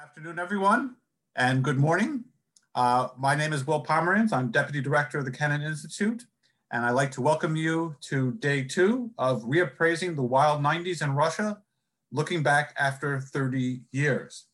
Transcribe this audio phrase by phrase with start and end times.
[0.00, 0.94] afternoon, everyone,
[1.34, 2.22] and good morning.
[2.76, 4.32] Uh, my name is Will Pomeranz.
[4.32, 6.24] I'm Deputy Director of the Kennan Institute,
[6.70, 11.16] and I'd like to welcome you to day two of Reappraising the Wild 90s in
[11.16, 11.58] Russia,
[12.12, 14.44] looking back after 30 years.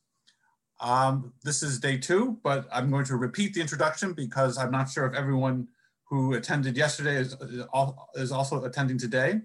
[0.80, 4.88] Um, this is day two, but I'm going to repeat the introduction because I'm not
[4.88, 5.68] sure if everyone
[6.08, 7.36] who attended yesterday is,
[8.14, 9.42] is also attending today.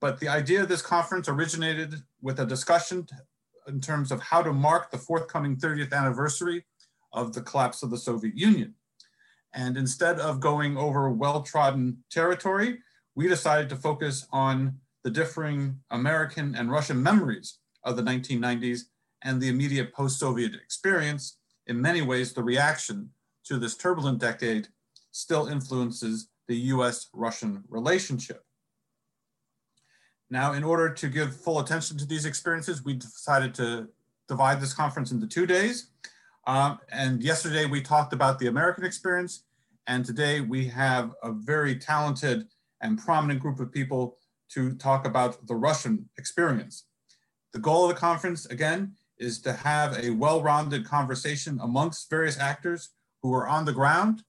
[0.00, 3.06] But the idea of this conference originated with a discussion
[3.66, 6.64] in terms of how to mark the forthcoming 30th anniversary
[7.12, 8.74] of the collapse of the Soviet Union.
[9.54, 12.78] And instead of going over well-trodden territory,
[13.14, 18.80] we decided to focus on the differing American and Russian memories of the 1990s
[19.22, 21.38] and the immediate post-Soviet experience.
[21.66, 23.10] In many ways, the reaction
[23.44, 24.68] to this turbulent decade
[25.12, 28.44] still influences the US-Russian relationship.
[30.34, 33.88] Now, in order to give full attention to these experiences, we decided to
[34.26, 35.90] divide this conference into two days.
[36.48, 39.44] Um, and yesterday we talked about the American experience,
[39.86, 42.48] and today we have a very talented
[42.80, 46.86] and prominent group of people to talk about the Russian experience.
[47.52, 52.90] The goal of the conference, again, is to have a well-rounded conversation amongst various actors
[53.22, 54.24] who are on the ground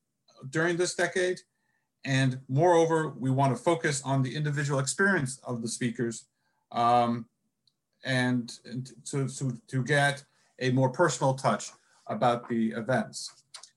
[0.52, 1.40] during this decade
[2.06, 6.26] and moreover, we want to focus on the individual experience of the speakers
[6.72, 7.26] um,
[8.06, 10.24] and, and to, to, to get
[10.60, 11.72] a more personal touch
[12.08, 13.32] about the events.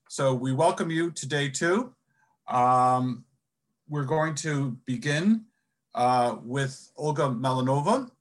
[0.09, 1.93] So we welcome you to day two.
[2.47, 3.25] Um,
[3.87, 5.45] we're going to begin
[5.95, 8.11] uh, with Olga Malinova.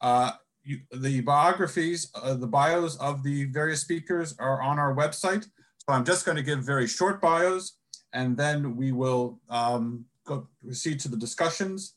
[0.00, 5.48] Uh, you, the biographies, uh, the bios of the various speakers are on our website.
[5.78, 7.78] So I'm just going to give very short bios
[8.12, 11.94] and then we will um, go proceed to the discussions.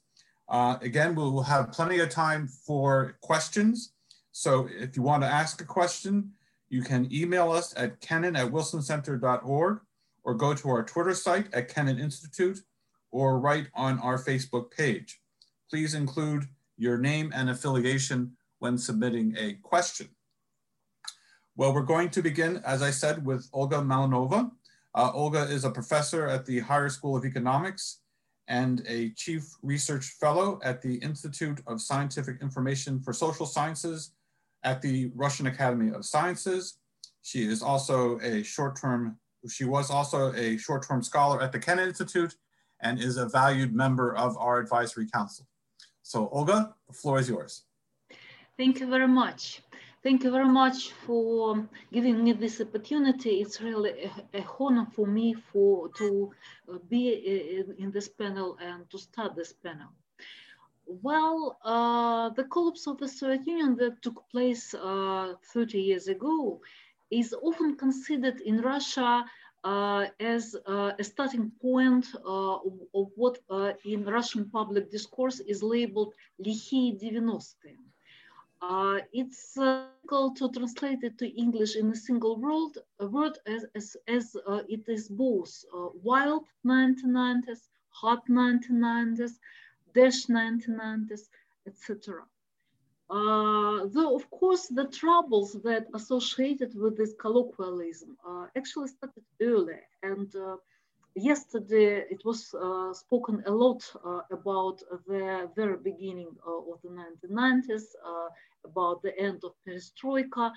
[0.49, 3.93] Uh, again, we will have plenty of time for questions.
[4.31, 6.31] So if you want to ask a question,
[6.69, 9.79] you can email us at kennan at wilsoncenter.org
[10.23, 12.59] or go to our Twitter site at Kennan Institute
[13.11, 15.19] or write on our Facebook page.
[15.69, 16.45] Please include
[16.77, 20.09] your name and affiliation when submitting a question.
[21.55, 24.51] Well, we're going to begin, as I said, with Olga Malinova.
[24.93, 27.99] Uh, Olga is a professor at the Higher School of Economics
[28.47, 34.13] and a chief research fellow at the Institute of Scientific Information for Social Sciences
[34.63, 36.77] at the Russian Academy of Sciences.
[37.21, 42.35] She is also a short-term, she was also a short-term scholar at the Kennan Institute
[42.81, 45.47] and is a valued member of our advisory council.
[46.03, 47.63] So Olga, the floor is yours.
[48.57, 49.61] Thank you very much.
[50.03, 53.39] Thank you very much for giving me this opportunity.
[53.39, 56.31] It's really a, a honor for me for to
[56.67, 59.89] uh, be in, in, this panel and to start this panel.
[60.87, 66.61] Well, uh, the collapse of the Soviet Union that took place uh, 30 years ago
[67.11, 69.23] is often considered in Russia
[69.63, 75.41] uh, as uh, a starting point uh, of, of, what uh, in Russian public discourse
[75.41, 77.77] is labeled Likhie 90
[78.61, 83.37] uh, it's uh, difficult to translate it to English in a single word, a word
[83.47, 89.31] as, as, as uh, it is both uh, wild 1990s, hot 1990s,
[89.93, 91.29] dash 1990s,
[91.67, 92.23] etc.
[93.09, 99.79] Uh, though, of course, the troubles that associated with this colloquialism uh, actually started early
[100.03, 100.33] and
[101.15, 106.89] yesterday it was uh, spoken a lot uh, about the very beginning uh, of the
[106.89, 108.29] 1990s, uh,
[108.63, 110.51] about the end of perestroika.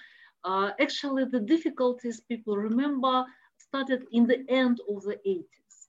[0.44, 3.24] Uh, actually, the difficulties people remember
[3.58, 5.88] started in the end of the 80s.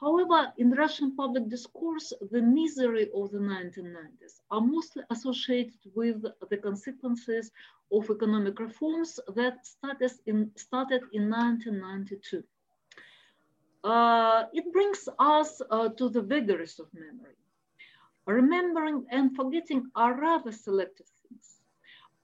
[0.00, 6.56] However, in Russian public discourse, the misery of the 1990s are mostly associated with the
[6.58, 7.50] consequences
[7.92, 12.44] of economic reforms that started in, started in 1992
[13.84, 17.36] uh, it brings us uh, to the vagaries of memory.
[18.26, 21.60] Remembering and forgetting are rather selective things.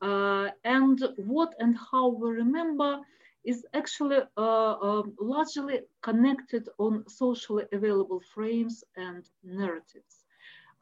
[0.01, 2.99] Uh, and what and how we remember
[3.45, 10.25] is actually uh, um, largely connected on socially available frames and narratives.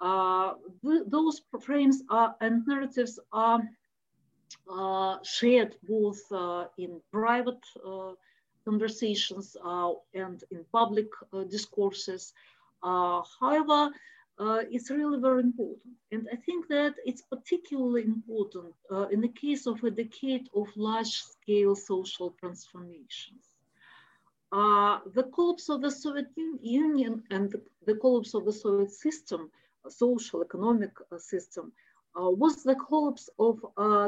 [0.01, 1.37] Uh, th those
[1.67, 3.61] frames are, and narratives are
[4.71, 6.21] uh, shared both
[6.79, 7.65] in private
[8.69, 12.23] conversations uh, and in public uh, discourses.
[12.83, 13.81] Uh, however,
[14.75, 15.95] it's really very important.
[16.13, 18.75] And I think that it's particularly important
[19.15, 23.45] in the case of a decade of large scale social transformations.
[24.51, 26.31] Uh, the collapse of the Soviet
[26.63, 29.51] Union and the, the collapse of the Soviet system,
[29.89, 31.65] social economic uh, system,
[32.19, 33.55] uh, was the collapse of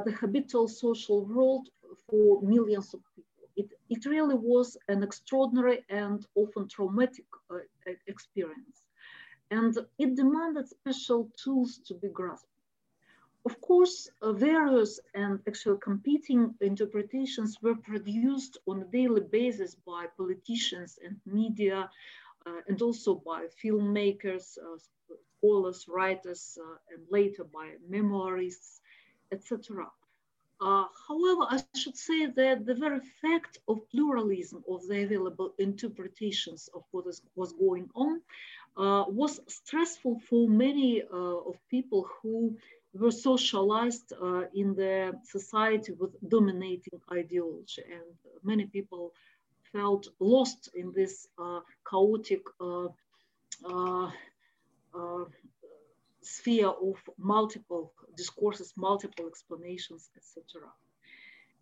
[0.07, 1.67] the habitual social world
[2.07, 3.30] for millions of people.
[3.61, 7.59] It, it really was an extraordinary and often traumatic uh,
[8.07, 8.77] experience.
[9.51, 12.47] And it demanded special tools to be grasped.
[13.49, 20.03] Of course, uh, various and actually competing interpretations were produced on a daily basis by
[20.23, 21.91] politicians and media,
[22.47, 24.79] uh, and also by filmmakers, uh,
[25.39, 28.81] scholars, writers, uh, and later by memoirists,
[29.33, 29.91] etc.
[30.61, 36.69] Uh, however, I should say that the very fact of pluralism of the available interpretations
[36.75, 38.21] of what is, was going on
[38.77, 42.57] uh, was stressful for many uh, of people who
[42.95, 47.83] were socialized uh, in the society with dominating ideology.
[47.91, 48.05] And
[48.43, 49.13] many people
[49.73, 52.89] felt lost in this uh, chaotic uh,
[56.23, 60.69] sphere of multiple discourses, multiple explanations, etc.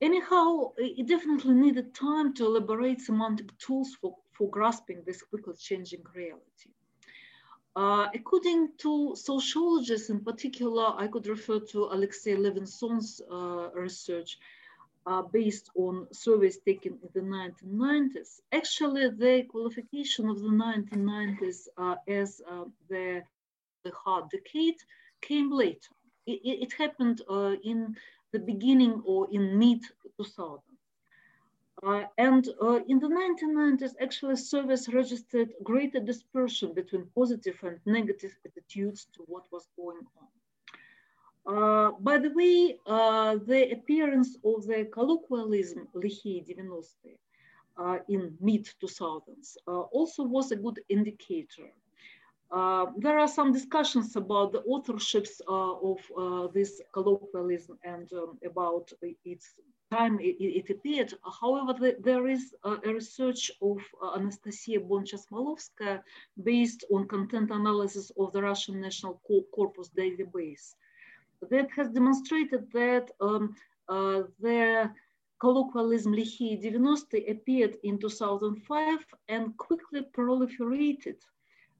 [0.01, 6.05] Anyhow, it definitely needed time to elaborate semantic tools for, for grasping this quickly changing
[6.15, 6.71] reality.
[7.75, 14.39] Uh, according to sociologists in particular, I could refer to Alexey Levinson's uh, research
[15.07, 18.41] uh, based on surveys taken in the 1990s.
[18.53, 23.23] Actually, the qualification of the 1990s uh, as uh, the
[23.89, 24.81] the hard decade
[25.21, 25.93] came later.
[26.27, 27.97] It, it happened uh, in
[28.33, 29.83] the beginning or in mid
[30.21, 30.61] 2000s.
[31.87, 38.35] Uh, and uh, in the 1990s, actually surveys registered greater dispersion between positive and negative
[38.45, 40.29] attitudes to what was going on.
[41.47, 47.19] Uh, by the way, uh, the appearance of the colloquialism Likhie 90
[47.79, 51.71] uh, in mid 2000s uh, also was a good indicator
[52.51, 58.39] uh, there are some discussions about the authorships uh, of uh, this colloquialism and um,
[58.45, 58.91] about
[59.25, 59.55] its
[59.91, 61.13] time it, it appeared.
[61.41, 66.03] However, the, there is a, research of uh, Anastasia Bonch-Osmolovskaya
[66.43, 69.21] based on content analysis of the Russian National
[69.55, 70.75] Corpus database
[71.51, 73.55] that has demonstrated that um,
[73.89, 74.91] uh, the
[75.41, 81.17] colloquialism Likhie 90 appeared in 2005 and quickly proliferated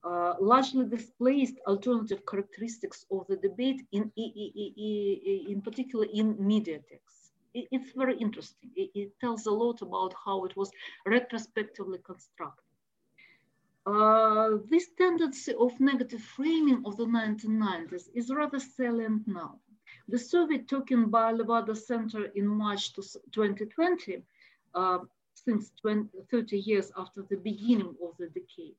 [0.05, 7.33] uh, largely displaced alternative characteristics of the debate in, in particular in media texts.
[7.55, 8.71] It's very interesting.
[8.77, 10.71] It, it tells a lot about how it was
[11.07, 12.65] retrospectively constructed.
[13.87, 19.59] Uh, this tendency of negative framing of the 1990s is rather salient now.
[20.09, 24.23] The survey taken by Levada Center in March 2020,
[24.75, 24.99] uh,
[25.35, 28.77] since 20, 30 years after the beginning of the decade,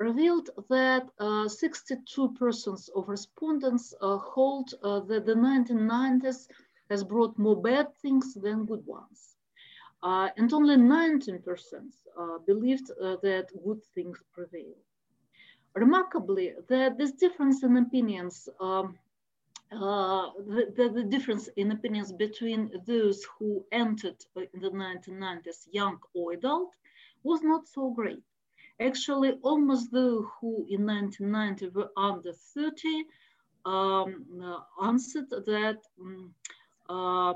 [0.00, 6.48] revealed that 62% uh, of respondents uh, hold uh, that the 1990s
[6.88, 9.36] has brought more bad things than good ones.
[10.38, 12.88] and only 19% believed
[13.26, 14.78] that good things prevail.
[15.74, 18.98] Remarkably, that this difference in opinions um,
[19.72, 20.30] uh,
[20.76, 24.16] the, the, difference in opinions between those who entered
[24.54, 26.72] in the 1990s young or adult
[27.22, 28.24] was not so great.
[28.80, 33.04] Actually, almost those who in 1990 were under 30
[33.66, 36.34] um, uh, answered that um,
[36.88, 37.34] uh,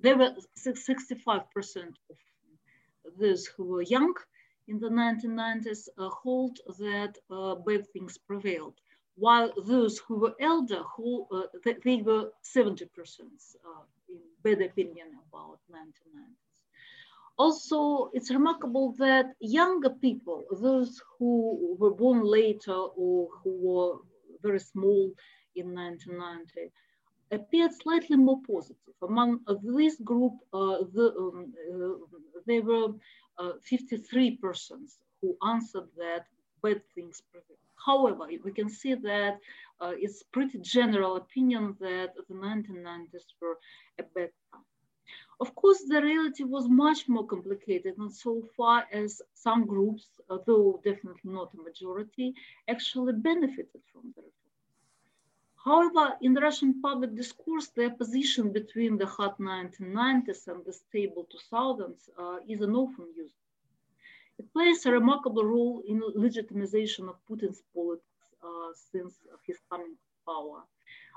[0.00, 2.16] there were 65% of
[3.18, 4.14] those who were young
[4.68, 8.74] in the 1990s uh, hold that uh, bad things prevailed,
[9.16, 11.42] while those who were elder, who, uh,
[11.84, 16.43] they were 70% uh, in bad opinion about 1990.
[17.36, 23.98] Also, it's remarkable that younger people, those who were born later or who were
[24.42, 25.12] very small
[25.56, 26.70] in 1990,
[27.32, 28.94] appeared slightly more positive.
[29.02, 32.88] Among this group, uh, the, um, uh, there were
[33.38, 36.26] uh, 53 persons who answered that
[36.62, 37.58] bad things prevail.
[37.84, 39.38] However, we can see that
[39.80, 43.58] uh, it's pretty general opinion that the 1990s were
[43.98, 44.62] a bad time.
[45.40, 50.80] Of course, the reality was much more complicated and so far as some groups, though
[50.84, 52.34] definitely not a majority,
[52.68, 54.44] actually benefited from the reform.
[55.64, 61.26] However, in the Russian public discourse, the opposition between the hot 1990s and the stable
[61.30, 63.34] 2000s uh, is an often used.
[64.38, 70.08] It plays a remarkable role in legitimization of Putin's politics uh, since his coming to
[70.26, 70.62] power.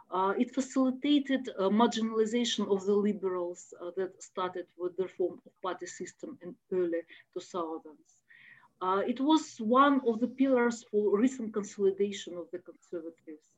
[0.09, 5.85] Uh, it facilitated marginalization of the liberals uh, that started with the reform of party
[5.85, 7.01] system in early
[7.35, 7.81] 2000s.
[8.81, 13.49] Uh, it was one of the pillars for recent consolidation of the conservatives.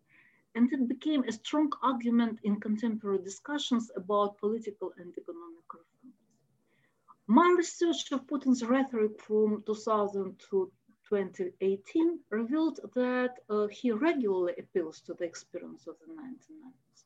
[0.56, 6.16] And it became a strong argument in contemporary discussions about political and economic reforms.
[7.28, 10.72] My research of Putin's rhetoric from 2000 to
[11.10, 17.04] 2018 revealed that uh, he regularly appeals to the experience of the 1990s.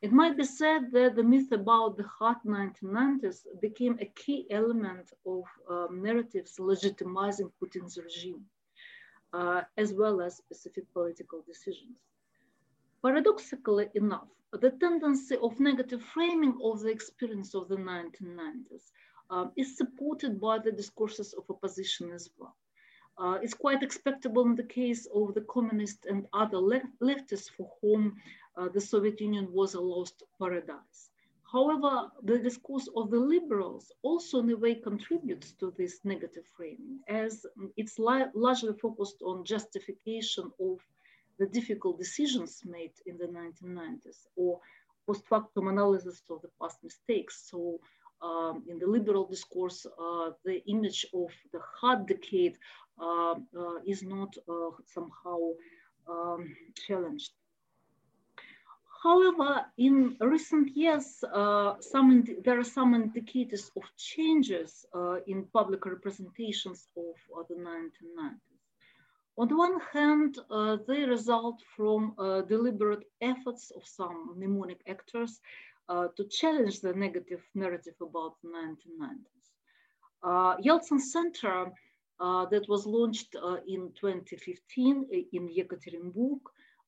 [0.00, 5.12] It might be said that the myth about the hot 1990s became a key element
[5.24, 8.44] of um, narratives legitimizing Putin's regime,
[9.32, 11.98] uh, as well as specific political decisions.
[13.02, 18.90] Paradoxically enough, the tendency of negative framing of the experience of the 1990s
[19.30, 22.56] um, is supported by the discourses of opposition as well.
[23.18, 28.16] Uh, it's quite expectable in the case of the communists and other leftists for whom
[28.56, 31.10] uh, the Soviet Union was a lost paradise.
[31.52, 37.00] However, the discourse of the liberals also in a way contributes to this negative framing
[37.08, 37.44] as
[37.76, 40.78] it's largely focused on justification of
[41.38, 44.60] the difficult decisions made in the 1990s or
[45.06, 47.48] post factum analysis of the past mistakes.
[47.50, 47.78] So
[48.22, 52.56] um, in the liberal discourse, uh, the image of the hard decade
[53.86, 54.34] is not
[54.86, 55.38] somehow
[56.08, 56.56] um,
[56.86, 57.32] challenged.
[59.02, 61.74] However, in recent years, uh,
[62.44, 68.38] there are some indicators of changes uh, in public representations of uh, the 1990s.
[69.38, 70.38] On the one hand,
[70.86, 72.14] they result from
[72.48, 75.40] deliberate efforts of some mnemonic actors
[75.88, 79.50] to challenge the negative narrative about the 1990s.
[80.64, 81.72] Yeltsin Center
[82.22, 83.34] that was launched
[83.66, 86.40] in 2015 in Yekaterinburg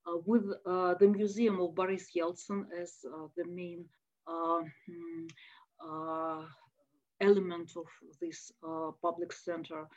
[0.07, 3.85] uh, with uh, the Museum of Boris Yeltsin as uh, the main
[4.27, 5.27] hmm,
[7.21, 7.87] element of
[8.21, 8.53] this
[9.03, 9.89] public center,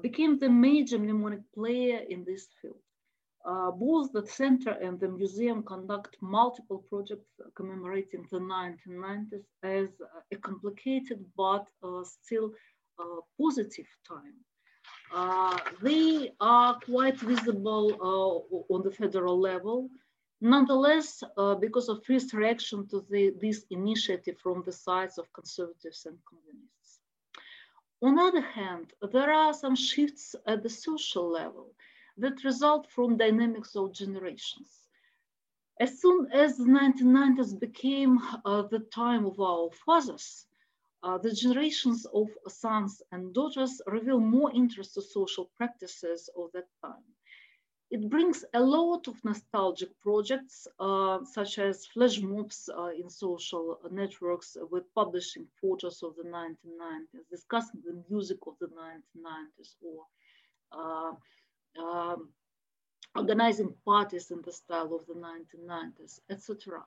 [0.00, 2.78] became the major mnemonic player in this field.
[3.44, 7.26] Uh, both the center and the museum conduct multiple projects
[7.56, 9.88] commemorating the 1990s as
[10.32, 12.52] a complicated but uh, still
[13.00, 14.36] uh, positive time.
[15.14, 19.90] Uh, they are quite visible uh, on the federal level.
[20.40, 26.06] Nonetheless, uh, because of first reaction to the, this initiative from the sides of conservatives
[26.06, 27.00] and communists.
[28.02, 31.74] On the other hand, there are some shifts at the social level
[32.18, 34.88] that result from dynamics of generations.
[35.78, 40.46] As soon as the 1990s became uh, the time of our fathers,
[41.02, 46.68] uh, the generations of sons and daughters reveal more interest to social practices of that
[46.82, 47.04] time.
[47.90, 53.78] It brings a lot of nostalgic projects, uh, such as flash mobs uh, in social
[53.90, 60.06] networks with publishing photos of the 1990s, discussing the music of the 1990s, or
[60.72, 61.12] uh,
[61.82, 62.30] um,
[63.14, 66.82] organizing parties in the style of the 1990s, etc.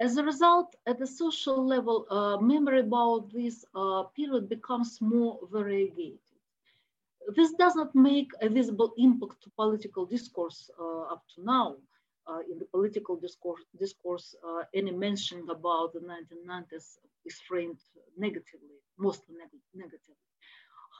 [0.00, 5.38] As a result, at the social level, uh, memory about this uh, period becomes more
[5.50, 6.20] variegated.
[7.36, 11.76] This does not make a visible impact to political discourse uh, up to now.
[12.26, 17.80] Uh, in the political discourse, discourse uh, any mention about the 1990s is framed
[18.16, 20.26] negatively, mostly neg negatively.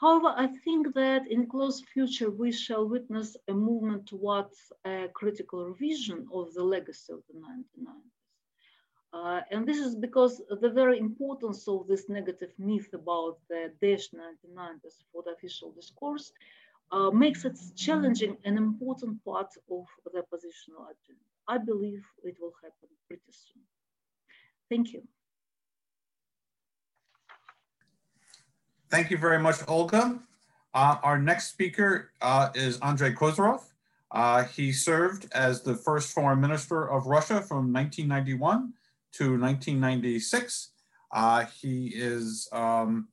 [0.00, 5.64] However, I think that in close future, we shall witness a movement towards a critical
[5.66, 8.17] revision of the legacy of the 1990s.
[9.12, 14.12] Uh, and this is because the very importance of this negative myth about the Daesh
[14.14, 16.32] 1990s for the official discourse
[16.92, 21.24] uh, makes it challenging an important part of the oppositional agenda.
[21.46, 23.62] I believe it will happen pretty soon.
[24.70, 25.02] Thank you.
[28.90, 30.18] Thank you very much, Olga.
[30.74, 33.62] Uh, our next speaker uh, is Andrei Kozyrev.
[34.10, 38.72] Uh, he served as the first foreign minister of Russia from 1991
[39.14, 40.72] to 1996.
[41.12, 43.08] Uh, he is um,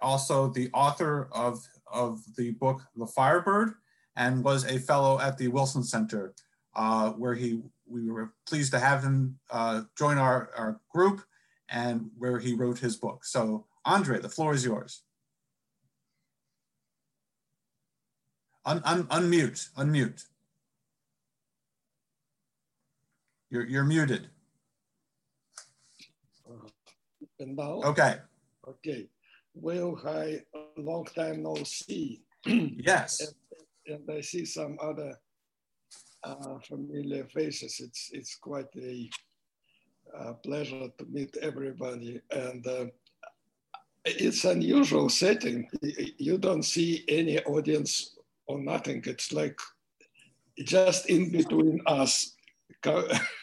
[0.00, 3.74] also the author of, of the book The Firebird
[4.16, 6.34] and was a fellow at the Wilson Center
[6.74, 11.22] uh, where he we were pleased to have him uh, join our, our group
[11.70, 13.24] and where he wrote his book.
[13.24, 15.02] So Andre, the floor is yours.
[18.66, 20.24] Un, un, unmute, unmute.
[23.50, 24.28] You're, you're muted.
[27.40, 27.80] And now?
[27.84, 28.16] Okay.
[28.66, 29.08] Okay.
[29.54, 30.42] Well, hi,
[30.76, 32.22] long time no see.
[32.46, 33.20] yes.
[33.86, 35.14] And, and, I see some other
[36.24, 37.80] uh, familiar faces.
[37.80, 39.08] It's, it's quite a
[40.16, 42.20] uh, pleasure to meet everybody.
[42.30, 42.86] And uh,
[44.04, 45.68] it's unusual setting.
[45.82, 48.16] You don't see any audience
[48.46, 49.02] or nothing.
[49.06, 49.58] It's like
[50.58, 52.34] just in between us.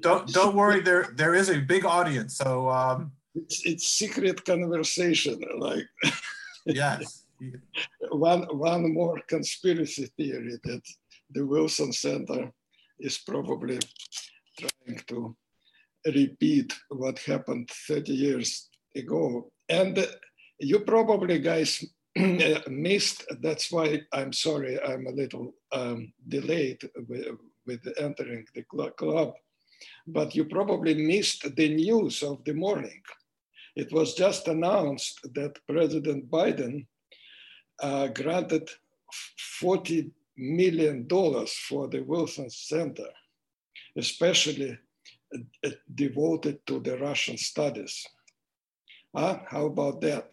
[0.00, 0.80] don't, don't, worry.
[0.80, 5.86] There there is a big audience, so um, it's, it's secret conversation, like.
[6.66, 7.24] yes.
[8.10, 10.82] one, one more conspiracy theory that
[11.30, 12.52] the Wilson Center
[12.98, 13.78] is probably
[14.58, 15.36] trying to
[16.06, 19.50] repeat what happened 30 years ago.
[19.68, 20.06] And
[20.58, 21.84] you probably guys
[22.68, 26.80] missed, that's why I'm sorry, I'm a little um, delayed
[27.66, 29.34] with, entering the club,
[30.06, 33.02] but you probably missed the news of the morning.
[33.76, 36.86] It was just announced that President Biden
[37.82, 38.68] uh, granted
[39.60, 43.08] 40 million dollars for the Wilson Center,
[43.96, 44.78] especially
[45.34, 48.06] uh, devoted to the Russian studies.
[49.14, 50.32] Uh, how about that?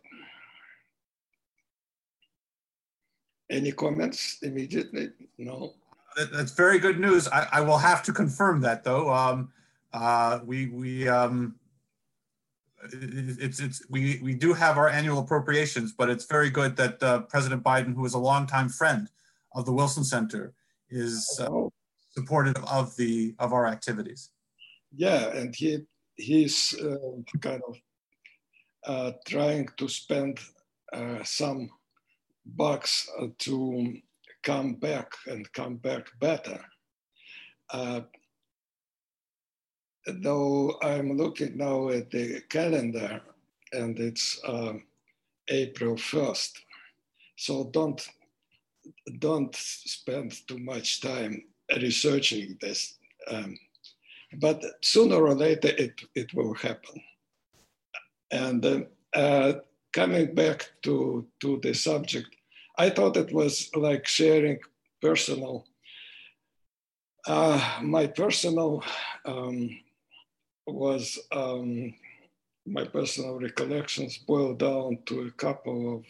[3.50, 5.10] Any comments immediately?
[5.38, 5.76] No.
[6.18, 7.28] That's very good news.
[7.28, 9.14] I, I will have to confirm that though.
[9.14, 9.52] Um,
[9.94, 11.56] uh, we we um,
[12.92, 17.22] it's it's we we do have our annual appropriations, but it's very good that uh,
[17.22, 19.10] President Biden, who is a longtime friend
[19.54, 20.54] of the Wilson Center,
[20.90, 21.70] is uh,
[22.10, 24.32] supportive of the of our activities.
[24.96, 27.78] Yeah, and he he's uh, kind of
[28.86, 30.40] uh, trying to spend
[30.94, 31.70] uh, some
[32.46, 33.10] bucks
[33.40, 33.94] to
[34.48, 36.60] come back and come back better.
[37.70, 38.00] Uh,
[40.24, 43.20] though I'm looking now at the calendar
[43.74, 44.76] and it's uh,
[45.50, 46.52] April 1st.
[47.36, 48.02] So don't,
[49.20, 51.44] don't spend too much time
[51.82, 52.98] researching this.
[53.30, 53.58] Um,
[54.40, 57.02] but sooner or later it, it will happen.
[58.32, 59.54] And uh,
[59.92, 62.37] coming back to, to the subject,
[62.78, 64.60] I thought it was like sharing
[65.02, 65.66] personal,
[67.26, 68.84] uh, my personal
[69.26, 69.70] um,
[70.68, 71.94] was, um,
[72.66, 76.06] my personal recollections boiled down to a couple of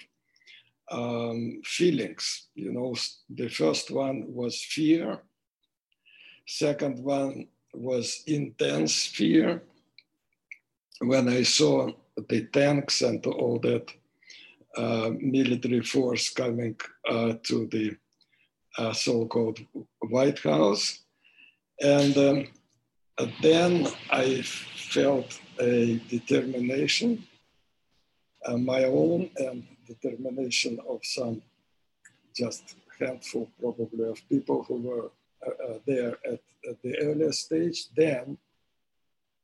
[0.92, 2.48] um, feelings.
[2.56, 2.96] You know,
[3.30, 5.20] the first one was fear.
[6.46, 9.64] Second one was intense fear
[11.00, 11.90] when I saw
[12.30, 13.92] the tanks and all that
[15.20, 16.76] military force coming
[17.10, 17.96] uh, to the
[18.78, 19.60] uh, so-called
[20.10, 21.04] White House.
[21.82, 22.48] And um,
[23.42, 27.24] then I felt a determination,
[28.46, 31.42] uh, my own and determination of some
[32.36, 35.12] just handful probably of people who were
[35.46, 37.88] uh, uh, there at, at the earlier stage.
[37.96, 38.38] Then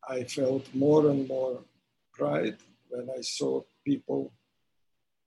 [0.07, 1.63] I felt more and more
[2.13, 2.57] pride
[2.89, 4.31] when I saw people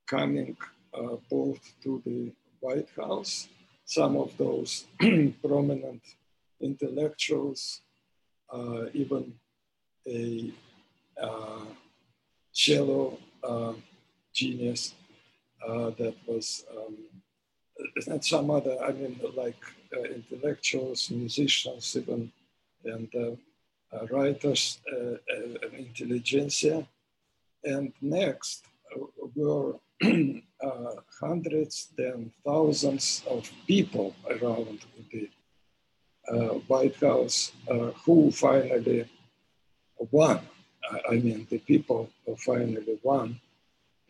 [0.07, 0.55] coming
[0.93, 3.47] uh, both to the White House,
[3.85, 4.85] some of those
[5.45, 6.01] prominent
[6.59, 7.81] intellectuals,
[8.51, 9.33] uh, even
[10.07, 10.51] a
[11.21, 11.65] uh,
[12.53, 13.73] cello uh,
[14.33, 14.93] genius
[15.67, 16.95] uh, that was, um,
[18.07, 19.61] and some other, I mean, like
[19.95, 22.31] uh, intellectuals, musicians, even,
[22.85, 23.09] and
[24.09, 26.87] writers, and intelligentsia.
[27.63, 28.65] And next
[29.35, 34.79] were uh, hundreds, then thousands of people around
[35.11, 35.29] the
[36.31, 39.09] uh, White House uh, who finally
[40.11, 40.41] won.
[41.09, 43.39] I mean, the people finally won.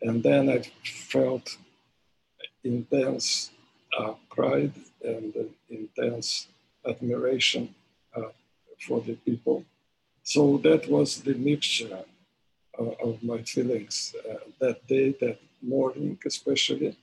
[0.00, 1.56] And then I felt
[2.62, 3.50] intense
[3.98, 4.72] uh, pride
[5.02, 5.34] and
[5.70, 6.48] intense
[6.86, 7.74] admiration
[8.14, 8.30] uh,
[8.86, 9.64] for the people.
[10.22, 12.04] So that was the mixture
[12.78, 14.14] uh, of my feelings
[14.60, 16.96] that day, that morning especially.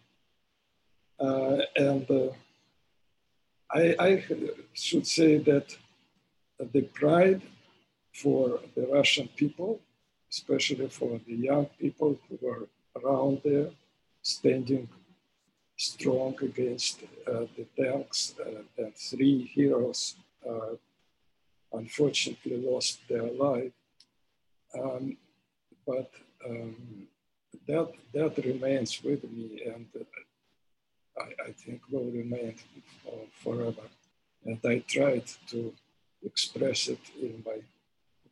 [1.20, 2.30] Uh, and uh,
[3.72, 4.26] I, I,
[4.74, 5.76] should say that
[6.74, 7.42] the pride
[8.14, 9.80] for the Russian people,
[10.30, 13.70] especially for the young people who were around there,
[14.22, 14.90] standing
[15.78, 20.16] strong against uh, the tanks, uh, and three heroes
[20.50, 20.76] uh,
[21.74, 23.72] unfortunately lost their life.
[24.80, 25.18] Um,
[25.86, 26.12] but
[26.48, 26.76] um,
[27.68, 29.86] that that remains with me, and
[31.18, 32.56] I, I think will remain
[33.44, 33.88] forever.
[34.46, 35.74] And I tried to
[36.24, 37.58] express it in my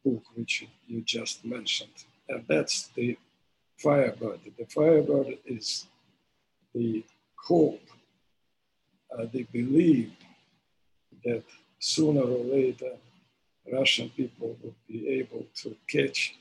[0.04, 1.98] book, which you just mentioned,
[2.30, 3.18] and that's the
[3.78, 4.40] Firebird.
[4.58, 5.88] The Firebird is
[6.74, 7.04] the
[7.36, 7.82] hope,
[9.12, 10.12] uh, the belief
[11.24, 11.44] that
[11.80, 12.94] sooner or later
[13.72, 16.36] Russian people would be able to catch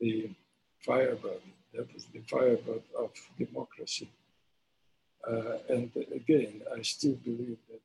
[0.00, 0.30] the
[0.80, 1.42] Firebird
[1.76, 4.08] that is the firebird of democracy.
[5.26, 7.80] Uh, and again, I still believe that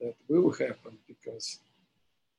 [0.00, 1.58] that will happen because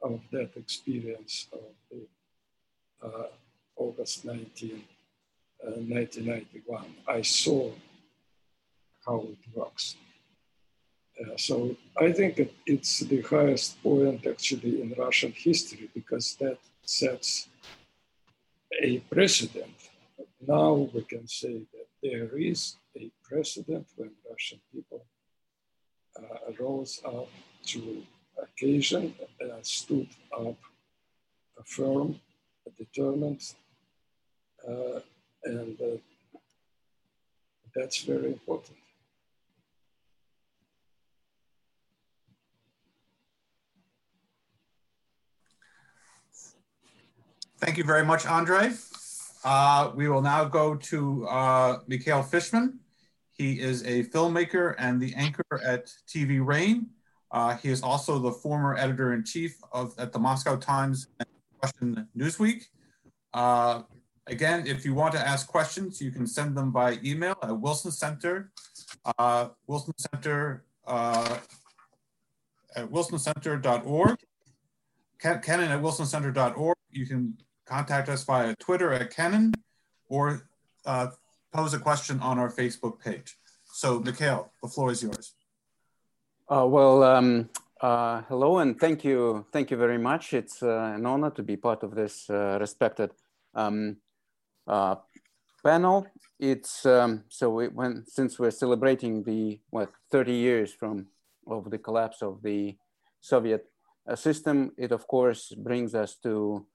[0.01, 3.27] of that experience of the uh,
[3.75, 4.83] August 19,
[5.59, 6.83] 1991.
[7.07, 7.71] Uh, I saw
[9.05, 9.95] how it works.
[11.19, 16.57] Uh, so I think it, it's the highest point actually in Russian history because that
[16.85, 17.47] sets
[18.81, 19.82] a precedent.
[20.47, 25.05] Now we can say that there is a precedent when Russian people
[26.19, 27.29] uh, rose up
[27.67, 28.03] to
[28.41, 30.57] occasion and stood up
[31.65, 32.19] firm,
[32.77, 33.41] determined,
[34.67, 34.99] uh,
[35.45, 35.97] and uh,
[37.75, 38.77] that's very important.
[47.59, 48.73] Thank you very much, Andre.
[49.43, 52.79] Uh, we will now go to uh, Mikhail Fishman.
[53.33, 56.87] He is a filmmaker and the anchor at TV Rain.
[57.31, 61.27] Uh, he is also the former editor-in-chief of at the Moscow Times and
[61.61, 62.65] Russian Newsweek.
[63.33, 63.81] Uh,
[64.27, 67.91] again, if you want to ask questions, you can send them by email at Wilson
[67.91, 68.51] Center,
[69.17, 71.39] uh, Wilson Center uh,
[72.75, 74.17] at wilsoncenter.org,
[75.19, 76.77] Kennan at wilsoncenter.org.
[76.91, 79.53] You can contact us via Twitter at Kennan
[80.09, 80.47] or
[80.85, 81.07] uh,
[81.53, 83.37] pose a question on our Facebook page.
[83.65, 85.33] So, Mikhail, the floor is yours.
[86.49, 87.49] Uh, well, um,
[87.81, 89.45] uh, hello and thank you.
[89.51, 90.33] Thank you very much.
[90.33, 93.11] It's uh, an honor to be part of this uh, respected
[93.55, 93.97] um,
[94.67, 94.95] uh,
[95.63, 96.07] panel.
[96.39, 101.07] It's um, so we, when since we're celebrating the what 30 years from
[101.47, 102.75] of the collapse of the
[103.21, 103.65] Soviet
[104.15, 106.65] system, it of course brings us to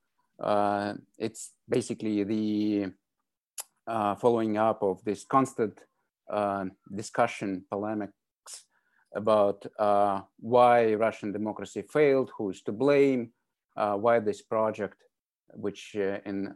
[0.43, 2.93] uh, it's basically the
[3.87, 5.81] uh, following up of this constant
[6.31, 8.13] uh, discussion, polemics
[9.15, 13.33] about uh, why Russian democracy failed, who is to blame,
[13.77, 15.03] uh, why this project,
[15.55, 16.55] which uh, in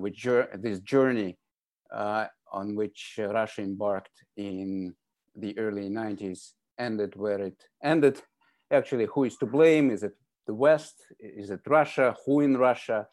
[0.00, 1.38] which this journey
[1.92, 4.94] on which Russia embarked in
[5.36, 8.20] the early 90s ended where it ended.
[8.70, 9.90] Actually, who is to blame?
[9.90, 10.16] Is it
[10.46, 10.94] the West?
[11.20, 12.16] Is it Russia?
[12.26, 13.06] Who in Russia?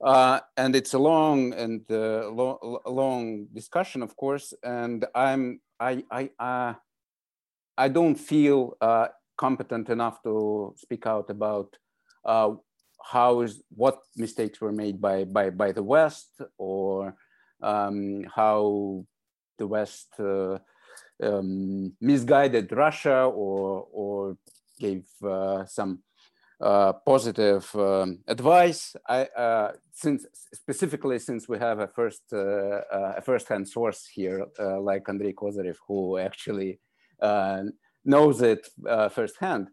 [0.00, 4.54] Uh, and it's a long and uh, lo long discussion, of course.
[4.62, 6.74] And I'm I I uh,
[7.76, 11.76] I don't feel uh, competent enough to speak out about
[12.24, 12.54] uh,
[13.02, 17.16] how is what mistakes were made by by by the West or
[17.60, 19.04] um, how
[19.58, 20.58] the West uh,
[21.20, 24.36] um, misguided Russia or or
[24.78, 25.06] gave
[25.66, 26.04] some
[26.60, 28.96] uh, positive um, advice.
[29.08, 34.44] I, uh, since specifically since we have a first uh, uh a first-hand source here,
[34.58, 36.80] uh, like Andrei Kozyrev, who actually
[38.04, 38.66] knows it
[39.12, 39.68] firsthand,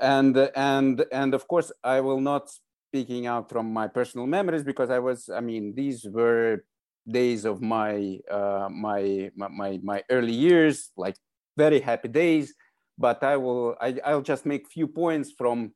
[0.00, 2.50] and and and of course I will not
[2.88, 6.64] speaking out from my personal memories because I was I mean these were
[7.08, 8.18] days of my
[8.70, 11.16] my my my early years, like
[11.56, 12.54] very happy days.
[13.00, 15.74] But I will I, I'll just make few points from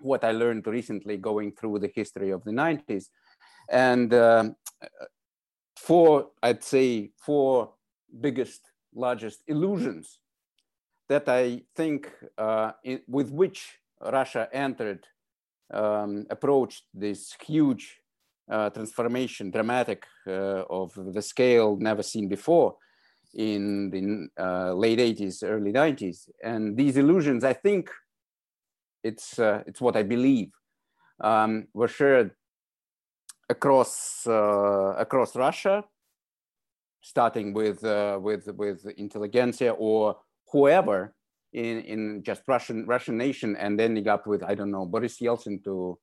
[0.00, 3.06] what I learned recently going through the history of the 90s.
[3.70, 4.56] And um,
[5.76, 7.72] four, I'd say, four
[8.20, 8.60] biggest,
[8.94, 10.18] largest illusions
[11.08, 15.06] that I think uh, in, with which Russia entered,
[15.72, 18.00] um, approached this huge
[18.50, 22.76] uh, transformation, dramatic uh, of the scale never seen before
[23.34, 26.28] in the uh, late 80s, early 90s.
[26.42, 27.90] And these illusions, I think,
[29.04, 30.50] it's uh, it's what I believe
[31.20, 32.32] um, were shared
[33.48, 35.84] across uh, across Russia,
[37.02, 40.16] starting with uh, with with intelligentsia or
[40.50, 41.14] whoever
[41.52, 45.62] in in just Russian Russian nation, and ending up with I don't know Boris Yeltsin
[45.64, 45.98] to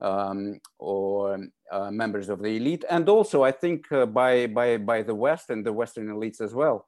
[0.00, 1.38] um, or
[1.70, 5.50] uh, members of the elite, and also I think uh, by by by the West
[5.50, 6.86] and the Western elites as well.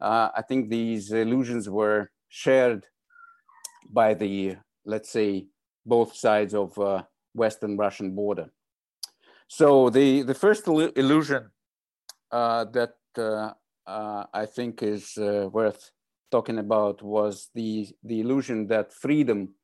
[0.00, 2.86] Uh, I think these illusions were shared
[3.88, 5.46] by the let's say,
[5.84, 7.02] both sides of uh,
[7.34, 8.52] Western Russian border.
[9.48, 11.50] So the, the first illusion
[12.30, 13.52] uh, that uh,
[13.86, 15.90] uh, I think is uh, worth
[16.30, 19.54] talking about was the, the illusion that freedom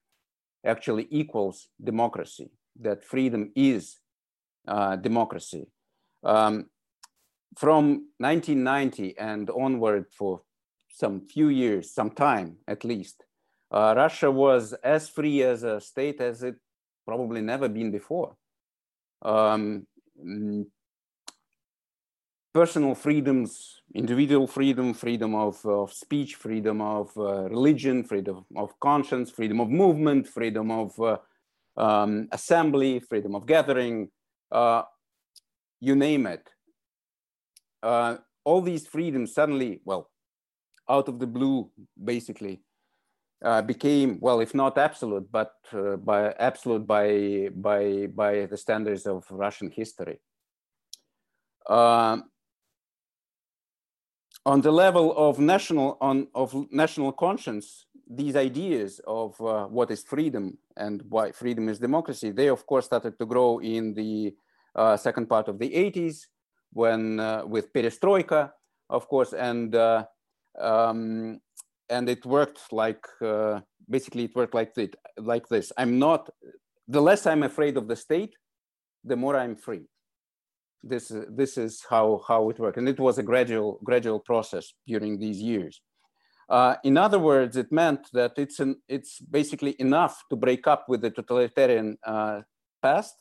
[0.67, 2.51] actually equals democracy,
[2.81, 4.01] that freedom is
[4.67, 5.67] uh, democracy.
[6.23, 6.67] Um,
[7.57, 10.43] from 1990 and onward for
[10.91, 13.25] some few years, some time at least,
[13.71, 16.57] uh, Russia was as free as a state as it
[17.07, 18.37] probably never been before.
[19.23, 19.87] Um,
[20.23, 20.67] mm,
[22.55, 29.31] personal freedoms, individual freedom, freedom of, of speech, freedom of uh, religion, freedom of conscience,
[29.31, 31.19] freedom of movement, freedom of uh,
[31.77, 34.09] um, assembly, freedom of gathering.
[34.51, 34.83] Uh,
[35.81, 36.49] you name it.
[37.83, 40.11] Uh, all these freedoms suddenly, well,
[40.89, 41.71] out of the blue,
[42.03, 42.63] basically,
[43.45, 49.07] uh, became well, if not absolute, but uh, by absolute by by by the standards
[49.07, 50.21] of Russian history.
[51.69, 52.19] Uh,
[54.47, 60.03] on the level of national on of national conscience, these ideas of uh, what is
[60.03, 64.35] freedom and why freedom is democracy, they of course started to grow in the
[64.75, 66.27] uh, second part of the 80s
[66.73, 68.53] when uh, with perestroika,
[68.91, 69.75] of course, and
[70.59, 71.41] um,
[71.91, 75.73] and it worked like uh, basically it worked like this, like this.
[75.77, 76.29] I'm not
[76.87, 78.35] the less I'm afraid of the state,
[79.05, 79.87] the more I'm free.
[80.83, 85.19] This this is how how it worked, and it was a gradual gradual process during
[85.19, 85.81] these years.
[86.49, 90.89] Uh, in other words, it meant that it's an it's basically enough to break up
[90.89, 92.41] with the totalitarian uh,
[92.81, 93.15] past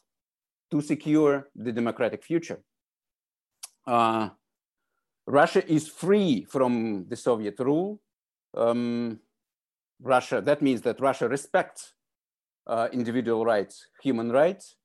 [0.72, 2.62] to secure the democratic future.
[3.86, 4.30] Uh,
[5.26, 8.00] Russia is free from the Soviet rule
[8.58, 9.20] um,
[10.02, 11.94] Russia, that means that Russia respects
[12.68, 14.76] uh, individual rights, human rights.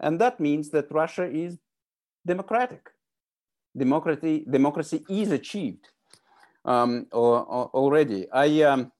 [0.00, 1.58] And that means that Russia is
[2.26, 2.90] democratic.
[3.76, 5.88] Democracy, democracy is achieved
[6.64, 8.30] um, or, or already.
[8.32, 8.92] I, um,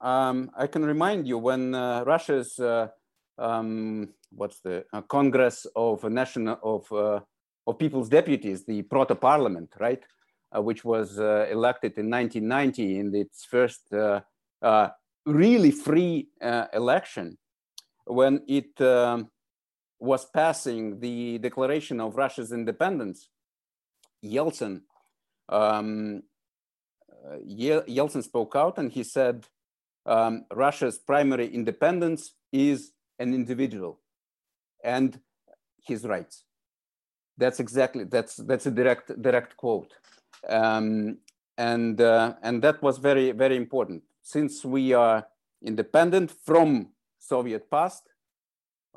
[0.00, 2.88] um, I can remind you when uh, Russia's, uh,
[3.38, 7.20] um, what's the uh, Congress of National, of, uh,
[7.66, 10.02] of People's Deputies, the proto parliament, right?
[10.54, 14.20] Uh, which was uh, elected in 1990 in its first uh,
[15.26, 16.28] really free
[16.72, 17.36] election,
[18.06, 19.30] when it um,
[19.98, 23.28] was passing the declaration of Russia's independence,
[24.24, 24.82] Yeltsin,
[25.48, 26.22] um,
[27.46, 29.46] Yeltsin spoke out and he said,
[30.06, 34.00] um, Russia's primary independence is an individual
[34.82, 35.20] and
[35.86, 36.44] his rights.
[37.36, 39.92] That's exactly that's that's a direct direct quote.
[40.48, 41.18] Um,
[41.56, 44.02] and, uh, and that was very, very important.
[44.22, 45.26] Since we are
[45.64, 48.04] independent from Soviet past,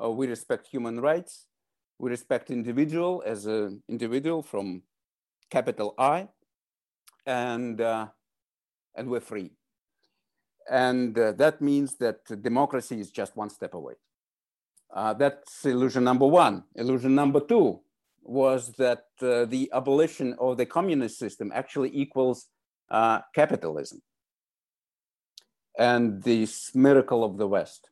[0.02, 1.46] uh, we respect human rights,
[1.98, 4.82] we respect individual as an individual from
[5.50, 6.28] capital I,
[7.26, 8.06] and, uh,
[8.94, 9.50] and we're free.
[10.70, 13.94] And uh, that means that democracy is just one step away.
[14.94, 16.64] Uh, that's illusion number one.
[16.74, 17.80] Illusion number two
[18.22, 22.46] was that uh, the abolition of the communist system actually equals
[22.90, 24.00] uh, capitalism
[25.78, 27.90] and this miracle of the West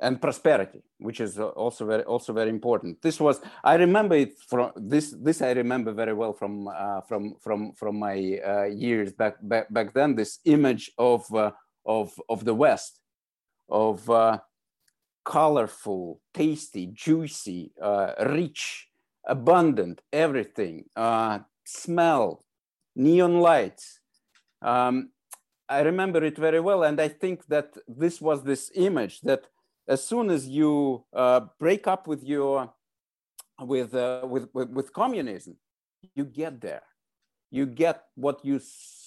[0.00, 3.00] and prosperity, which is also very also very important.
[3.02, 7.36] This was I remember it from this this I remember very well from uh, from
[7.40, 10.16] from from my uh, years back, back back then.
[10.16, 11.52] This image of uh,
[11.86, 12.98] of of the West
[13.68, 14.38] of uh,
[15.24, 17.72] colorful, tasty, juicy,
[18.20, 18.88] rich
[19.26, 22.44] abundant, everything, uh, smell,
[22.96, 24.00] neon lights.
[24.60, 25.10] Um,
[25.68, 26.82] I remember it very well.
[26.82, 29.46] And I think that this was this image that
[29.88, 32.72] as soon as you uh, break up with your,
[33.60, 35.56] with, uh, with, with, with communism,
[36.14, 36.82] you get there.
[37.50, 38.60] You get what you,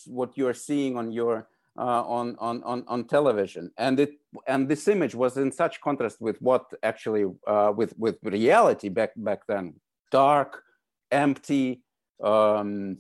[0.08, 1.48] what you're seeing on your,
[1.78, 3.72] uh, on, on, on, on television.
[3.78, 4.14] And, it,
[4.48, 9.12] and this image was in such contrast with what actually, uh, with, with reality back,
[9.16, 9.76] back then,
[10.24, 10.64] dark,
[11.12, 11.82] empty,
[12.24, 12.98] um,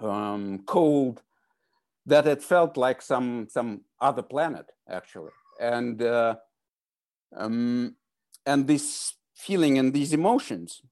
[0.00, 1.22] um, cold,
[2.06, 6.34] that it felt like some some other planet actually, and uh,
[7.36, 7.96] um,
[8.46, 10.82] and this feeling and these emotions,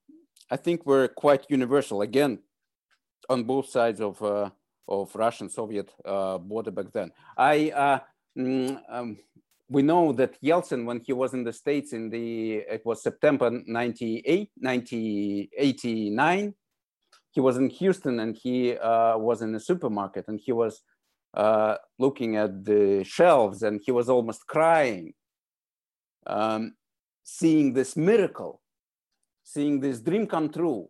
[0.55, 2.01] I think, were quite universal.
[2.01, 2.39] Again,
[3.29, 4.49] on both sides of uh,
[4.87, 7.11] of Russian Soviet uh, border back then.
[7.37, 7.99] I uh,
[8.37, 9.17] mm, um,
[9.69, 13.51] we know that Yeltsin, when he was in the States in the, it was September
[13.51, 16.53] 98, 1989,
[17.31, 20.81] he was in Houston and he uh, was in a supermarket and he was
[21.35, 25.13] uh, looking at the shelves and he was almost crying,
[26.25, 26.73] um,
[27.23, 28.61] seeing this miracle,
[29.43, 30.89] seeing this dream come true.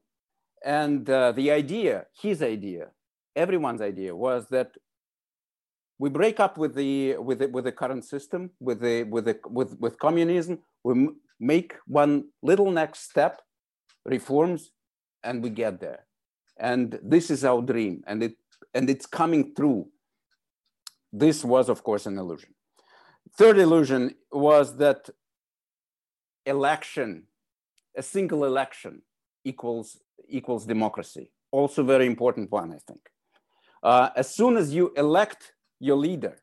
[0.63, 2.88] And uh, the idea, his idea,
[3.36, 4.72] everyone's idea was that
[6.00, 9.38] we break up with the with the, with the current system with the with the
[9.46, 10.60] with with communism.
[10.84, 11.10] We
[11.40, 13.42] make one little next step
[14.06, 14.72] reforms
[15.24, 16.06] and we get there.
[16.58, 18.36] And this is our dream and it
[18.74, 19.90] and it's coming through.
[21.12, 22.56] This was of course an illusion.
[23.38, 25.10] Third illusion was that
[26.46, 27.26] election
[27.98, 29.02] a single election
[29.44, 29.98] equals
[30.30, 31.32] equals democracy.
[31.52, 33.02] Also very important one i think.
[33.84, 36.42] Uh, as soon as you elect your leader.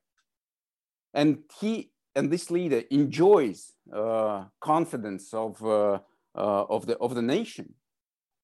[1.14, 5.98] And he and this leader enjoys uh, confidence of, uh,
[6.34, 7.74] uh, of, the, of the nation.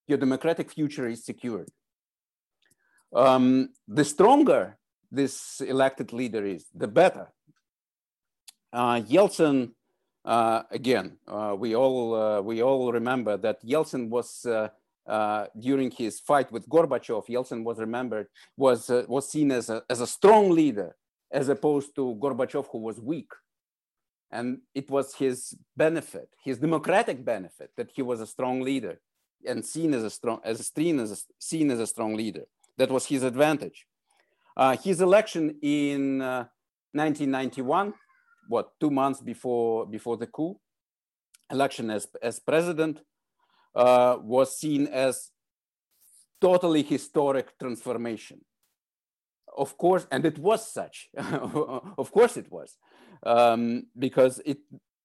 [0.06, 1.68] your democratic future is secured.
[3.14, 4.78] Um, the stronger
[5.10, 7.32] this elected leader is, the better.
[8.72, 9.72] Uh, Yeltsin,
[10.24, 11.18] uh, again,
[11.56, 14.46] we all we all remember that Yeltsin was
[15.06, 17.26] uh, uh, during his fight with Gorbachev.
[17.26, 20.96] Yeltsin was remembered was was seen as a as a strong leader,
[21.30, 23.30] as opposed to Gorbachev, who was weak.
[24.30, 29.00] And it was his benefit, his democratic benefit, that he was a strong leader
[29.46, 32.44] and seen as a strong, as a seen as a, seen as a strong leader.
[32.78, 33.86] That was his advantage.
[34.56, 36.44] Uh, his election in uh,
[36.92, 37.94] 1991,
[38.48, 40.58] what two months before before the coup,
[41.50, 43.00] election as as president,
[43.74, 45.30] uh, was seen as
[46.40, 48.40] totally historic transformation.
[49.56, 51.10] Of course, and it was such.
[51.16, 52.76] of course, it was,
[53.22, 54.58] um, because it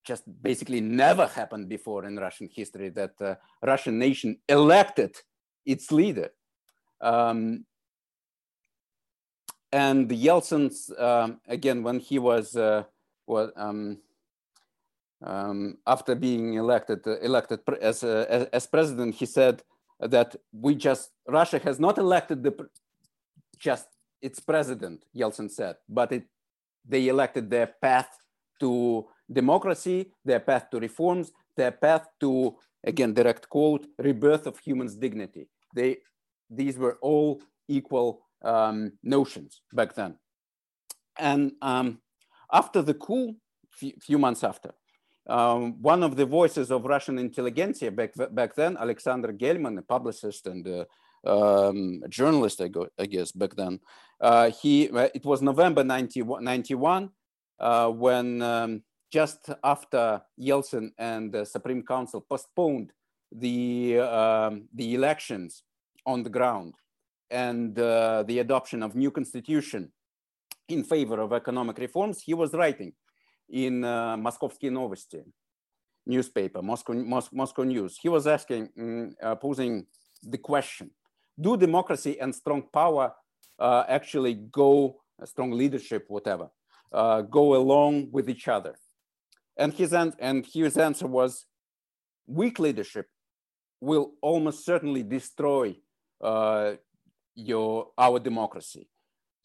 [0.06, 5.18] just basically never happened before in Russian history that uh, Russian nation elected
[5.66, 6.30] its leader.
[7.02, 7.66] Um,
[9.72, 12.84] and Yeltsin's um, again when he was uh,
[13.28, 13.98] well, um,
[15.24, 19.64] um, after being elected uh, elected as, uh, as, president, he said
[20.00, 22.54] that we just Russia has not elected the
[23.58, 23.88] just
[24.22, 25.04] its president.
[25.16, 26.24] Yeltsin said, but it
[26.88, 28.10] they elected their path
[28.60, 34.96] to democracy, their path to reforms, their path to again direct quote rebirth of human's
[34.96, 35.48] dignity.
[35.76, 35.98] They
[36.50, 40.16] these were all equal um, notions back then.
[41.20, 42.00] And um,
[42.52, 43.36] after the coup,
[43.72, 44.74] few, few months after,
[45.30, 50.48] um, one of the voices of Russian intelligentsia back, back then, Alexander Gelman, a publicist
[50.48, 50.88] and a,
[51.30, 53.80] um, journalist, I, go, I, guess, back then,
[54.22, 57.10] uh, he, uh, it was November 90, 91
[57.60, 62.94] uh, when um, just after Yeltsin and the Supreme Council postponed
[63.32, 65.64] the, um, the elections
[66.06, 66.76] on the ground
[67.30, 69.92] and uh, the adoption of new constitution
[70.70, 72.94] in favor of economic reforms, he was writing
[73.50, 75.24] in uh, Moskovskiye Novosti
[76.06, 78.00] newspaper, Moscow, Mos Moscow News.
[78.02, 79.86] He was asking, uh, posing
[80.24, 80.90] the question,
[81.40, 83.14] do democracy and strong power
[83.60, 86.50] uh, actually go, strong leadership, whatever,
[86.92, 88.76] uh, go along with each other?
[89.58, 91.46] And his, and his answer was,
[92.26, 93.08] weak leadership
[93.82, 95.76] will almost certainly destroy
[96.22, 96.74] uh,
[97.36, 98.90] your our democracy.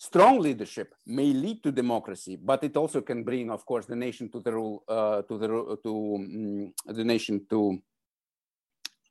[0.02, 4.28] Strong leadership may lead to democracy, but it also can bring, of course, the nation
[4.32, 5.48] to the rule uh, to the
[5.84, 7.80] to um, the nation to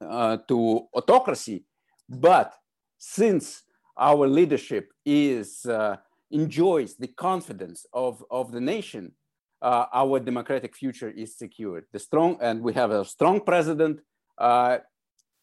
[0.01, 0.58] uh, to
[0.93, 1.63] autocracy.
[2.10, 2.54] But
[2.97, 3.63] since
[3.97, 5.95] our leadership is uh,
[6.30, 9.13] enjoys the confidence of of the nation,
[9.62, 11.86] uh, our democratic future is secured.
[11.93, 14.01] The strong and we have a strong president.
[14.38, 14.80] Uh,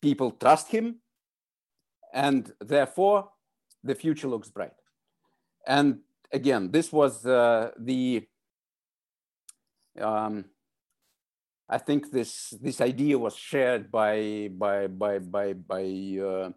[0.02, 1.00] people trust him
[2.12, 3.30] and therefore
[3.82, 4.76] the future looks bright.
[5.68, 5.98] And
[6.32, 8.26] again, this was uh, the,
[10.00, 10.46] um,
[11.68, 16.50] I think this, this idea was shared by, by, by, by, by uh,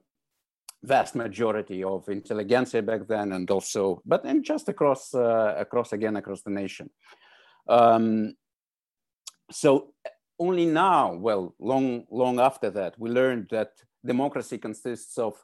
[0.81, 6.15] vast majority of intelligentsia back then and also, but and just across, uh, across again,
[6.15, 6.89] across the nation.
[7.67, 8.35] Um,
[9.51, 9.93] so
[10.39, 13.71] only now, well, long, long after that, we learned that
[14.05, 15.35] democracy consists of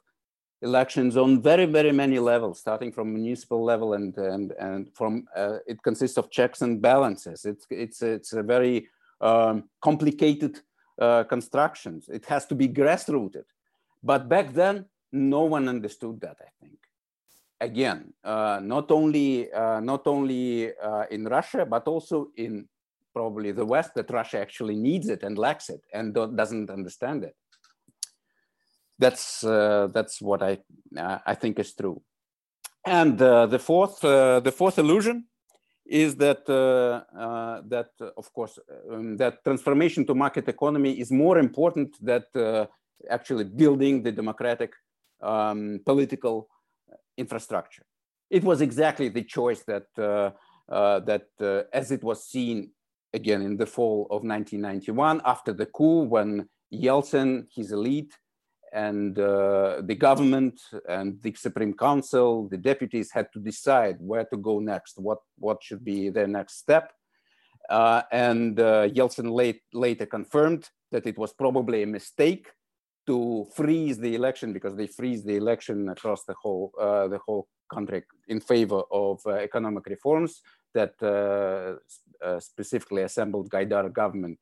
[0.62, 5.58] elections on very, very many levels, starting from municipal level and and and from uh,
[5.66, 7.44] it consists of checks and balances.
[7.44, 8.88] It's it's it's a very
[9.20, 10.60] um, complicated
[10.98, 12.08] uh, constructions.
[12.08, 13.44] It has to be grassrooted,
[14.02, 16.36] but back then no one understood that.
[16.40, 16.78] I think
[17.60, 22.68] again, uh, not only uh, not only uh, in Russia, but also in
[23.14, 27.34] probably the West, that Russia actually needs it and lacks it and doesn't understand it
[28.98, 30.58] that's uh, that's what I
[30.96, 32.02] uh, I think is true.
[32.84, 35.26] And uh, the fourth uh, the fourth illusion
[35.86, 38.58] is that uh, uh, that of course
[38.90, 42.22] um, that transformation to market economy is more important than
[43.08, 44.72] actually building the democratic
[45.22, 46.48] um, political
[47.16, 47.84] infrastructure.
[48.30, 52.70] It was exactly the choice that that as it was seen
[53.14, 58.14] again in the fall of 1991 after the coup when Yeltsin, his elite,
[58.72, 64.36] and uh, the government and the Supreme Council, the deputies had to decide where to
[64.36, 66.92] go next, what, what should be their next step.
[67.68, 72.48] Uh, and uh, Yeltsin late, later confirmed that it was probably a mistake
[73.06, 77.48] to freeze the election because they freeze the election across the whole, uh, the whole
[77.72, 80.40] country in favor of uh, economic reforms
[80.74, 84.38] that uh, specifically assembled Gaidar government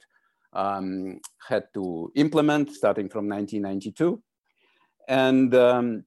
[0.56, 4.20] um, had to implement starting from 1992.
[5.08, 6.04] And um,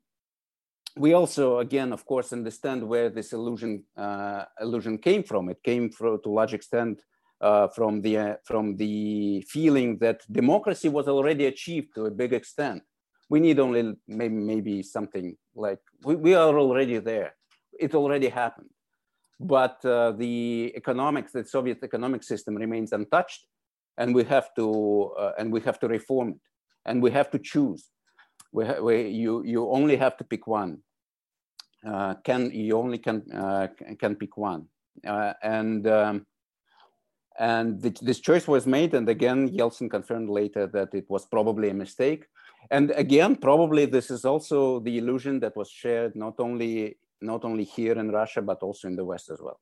[0.97, 5.50] we also, again, of course, understand where this illusion uh, illusion came from.
[5.50, 7.02] It came from, to large extent
[7.39, 12.34] uh, from the uh, from the feeling that democracy was already achieved to a big
[12.34, 12.82] extent.
[13.30, 17.36] We need only maybe maybe something like we, we are already there.
[17.80, 18.72] It already happened,
[19.39, 23.45] but uh, the economics, the Soviet economic system remains untouched,
[24.00, 24.66] and we have to
[25.20, 26.41] uh, and we have to reform it,
[26.86, 27.91] and we have to choose
[28.52, 30.80] we, we, you you only have to pick one.
[31.86, 33.68] Uh, can you only can uh,
[34.00, 34.66] can pick one,
[35.08, 36.26] uh, and um,
[37.38, 41.70] and the, this choice was made, and again Yeltsin confirmed later that it was probably
[41.70, 42.26] a mistake,
[42.70, 47.64] and again probably this is also the illusion that was shared not only not only
[47.64, 49.60] here in Russia but also in the West as well.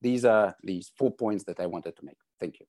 [0.00, 2.18] These are these four points that I wanted to make.
[2.40, 2.66] Thank you.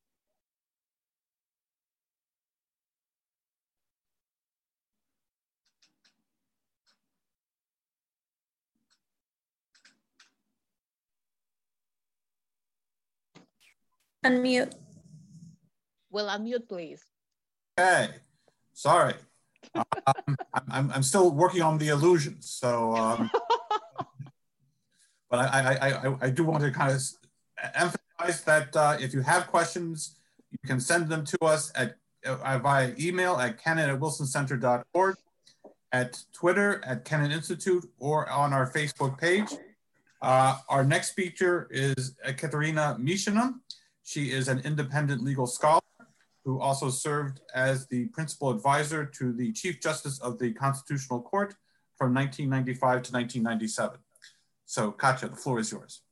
[14.24, 14.74] Unmute.
[16.12, 17.04] Will unmute, please.
[17.80, 18.10] Okay,
[18.74, 19.16] sorry.
[19.76, 20.38] um,
[20.70, 22.96] I'm, I'm still working on the illusions, so.
[22.96, 23.32] Um,
[25.30, 27.02] but I, I, I, I do want to kind of
[27.74, 30.20] emphasize that uh, if you have questions,
[30.52, 31.96] you can send them to us at
[32.26, 35.16] uh, via email at kennan at wilsoncenter.org,
[35.92, 39.50] at Twitter at Kennan Institute, or on our Facebook page.
[40.22, 43.56] Uh, our next speaker is Katerina Mishina.
[44.04, 45.80] She is an independent legal scholar
[46.46, 51.56] who also served as the principal advisor to the Chief Justice of the Constitutional Court
[51.98, 54.00] from 1995 to 1997.
[54.66, 56.03] So Katya, the floor is yours.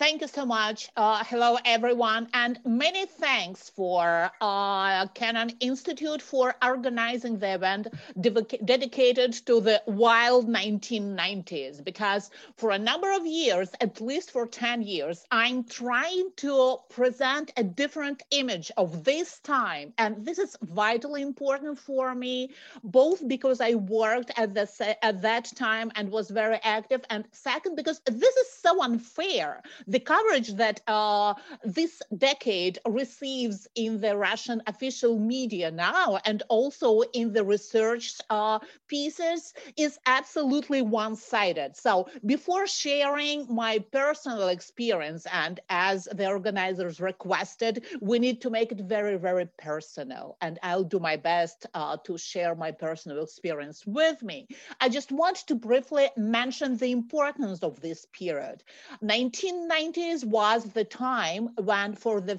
[0.00, 0.88] Thank you so much.
[0.96, 7.88] Uh, hello, everyone, and many thanks for uh, Kennan Institute for organizing the event
[8.18, 11.84] dedicated to the wild 1990s.
[11.84, 17.52] Because for a number of years, at least for 10 years, I'm trying to present
[17.58, 23.60] a different image of this time, and this is vitally important for me, both because
[23.60, 24.66] I worked at the
[25.04, 29.98] at that time and was very active, and second because this is so unfair the
[29.98, 31.34] coverage that uh,
[31.64, 38.60] this decade receives in the Russian official media now and also in the research uh,
[38.86, 41.76] pieces is absolutely one-sided.
[41.76, 48.70] So before sharing my personal experience and as the organizers requested, we need to make
[48.70, 50.36] it very, very personal.
[50.40, 54.46] And I'll do my best uh, to share my personal experience with me.
[54.80, 58.62] I just want to briefly mention the importance of this period.
[59.00, 62.38] 1990 1990s was the time when, for the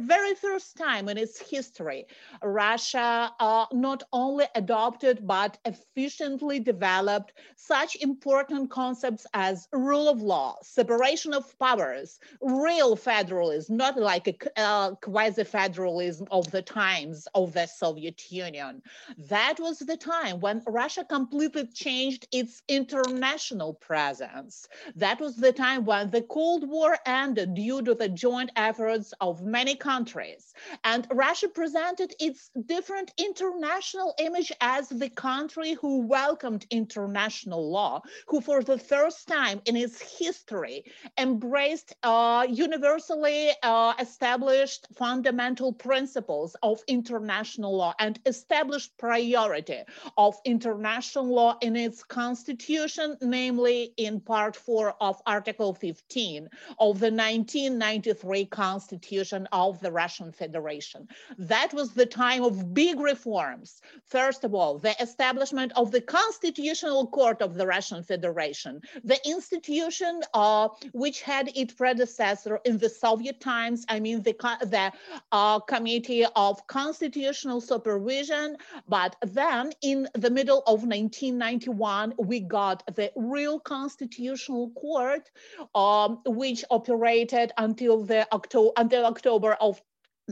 [0.00, 2.06] very first time in its history,
[2.42, 10.56] Russia uh, not only adopted but efficiently developed such important concepts as rule of law,
[10.62, 17.52] separation of powers, real federalism, not like a uh, quasi federalism of the times of
[17.54, 18.82] the Soviet Union.
[19.16, 24.68] That was the time when Russia completely changed its international presence.
[24.96, 29.42] That was the time when the Cold War ended due to the joint efforts of
[29.42, 30.54] many countries.
[30.84, 38.40] And Russia presented its different international image as the country who welcomed international law, who
[38.40, 40.84] for the first time in its history
[41.18, 49.82] embraced uh, universally uh, established fundamental principles of international law and established priority
[50.16, 57.10] of international law in its constitution, namely in part four of Article 15 of the
[57.10, 61.08] 1993 Constitution of the Russian Federation.
[61.38, 63.80] That was the time of big reforms.
[64.04, 70.22] First of all, the establishment of the Constitutional Court of the Russian Federation, the institution
[70.34, 74.92] uh, which had its predecessor in the Soviet times, I mean the, the
[75.30, 78.56] uh, Committee of Constitutional Supervision,
[78.88, 85.30] but then in the middle of 1991, we got the real Constitutional Court,
[85.74, 89.82] um, which operated until the October until October of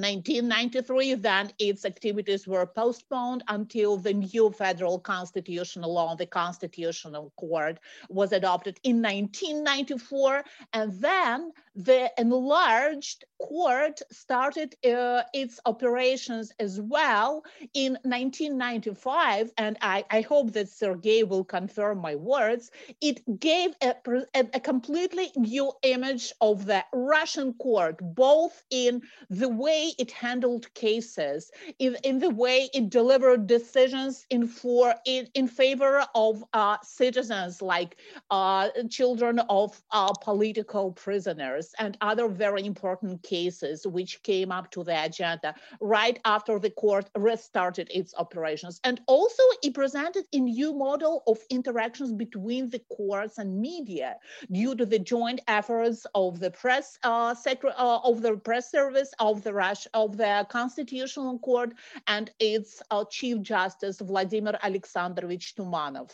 [0.01, 7.79] 1993, then its activities were postponed until the new federal constitutional law, the Constitutional Court,
[8.09, 10.45] was adopted in 1994.
[10.73, 17.45] And then the enlarged court started uh, its operations as well
[17.75, 22.71] in 1995, and I, I hope that Sergei will confirm my words.
[23.01, 23.95] It gave a,
[24.35, 30.73] a, a completely new image of the Russian court, both in the way it handled
[30.75, 36.77] cases, in, in the way it delivered decisions in for in, in favor of uh,
[36.83, 37.97] citizens like
[38.31, 44.85] uh, children of uh, political prisoners and other very important cases which came up to
[44.85, 48.81] the agenda right after the court restarted its operations.
[48.85, 54.17] And also it presented a new model of interactions between the courts and media
[54.51, 59.43] due to the joint efforts of the press uh, uh, of the press service of
[59.43, 61.75] the Rush of the Constitutional Court
[62.09, 66.11] and its uh, Chief Justice Vladimir Alexandrovich Tumanov.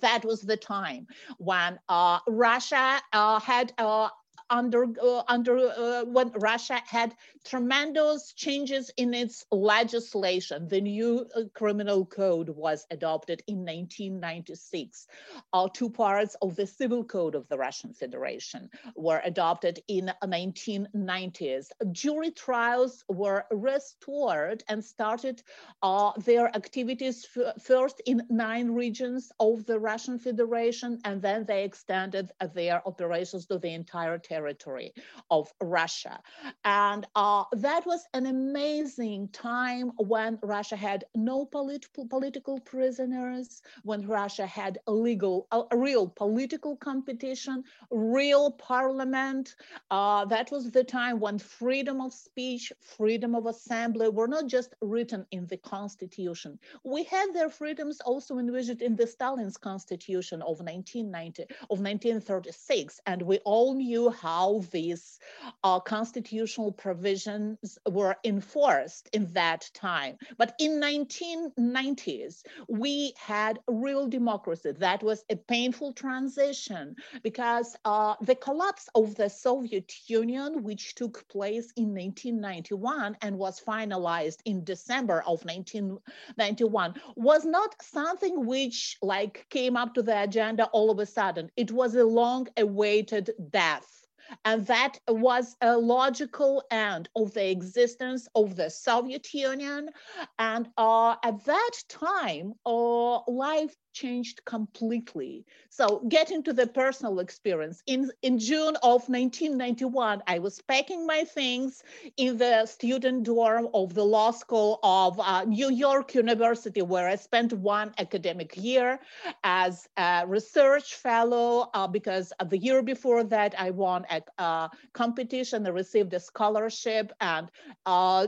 [0.00, 1.06] That was the time
[1.38, 4.08] when uh, Russia uh, had uh,
[4.50, 7.14] under uh, under uh, when Russia had
[7.44, 10.68] tremendous changes in its legislation.
[10.68, 15.06] The new uh, criminal code was adopted in 1996.
[15.52, 21.66] Uh, two parts of the civil code of the Russian Federation were adopted in 1990s.
[21.92, 25.42] Jury trials were restored and started
[25.82, 27.26] uh, their activities
[27.62, 33.58] first in nine regions of the Russian Federation, and then they extended their operations to
[33.58, 34.92] the entire territory
[35.30, 36.20] of Russia.
[36.64, 44.06] And uh, that was an amazing time when Russia had no political political prisoners, when
[44.06, 49.56] Russia had a legal, a real political competition, real parliament.
[49.90, 54.74] Uh, that was the time when freedom of speech, freedom of assembly were not just
[54.80, 56.58] written in the constitution.
[56.84, 63.22] We had their freedoms also envisioned in the Stalin's constitution of 1990, of 1936, and
[63.22, 65.18] we all knew how these
[65.62, 70.16] uh, constitutional provisions were enforced in that time.
[70.38, 74.72] But in 1990s, we had real democracy.
[74.72, 81.26] That was a painful transition because uh, the collapse of the Soviet Union, which took
[81.28, 89.46] place in 1991 and was finalized in December of 1991, was not something which like
[89.50, 91.50] came up to the agenda all of a sudden.
[91.56, 94.03] It was a long awaited death
[94.44, 99.90] and that was a logical end of the existence of the Soviet Union.
[100.38, 105.46] And uh, at that time, uh, life changed completely.
[105.70, 111.24] So getting to the personal experience, in, in June of 1991, I was packing my
[111.24, 111.82] things
[112.16, 117.16] in the student dorm of the law school of uh, New York University, where I
[117.16, 118.98] spent one academic year
[119.44, 125.66] as a research fellow, uh, because the year before that, I won a, a competition,
[125.66, 127.48] I received a scholarship, and
[127.86, 128.26] uh,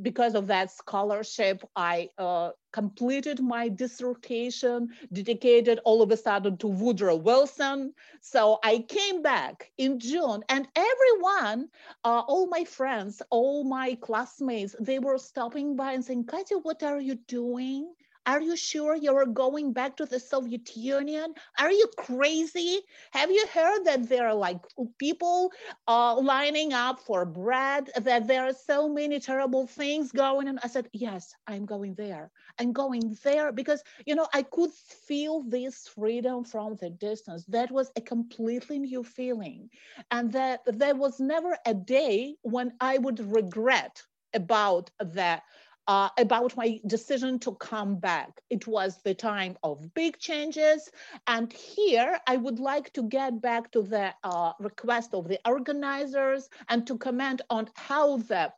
[0.00, 6.66] because of that scholarship, I uh, completed my dissertation dedicated all of a sudden to
[6.66, 7.94] Woodrow Wilson.
[8.20, 11.68] So I came back in June and everyone,
[12.04, 16.82] uh, all my friends, all my classmates, they were stopping by and saying, Katya, what
[16.82, 17.94] are you doing?
[18.26, 21.34] Are you sure you're going back to the Soviet Union?
[21.58, 22.80] Are you crazy?
[23.12, 24.60] Have you heard that there are like
[24.98, 25.52] people
[25.88, 30.58] uh, lining up for bread, that there are so many terrible things going on?
[30.62, 32.30] I said, Yes, I'm going there.
[32.58, 37.44] I'm going there because, you know, I could feel this freedom from the distance.
[37.46, 39.70] That was a completely new feeling.
[40.10, 44.02] And that there was never a day when I would regret
[44.34, 45.42] about that
[45.88, 48.40] uh, about my decision to come back.
[48.50, 50.90] It was the time of big changes.
[51.26, 56.48] And here I would like to get back to the uh, request of the organizers
[56.68, 58.52] and to comment on how the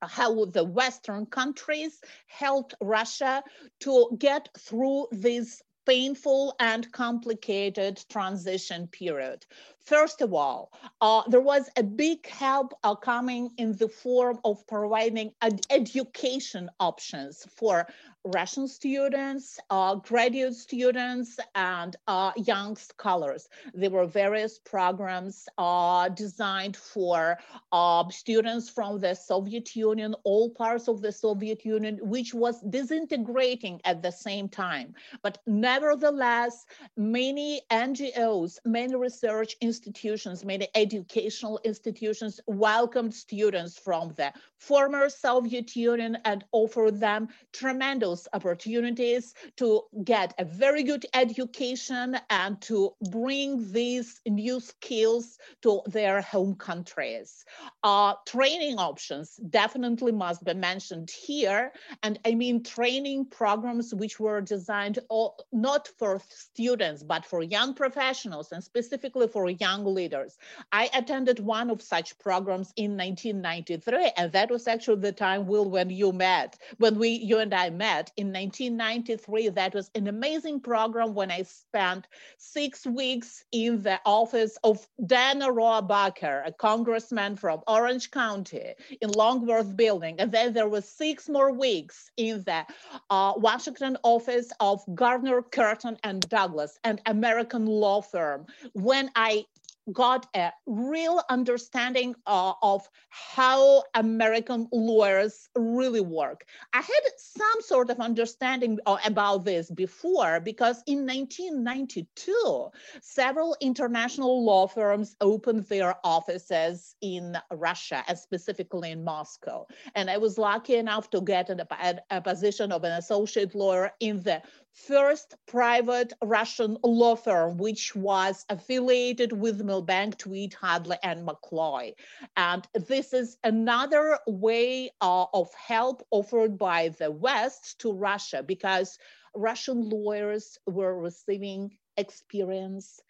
[0.00, 3.42] how the Western countries helped Russia
[3.80, 9.46] to get through this painful and complicated transition period.
[9.80, 10.70] First of all,
[11.00, 16.68] uh, there was a big help uh, coming in the form of providing ed education
[16.78, 17.86] options for
[18.24, 23.48] Russian students, uh, graduate students, and uh, young scholars.
[23.74, 27.38] There were various programs uh, designed for
[27.72, 33.80] uh, students from the Soviet Union, all parts of the Soviet Union, which was disintegrating
[33.84, 34.94] at the same time.
[35.22, 36.66] But nevertheless,
[36.96, 46.18] many NGOs, many research institutions, many educational institutions welcomed students from the former Soviet Union
[46.24, 53.72] and offered them tremendous tremendous opportunities to get a very good education and to bring
[53.72, 57.44] these new skills to their home countries.
[57.82, 61.72] Uh, training options definitely must be mentioned here.
[62.02, 67.74] And I mean training programs which were designed all, not for students, but for young
[67.74, 70.38] professionals and specifically for young leaders.
[70.72, 75.68] I attended one of such programs in 1993, and that was actually the time, Will,
[75.68, 79.48] when you met, when we, you and I met in 1993.
[79.50, 82.06] That was an amazing program when I spent
[82.38, 89.76] six weeks in the office of Dan Rohrabacher, a congressman from Orange County in Longworth
[89.76, 90.16] Building.
[90.18, 92.64] And then there was six more weeks in the
[93.10, 98.46] uh, Washington office of Gardner, Carton, and Douglas, an American law firm.
[98.72, 99.44] When I
[99.92, 106.44] got a real understanding uh, of how American lawyers really work.
[106.72, 112.70] I had some sort of understanding uh, about this before because in 1992,
[113.00, 119.66] several international law firms opened their offices in Russia and specifically in Moscow.
[119.94, 124.22] And I was lucky enough to get a, a position of an associate lawyer in
[124.22, 124.42] the
[124.86, 131.94] first private Russian law firm, which was affiliated with Milbank, Tweed, Hadley, and McCloy.
[132.36, 138.98] And this is another way uh, of help offered by the West to Russia because
[139.34, 143.00] Russian lawyers were receiving experience,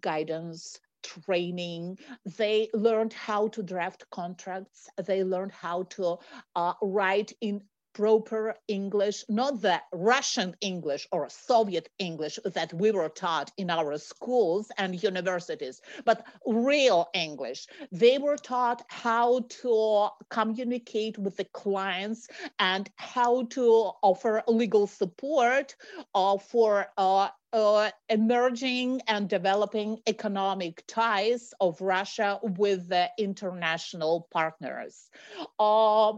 [0.00, 1.98] guidance, training.
[2.36, 4.88] They learned how to draft contracts.
[5.04, 6.18] They learned how to
[6.56, 7.62] uh, write in
[7.98, 13.98] proper English, not the Russian English or Soviet English that we were taught in our
[13.98, 17.66] schools and universities, but real English.
[17.90, 22.28] They were taught how to communicate with the clients
[22.60, 25.74] and how to offer legal support
[26.14, 35.10] uh, for uh, uh, emerging and developing economic ties of Russia with the international partners.
[35.58, 36.12] Uh,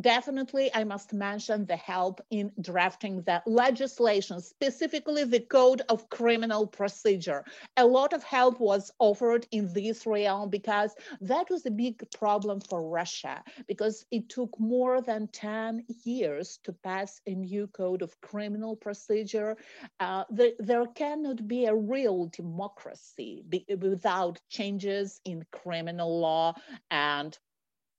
[0.00, 6.66] definitely I must mention the help in drafting the legislation, specifically the Code of Criminal
[6.66, 7.44] Procedure.
[7.76, 12.60] A lot of help was offered in this realm because that was a big problem
[12.60, 18.20] for Russia because it took more than 10 years to pass a new Code of
[18.20, 19.56] Criminal Procedure.
[20.00, 23.44] Uh, the, there cannot be a real democracy
[23.80, 26.54] without changes in criminal law
[26.90, 27.38] and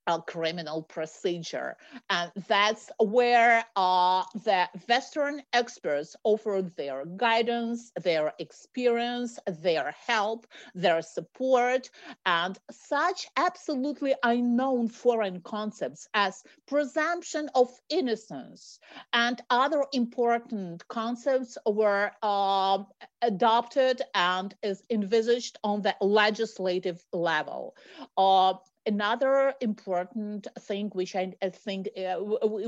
[0.10, 1.78] uh, criminal procedure.
[2.10, 11.04] And that's where uh, the Western experts offered their guidance, their experience, their help, their
[11.04, 11.92] support,
[12.26, 18.80] and such absolutely unknown foreign concepts as presumption of innocence
[19.14, 22.80] and other important concepts were uh,
[23.22, 27.76] adopted and is envisaged on the legislative level.
[28.18, 28.54] Uh,
[28.90, 32.16] another important thing which I, I think uh,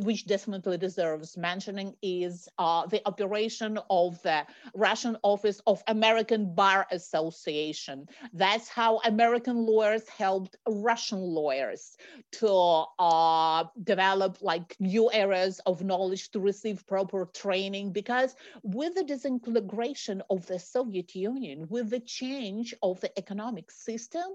[0.08, 4.46] which definitely deserves mentioning is uh, the operation of the
[4.76, 8.06] Russian office of American Bar Association.
[8.34, 11.98] That's how American lawyers helped Russian lawyers
[12.40, 12.54] to
[13.00, 20.22] uh, develop like new areas of knowledge to receive proper training because with the disintegration
[20.30, 24.28] of the Soviet Union, with the change of the economic system,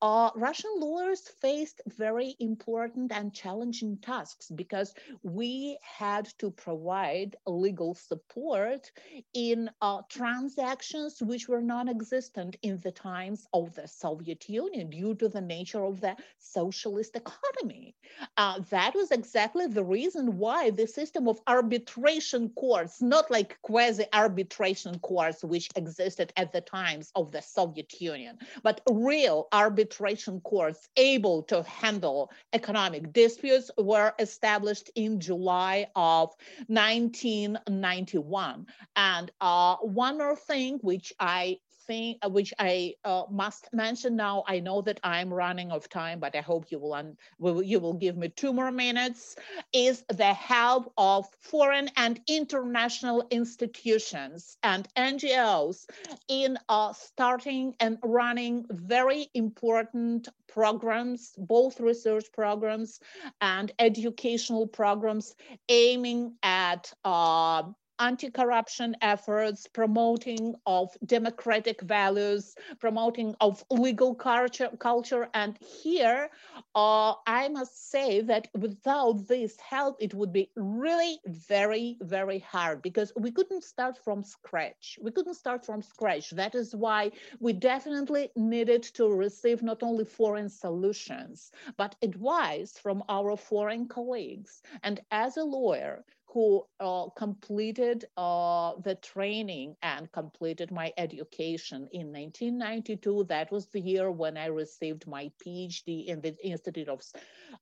[0.00, 7.94] uh, Russian lawyers faced very important and challenging tasks because we had to provide legal
[7.94, 8.90] support
[9.34, 15.28] in uh, transactions which were non-existent in the times of the Soviet Union due to
[15.28, 17.94] the nature of the socialist economy.
[18.36, 24.98] Uh, that was exactly the reason why the system of arbitration courts, not like quasi-arbitration
[25.00, 31.42] courts which existed at the times of the Soviet Union, but real arbitration courts able
[31.44, 36.30] to handle economic disputes were established in July of
[36.68, 38.66] 1991.
[38.96, 44.44] And uh, one more thing which I thing uh, which I uh, must mention now.
[44.46, 47.80] I know that I'm running of time, but I hope you will, un- will you
[47.80, 49.36] will give me two more minutes.
[49.72, 55.86] Is the help of foreign and international institutions and NGOs
[56.28, 63.00] in uh, starting and running very important programs, both research programs
[63.40, 65.34] and educational programs
[65.68, 67.62] aiming at uh,
[68.02, 75.28] anti-corruption efforts, promoting of democratic values, promoting of legal culture, culture.
[75.34, 76.28] And here,
[76.74, 82.82] uh, I must say that without this help, it would be really very, very hard
[82.82, 84.98] because we couldn't start from scratch.
[85.00, 86.30] We couldn't start from scratch.
[86.30, 93.04] That is why we definitely needed to receive not only foreign solutions, but advice from
[93.08, 94.62] our foreign colleagues.
[94.82, 102.06] And as a lawyer, who uh, completed uh, the training and completed my education in
[102.10, 103.24] 1992.
[103.28, 107.02] That was the year when I received my PhD in the Institute of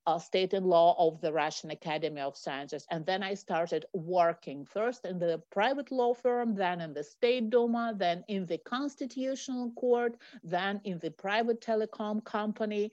[0.07, 2.87] uh, State and Law of the Russian Academy of Sciences.
[2.91, 7.49] And then I started working first in the private law firm, then in the State
[7.49, 12.91] Duma, then in the Constitutional Court, then in the private telecom company.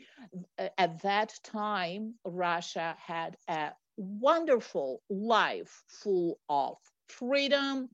[0.77, 6.79] At that time, Russia had a wonderful life full of
[7.09, 7.89] freedom,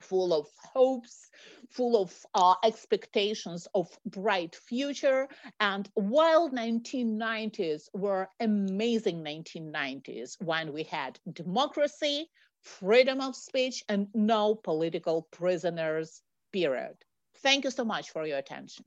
[0.00, 1.30] full of hopes,
[1.70, 5.28] full of uh, expectations of bright future.
[5.60, 12.28] And while 1990s were amazing 1990s when we had democracy,
[12.62, 16.96] freedom of speech, and no political prisoners, period.
[17.38, 18.84] Thank you so much for your attention.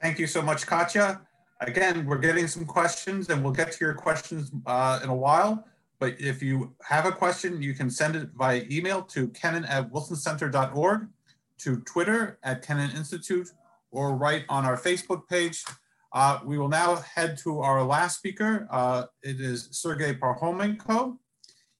[0.00, 1.20] Thank you so much, Katya.
[1.66, 5.64] Again, we're getting some questions and we'll get to your questions uh, in a while.
[6.00, 9.92] But if you have a question, you can send it via email to kennan at
[9.92, 11.08] wilsoncenter.org,
[11.58, 13.48] to Twitter at Kennan Institute,
[13.92, 15.64] or write on our Facebook page.
[16.12, 18.66] Uh, we will now head to our last speaker.
[18.68, 21.18] Uh, it is Sergei Parkhomenko.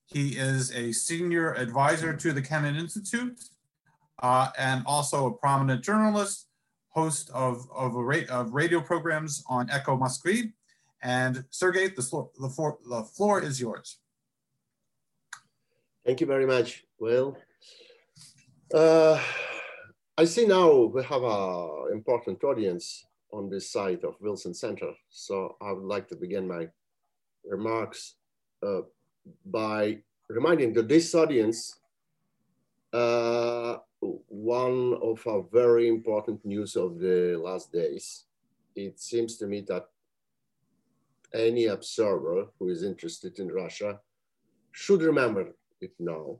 [0.06, 3.42] He is a senior advisor to the Kennan Institute
[4.22, 6.46] uh, and also a prominent journalist
[6.92, 10.52] host of, of, ra of radio programs on Echo Moskvy.
[11.02, 13.98] And Sergey, the floor, the, floor, the floor is yours.
[16.06, 16.84] Thank you very much.
[16.98, 17.36] Well,
[18.72, 19.20] uh,
[20.16, 24.92] I see now we have an important audience on this side of Wilson Center.
[25.10, 26.68] So I would like to begin my
[27.44, 28.16] remarks
[28.64, 28.82] uh,
[29.46, 31.78] by reminding that this audience
[32.92, 38.24] uh, one of our very important news of the last days.
[38.74, 39.88] It seems to me that
[41.32, 44.00] any observer who is interested in Russia
[44.72, 46.38] should remember it now.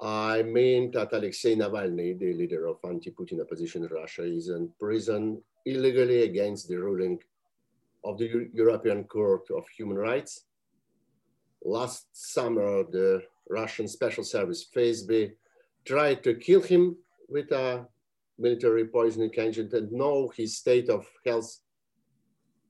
[0.00, 5.40] I mean that Alexei Navalny, the leader of anti-Putin opposition in Russia, is in prison
[5.64, 7.18] illegally against the ruling
[8.04, 10.44] of the European Court of Human Rights.
[11.64, 15.32] Last summer, the Russian Special Service FSB
[15.84, 16.96] tried to kill him
[17.28, 17.86] with a
[18.38, 21.60] military poisoning agent and know his state of health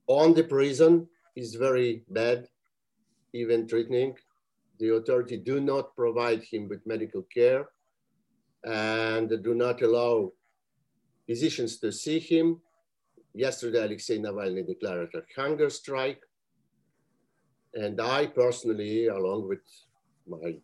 [0.07, 2.47] on the prison is very bad,
[3.33, 4.15] even threatening.
[4.79, 7.69] The authority do not provide him with medical care
[8.63, 10.31] and do not allow
[11.25, 12.61] physicians to see him.
[13.33, 16.21] Yesterday, Alexei Navalny declared a hunger strike.
[17.73, 19.65] And I personally, along with
[20.27, 20.55] my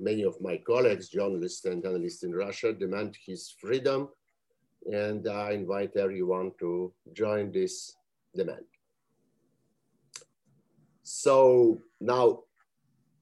[0.00, 4.08] many of my colleagues, journalists and analysts in Russia, demand his freedom.
[4.90, 7.96] And I invite everyone to join this
[8.34, 8.64] demand.
[11.02, 12.44] So now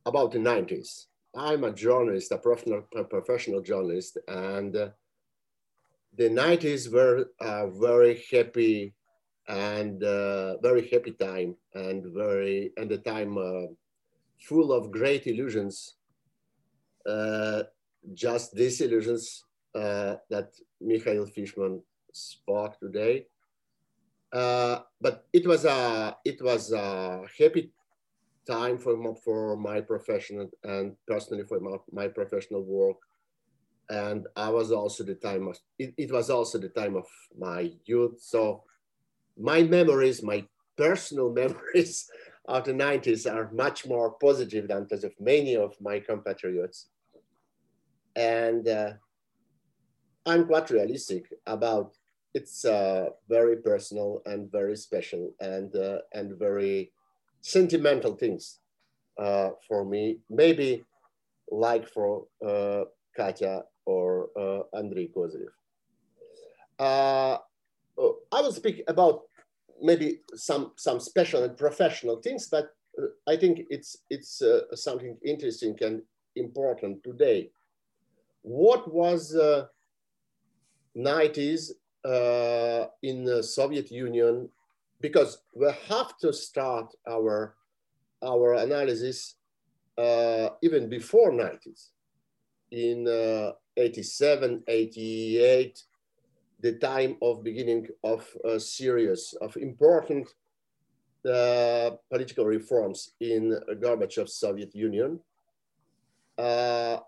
[0.07, 1.07] about the 90s.
[1.35, 4.89] I'm a journalist, a professional, a professional journalist, and uh,
[6.17, 8.95] the 90s were a very happy
[9.47, 13.67] and uh, very happy time and very and a time uh,
[14.41, 15.95] full of great illusions
[18.15, 19.45] just these illusions
[19.75, 21.83] uh, that Mikhail Fishman
[22.13, 23.27] spoke today.
[24.33, 27.73] Uh, but it was a it was a happy
[28.47, 32.97] time for my, for my profession and personally for my, my professional work
[33.91, 37.07] and I was also the time of it, it, was also the time of
[37.39, 38.21] my youth.
[38.21, 38.65] So
[39.39, 40.45] my memories, my
[40.77, 42.09] personal memories
[42.47, 46.89] of the 90s are much more positive than those of many of my compatriots.
[48.19, 48.93] And uh,
[50.27, 51.95] I'm quite realistic about
[52.35, 56.93] it's uh, very personal and very special and, uh, and very
[57.41, 58.59] sentimental things
[59.19, 60.85] uh, for me, maybe
[61.51, 62.85] like for uh,
[63.17, 65.55] Katya or uh, Andrei Kozyrev.
[66.81, 69.23] Oh, I will speak about
[69.81, 72.75] maybe some, some special and professional things, but
[73.29, 74.43] I think it's, it's
[74.75, 76.03] something interesting and
[76.37, 77.51] important today
[78.43, 79.67] what was uh,
[80.97, 81.73] 90s
[82.05, 84.49] uh, in the Soviet Union,
[85.01, 87.55] because we have to start our,
[88.23, 89.37] our analysis
[89.97, 91.91] uh, even before 90s.
[92.71, 95.83] in uh, 87, 88,
[96.61, 100.29] the time of beginning of a series of important
[101.29, 105.21] uh, political reforms in Gorbachev's Soviet Union.
[106.37, 106.99] Uh,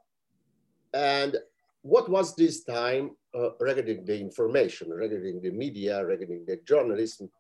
[0.93, 1.37] and
[1.83, 7.31] what was this time uh, regarding the information, regarding the media, regarding the journalism,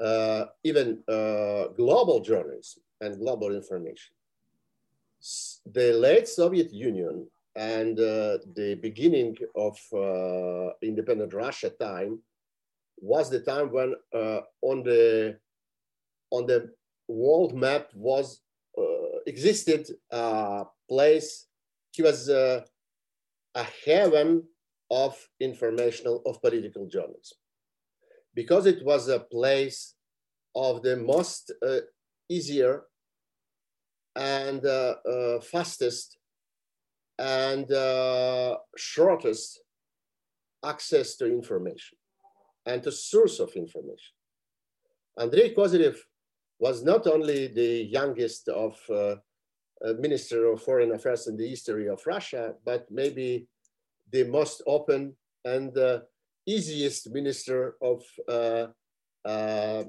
[0.00, 4.14] uh, even uh, global journalism and global information?
[5.66, 12.18] The late Soviet Union and uh, the beginning of uh, independent Russia time
[12.98, 15.38] was the time when uh, on the
[16.30, 16.72] on the
[17.08, 18.40] world map was
[19.26, 21.46] existed a place
[21.92, 22.62] he was uh,
[23.54, 24.42] a heaven
[24.90, 27.38] of informational of political journalism
[28.34, 29.94] because it was a place
[30.54, 31.80] of the most uh,
[32.28, 32.82] easier
[34.16, 34.62] and
[35.42, 36.18] fastest
[37.18, 39.60] and uh, shortest
[40.64, 41.96] access to information
[42.66, 44.14] and to source of information.
[45.18, 45.96] Andrei Kozyrev
[46.58, 49.16] was not only the youngest of uh,
[49.98, 53.46] Minister of Foreign Affairs in the history of Russia, but maybe
[54.12, 55.14] the most open
[55.44, 56.00] and uh,
[56.46, 58.66] easiest minister of uh,
[59.24, 59.84] uh,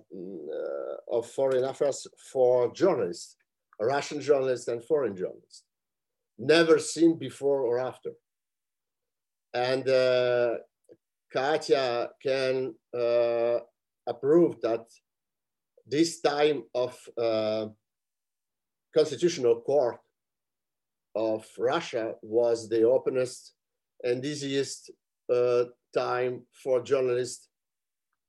[1.11, 3.35] of foreign affairs for journalists,
[3.79, 5.63] Russian journalists and foreign journalists
[6.37, 8.11] never seen before or after.
[9.53, 10.55] And uh,
[11.31, 13.59] Katya can uh,
[14.07, 14.85] approve that
[15.85, 17.67] this time of uh,
[18.93, 19.99] constitutional court
[21.15, 23.53] of Russia was the openest
[24.03, 24.91] and easiest
[25.33, 27.49] uh, time for journalists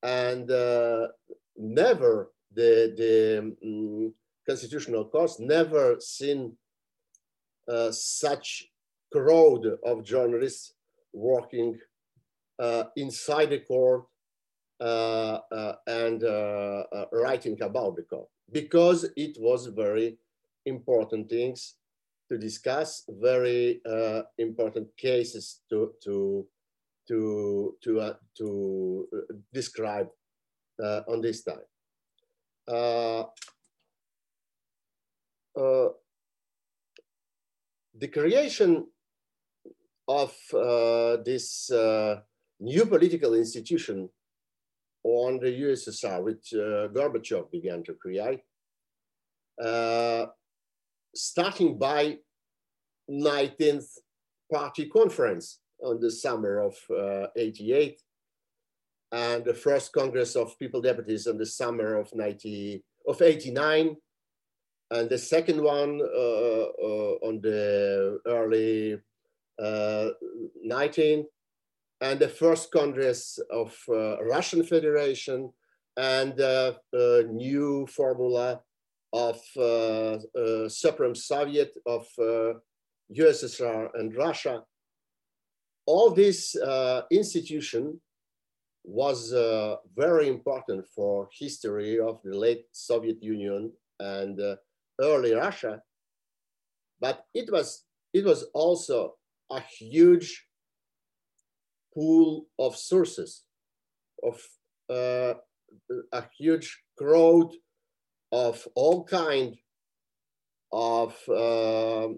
[0.02, 1.08] and uh,
[1.56, 4.14] never the, the um,
[4.46, 6.56] constitutional court never seen
[7.68, 8.66] uh, such
[9.12, 10.74] crowd of journalists
[11.12, 11.78] working
[12.58, 14.04] uh, inside the court
[14.80, 16.24] uh, uh and
[17.12, 20.18] writing about the court because it was very
[20.66, 21.76] important things
[22.30, 23.80] to discuss, very
[24.38, 26.46] important cases to to
[27.08, 29.08] to to to
[29.52, 30.08] describe
[31.08, 31.66] on this time.
[32.66, 33.24] Uh,
[37.94, 38.86] the creation
[40.08, 42.20] of uh, this uh,
[42.60, 44.08] new political institution
[45.04, 48.40] on the USSR, which uh, Gorbachev began to create,
[49.62, 50.26] uh,
[51.14, 52.18] starting by
[53.10, 53.86] 19th
[54.52, 58.00] party conference on the summer of uh, 88,
[59.12, 63.96] and the first Congress of People Deputies in the summer of 90, of 89,
[64.90, 68.98] and the second one uh, uh, on the early
[69.60, 71.24] 19th, uh,
[72.00, 75.50] and the first Congress of Russian Federation,
[75.96, 76.76] and a
[77.30, 78.60] new formula
[79.14, 79.40] of
[80.70, 82.06] Supreme Soviet of
[83.16, 84.62] USSR and Russia.
[85.86, 86.56] All this
[87.10, 88.00] institution
[88.84, 94.56] was uh, very important for history of the late Soviet Union and uh,
[95.00, 95.80] early Russia,
[97.00, 99.14] but it was, it was also
[99.50, 100.46] a huge
[101.94, 103.44] pool of sources,
[104.22, 104.38] of
[104.90, 105.34] uh,
[106.12, 107.50] a huge crowd
[108.32, 109.56] of all kind
[110.72, 112.08] of uh,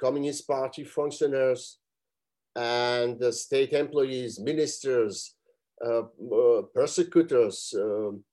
[0.00, 1.78] Communist Party functionaries
[2.56, 5.34] and state employees, ministers,
[5.84, 8.24] uh, uh, persecutors, um,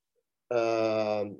[0.51, 1.37] um,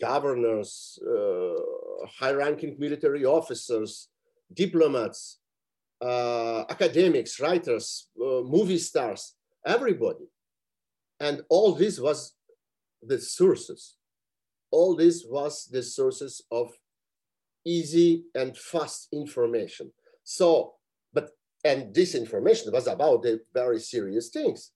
[0.00, 4.08] governors, uh, high-ranking military officers,
[4.52, 5.38] diplomats,
[6.00, 9.34] uh, academics, writers, movie stars,
[9.66, 10.26] everybody.
[11.20, 12.34] And all this was
[13.02, 13.96] the sources.
[14.70, 16.70] All this was the sources of
[17.64, 19.92] easy and fast information.
[20.24, 20.74] So,
[21.12, 21.30] but,
[21.64, 24.72] and this information was about the very serious things.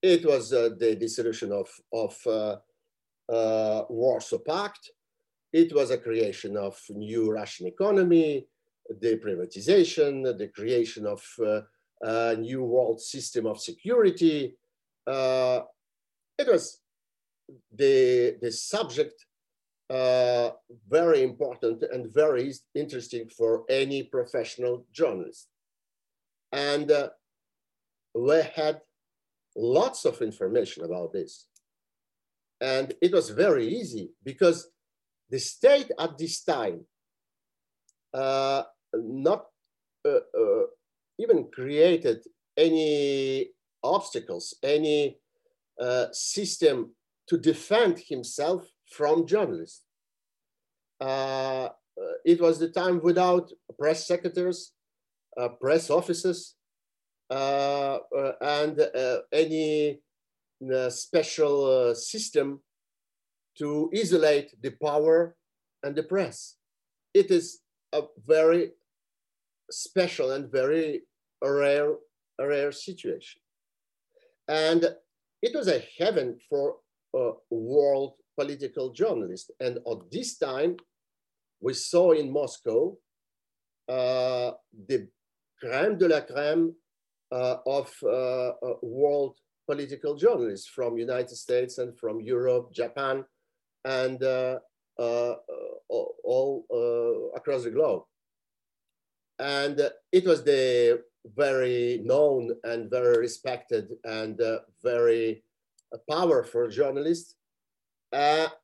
[0.00, 2.56] It was uh, the dissolution of, of uh,
[3.32, 4.90] uh, Warsaw Pact.
[5.52, 8.46] It was a creation of new Russian economy,
[9.00, 11.60] the privatization, the creation of uh,
[12.00, 14.56] a new world system of security.
[15.06, 15.60] Uh,
[16.38, 16.80] it was
[17.74, 19.26] the, the subject
[19.90, 20.50] uh,
[20.88, 25.48] very important and very interesting for any professional journalist.
[26.52, 27.10] And uh,
[28.14, 28.80] we had
[29.56, 31.46] lots of information about this.
[32.60, 34.70] And it was very easy because
[35.30, 36.84] the state at this time
[38.14, 38.62] uh,
[38.94, 39.46] not
[40.04, 40.66] uh, uh,
[41.18, 42.22] even created
[42.56, 43.48] any
[43.82, 45.18] obstacles, any
[45.80, 46.94] uh, system
[47.28, 49.82] to defend himself from journalists.
[51.00, 51.68] Uh,
[52.24, 54.72] it was the time without press secretaries,
[55.36, 56.54] uh, press officers,
[57.30, 60.00] uh, uh, and uh, any
[60.90, 62.60] special system
[63.58, 65.34] to isolate the power
[65.82, 66.56] and the press.
[67.14, 67.60] It is
[67.92, 68.72] a very
[69.70, 71.02] special and very
[71.42, 71.94] rare,
[72.38, 73.40] rare situation.
[74.48, 74.94] And
[75.42, 76.76] it was a heaven for
[77.50, 79.50] world political journalist.
[79.60, 80.76] And at this time,
[81.60, 82.96] we saw in Moscow
[83.88, 84.52] uh,
[84.88, 85.08] the
[85.62, 86.74] crème de la crème
[87.30, 93.24] uh, of uh, uh world political journalists from United States and from Europe, Japan,
[93.84, 94.58] and uh,
[94.98, 95.34] uh,
[95.88, 98.02] all across the globe.
[99.38, 99.80] And
[100.12, 104.40] it was the very known and very respected and
[104.82, 105.44] very
[106.10, 107.36] powerful journalist,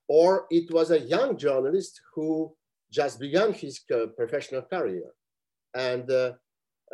[0.08, 2.54] or it was a young journalist who
[2.90, 3.80] just began his
[4.16, 5.10] professional career.
[5.74, 6.32] And uh,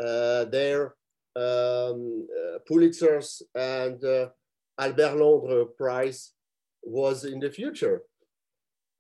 [0.01, 0.95] uh, their
[1.37, 4.03] um, uh, Pulitzer's and
[4.79, 6.33] Albert Londres Prize
[6.83, 8.03] was in the future.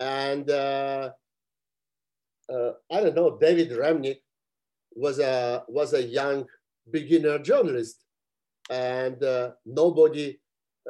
[0.00, 1.10] And I
[2.90, 4.20] don't know, David Remnick
[4.94, 6.46] was a, was a young
[6.90, 8.04] beginner journalist
[8.70, 10.38] and uh, nobody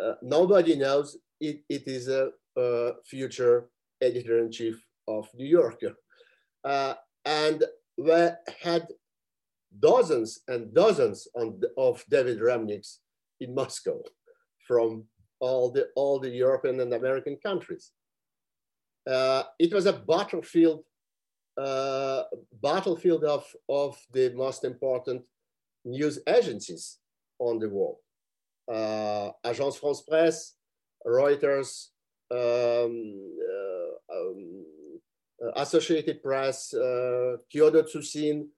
[0.01, 3.69] uh, nobody knows it, it is a, a future
[4.01, 5.95] editor-in-chief of New Yorker.
[6.65, 6.95] Uh,
[7.25, 7.65] and
[7.97, 8.29] we
[8.63, 8.87] had
[9.79, 12.99] dozens and dozens on, of David Remnicks
[13.41, 14.03] in Moscow
[14.67, 15.05] from
[15.41, 17.93] all the, all the European and American countries.
[19.09, 20.85] Uh, it was a battlefield,
[21.61, 22.23] uh,
[22.63, 25.23] battlefield of, of the most important
[25.85, 26.99] news agencies
[27.39, 27.97] on the world.
[28.67, 30.55] Uh, Agence France Presse,
[31.07, 31.89] Reuters,
[32.35, 32.95] um,
[33.53, 34.65] uh, um,
[35.45, 38.49] uh, Associated Press, uh, Kyodo Tsushin,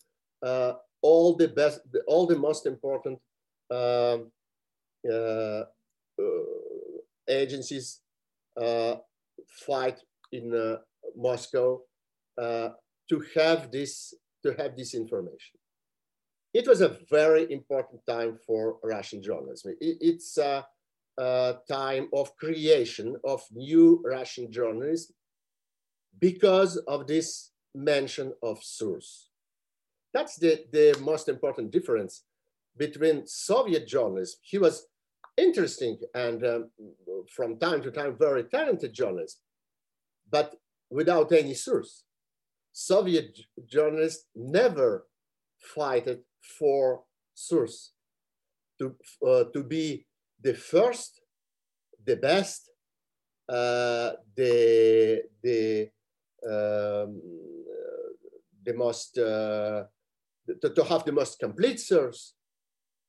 [0.42, 3.18] uh, all the best, all the most important
[3.70, 4.30] um,
[7.28, 8.00] agencies
[9.66, 10.00] fight
[10.32, 10.78] in
[11.16, 11.80] Moscow
[12.38, 15.58] to have this to have this information.
[16.54, 19.76] It was a very important time for Russian journalism.
[19.80, 20.66] It, it's a,
[21.18, 25.14] a, time of creation of new Russian journalism
[26.20, 29.28] because of this mention of source.
[30.14, 32.24] That's the, the most important difference
[32.76, 34.38] between Soviet journalism.
[34.42, 34.86] He was
[35.36, 36.70] interesting and um,
[37.34, 39.40] from time to time very talented journalist,
[40.30, 40.54] but
[40.90, 42.04] without any source.
[42.72, 45.06] Soviet journalists never
[45.58, 46.08] fought
[46.58, 47.02] for
[47.34, 47.92] source
[48.78, 48.94] to,
[49.26, 50.06] uh, to be
[50.46, 51.12] the first,
[52.08, 52.70] the best,
[53.48, 55.90] uh, the, the
[56.46, 57.10] um,
[58.64, 59.84] the most uh,
[60.60, 62.34] to, to, have the most complete source?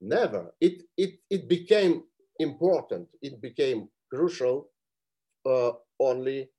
[0.01, 0.53] Never.
[0.59, 2.03] It it it became
[2.39, 3.07] important.
[3.21, 4.69] It became crucial
[5.45, 6.49] uh, only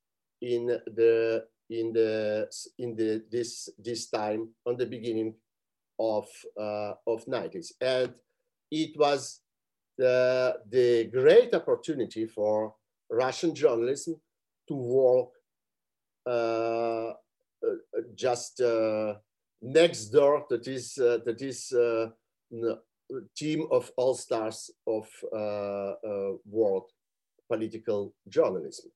[0.42, 0.66] in
[0.98, 2.48] the in the
[2.78, 5.34] in the this this time on the beginning
[5.98, 6.26] of
[6.56, 8.14] uh, of 90s and
[8.70, 9.40] it was
[9.98, 12.74] the the great opportunity for
[13.10, 14.14] russian journalism
[14.68, 15.30] to work
[16.28, 17.12] uh,
[17.64, 17.72] uh,
[18.14, 19.14] just uh,
[19.62, 21.72] next door to this to this
[23.34, 25.08] team of all stars of
[26.44, 26.90] world
[27.50, 28.90] political journalism,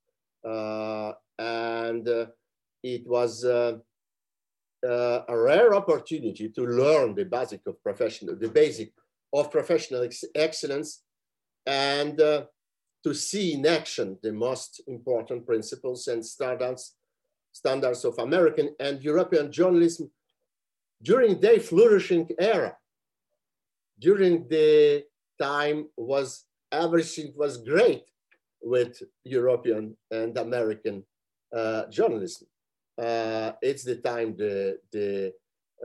[1.39, 2.07] and
[2.83, 3.45] it was.
[3.45, 3.79] Uh,
[5.29, 8.91] a rare opportunity to learn the basic of professional, the basic
[9.33, 11.03] of professional ex excellence,
[11.67, 12.45] and uh,
[13.05, 16.95] to see in action the most important principles and standards
[17.53, 20.11] standards of American and European journalism
[21.03, 22.77] during their flourishing era.
[23.99, 25.05] During the
[25.41, 28.05] time was everything was great
[28.63, 31.05] with European and American
[31.55, 32.49] uh, journalism.
[32.99, 35.33] Uh, it's the time the the,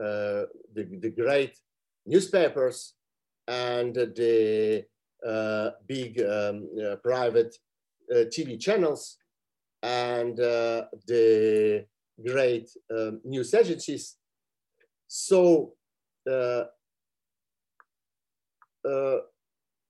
[0.02, 1.58] uh, the, the great
[2.06, 2.94] newspapers
[3.48, 4.84] and the
[5.26, 7.56] uh, big um, uh, private
[8.14, 9.16] uh, TV channels
[9.82, 11.84] and uh, the
[12.24, 14.16] great um, news agencies.
[15.06, 15.72] So
[16.30, 16.64] uh,
[18.84, 19.18] uh,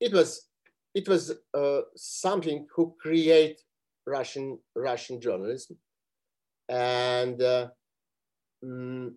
[0.00, 0.48] it was
[0.94, 3.60] it was uh, something who create
[4.06, 5.76] Russian Russian journalism,
[6.68, 7.40] and
[8.64, 9.12] mm,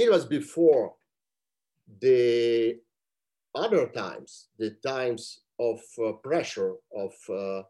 [0.00, 0.94] it was before
[2.00, 2.78] the
[3.54, 7.62] other times, the times of uh, pressure of uh,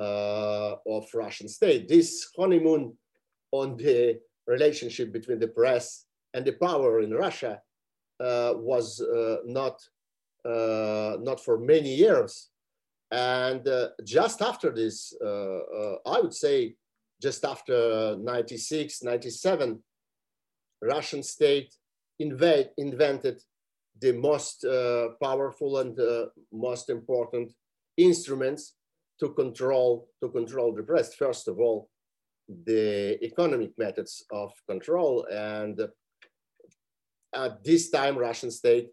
[0.00, 1.88] uh, of Russian state.
[1.88, 2.96] This honeymoon
[3.52, 7.60] on the relationship between the press and the power in Russia
[8.20, 9.76] uh, was uh, not
[10.44, 12.50] uh, not for many years.
[13.10, 13.62] And
[14.04, 15.14] just after this,
[16.12, 16.74] I would say,
[17.22, 19.82] just after 96, 97,
[20.86, 21.74] Russian state
[22.18, 23.42] invade, invented
[24.00, 27.52] the most uh, powerful and uh, most important
[27.96, 28.74] instruments
[29.20, 31.14] to control to control the press.
[31.14, 31.88] First of all,
[32.64, 35.80] the economic methods of control, and
[37.34, 38.90] at this time, Russian state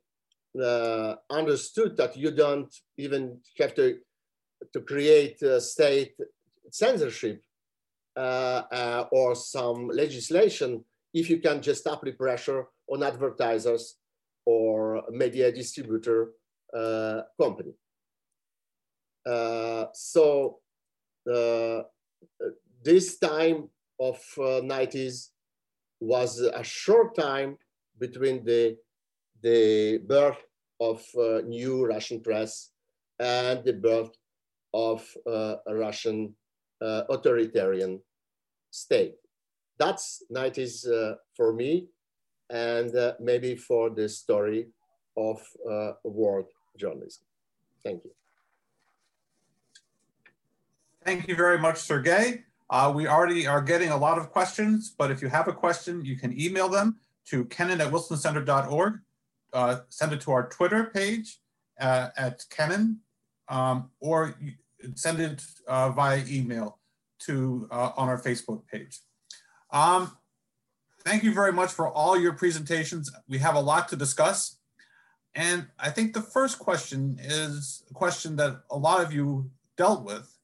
[0.61, 3.99] uh, understood that you don't even have to
[4.71, 6.13] to create state
[6.71, 7.41] censorship
[8.15, 10.83] uh, uh, or some legislation
[11.13, 13.97] if you can just apply pressure on advertisers
[14.45, 16.31] or media distributor
[16.75, 17.73] uh, company.
[19.25, 20.59] Uh, so
[21.31, 21.83] uh,
[22.83, 25.29] this time of 90s
[26.01, 27.57] was a short time
[27.99, 28.75] between the,
[29.41, 30.43] the birth
[30.81, 31.01] of
[31.45, 32.71] new Russian press
[33.19, 34.11] and the birth
[34.73, 36.35] of a Russian
[36.81, 38.01] authoritarian
[38.71, 39.13] state.
[39.77, 41.87] That's 90s uh, for me
[42.49, 44.67] and uh, maybe for the story
[45.17, 46.45] of uh, world
[46.77, 47.23] journalism.
[47.83, 48.11] Thank you.
[51.03, 52.43] Thank you very much, Sergey.
[52.69, 56.05] Uh, we already are getting a lot of questions, but if you have a question,
[56.05, 58.99] you can email them to kennan at wilsoncenter.org.
[59.51, 61.39] Uh, send it to our Twitter page
[61.79, 62.99] uh, at Kennan,
[63.49, 64.35] um, or
[64.95, 66.79] send it via email
[67.19, 69.01] to on our Facebook page.
[69.73, 70.15] Um,
[71.03, 73.11] thank you very much for all your presentations.
[73.27, 74.57] We have a lot to discuss.
[75.35, 80.05] And I think the first question is a question that a lot of you dealt
[80.05, 80.37] with,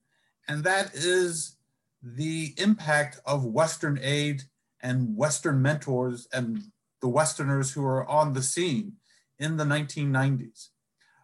[0.48, 1.58] and that is
[2.02, 4.44] the impact of Western aid
[4.82, 6.64] and Western mentors and
[7.02, 8.94] the Westerners who are on the scene
[9.38, 10.70] in the 1990s.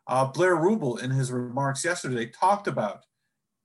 [0.08, 3.06] Uh, Blair Ruble, in his remarks yesterday, talked about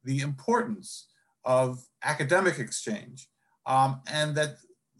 [0.02, 1.08] the importance
[1.44, 3.29] of academic exchange
[3.66, 4.56] um, and that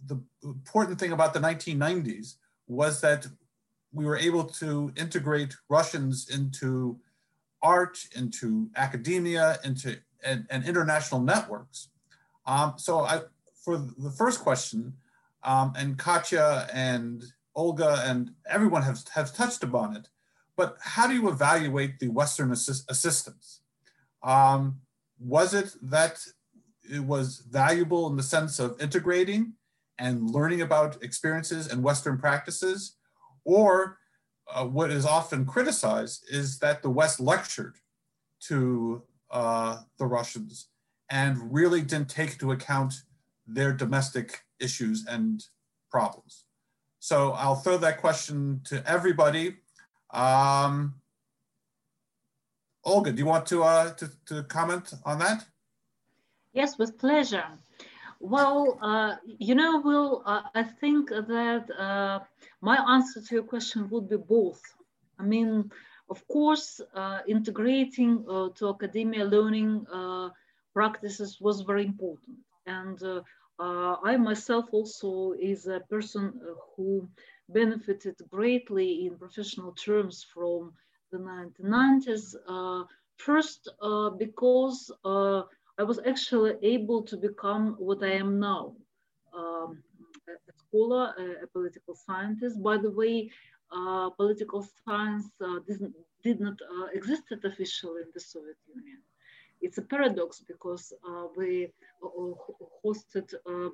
[0.06, 2.34] the important thing about the 1990s
[2.66, 3.26] was that
[3.92, 6.98] we were able to integrate Russians into
[7.62, 11.88] art, into academia, into and, and international networks.
[12.46, 13.22] Um, so I,
[13.64, 14.94] for the first question,
[15.42, 20.08] um, and Katya and Olga and everyone have, have touched upon it,
[20.56, 23.61] but how do you evaluate the Western assist assistance?
[24.22, 24.80] Um,
[25.18, 26.20] was it that
[26.91, 29.55] it was valuable in the sense of integrating
[29.99, 32.97] and learning about experiences and Western practices,
[33.45, 33.99] or
[34.53, 37.76] uh, what is often criticized is that the West lectured
[38.49, 40.68] to uh, the Russians
[41.11, 42.95] and really didn't take into account
[43.47, 45.45] their domestic issues and
[45.91, 46.45] problems.
[46.99, 49.57] So I'll throw that question to everybody.
[50.12, 50.95] Um,
[52.84, 55.45] Olga, do you want to, uh, to, to comment on that?
[56.53, 57.46] Yes, with pleasure.
[58.20, 62.20] Well, uh, you know, Will, uh, I think that uh,
[62.61, 64.61] my answer to your question would be both.
[65.18, 65.70] I mean,
[66.09, 70.30] of course, uh, integrating uh, to academia learning uh,
[70.74, 72.38] practices was very important.
[72.66, 72.98] And
[73.59, 76.40] I myself also is a person
[76.76, 77.09] who
[77.48, 80.72] benefited greatly in professional terms from
[81.12, 82.36] the 1990s.
[83.16, 83.68] first,
[84.18, 84.90] because
[85.81, 88.74] I was actually able to become what I am now,
[89.35, 89.83] um,
[90.28, 92.62] a scholar, a, a, political scientist.
[92.62, 93.31] By the way,
[93.73, 95.61] uh, political science uh,
[96.23, 98.98] did not uh, exist officially in the Soviet Union.
[99.62, 101.73] It's a paradox because uh, we
[102.05, 102.09] uh,
[102.85, 103.70] hosted uh,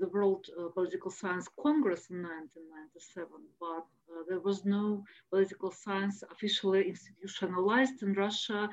[0.00, 0.44] the World
[0.74, 3.28] Political Science Congress in 1997,
[3.60, 3.86] but
[4.28, 8.68] there was no political science officially institutionalized in Russia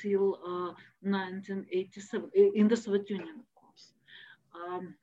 [0.00, 0.38] till
[1.02, 3.92] 1987 uh, in the Soviet Union, of course.
[4.54, 4.94] Um,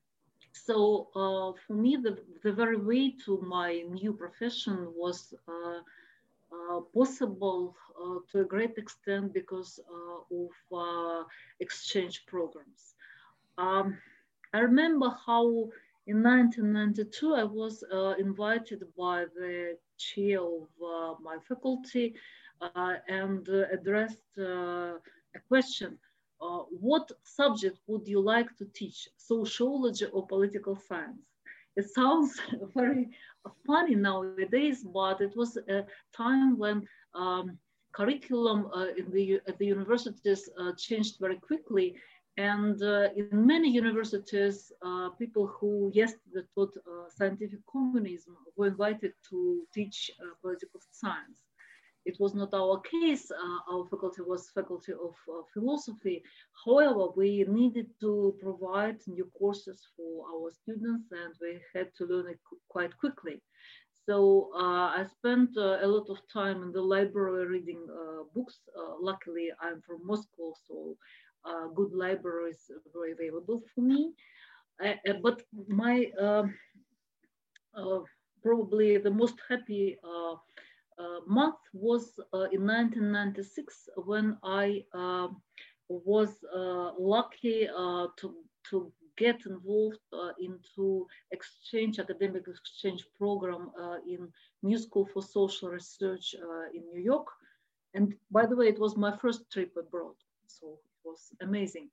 [0.51, 5.33] so uh, for me, the, the very way to my new profession was
[6.93, 7.75] possible
[8.31, 11.25] to a great extent because of
[11.59, 12.95] exchange programs.
[13.57, 13.97] Um,
[14.53, 15.69] I remember how
[16.07, 22.17] in 1992 I was uh, invited by the chair of uh, my faculty uh,
[23.07, 24.93] and uh, addressed uh,
[25.37, 25.97] a question.
[26.91, 31.31] what subject would you like to teach, sociology or political science?
[31.75, 32.39] it sounds
[32.75, 33.09] very
[33.65, 35.85] funny nowadays, but it was a
[36.15, 37.57] time when um,
[37.93, 41.95] curriculum uh, in the, at the universities uh, changed very quickly.
[42.37, 49.11] And uh, in many universities, uh, people who yesterday taught uh, scientific communism were invited
[49.29, 51.50] to teach uh, political science.
[52.05, 53.29] It was not our case.
[53.31, 56.23] Uh, our faculty was faculty of uh, philosophy.
[56.65, 62.27] However, we needed to provide new courses for our students and we had to learn
[62.27, 63.41] it quite quickly.
[64.07, 68.59] So uh, I spent uh, a lot of time in the library reading uh, books.
[68.75, 70.97] Uh, luckily, I'm from Moscow, so
[71.75, 74.13] good libraries were available for me.
[75.21, 76.55] but my um,
[78.43, 79.97] probably the most happy
[81.27, 85.27] month was uh, in 1996 when I uh,
[85.89, 86.29] was
[86.97, 88.35] lucky to,
[88.69, 94.27] to get involved uh, into exchange, academic exchange program uh, in
[94.63, 97.27] New School for Social Research uh, in New York.
[97.93, 100.15] And by the way, it was my first trip abroad,
[100.47, 101.89] so it was amazing.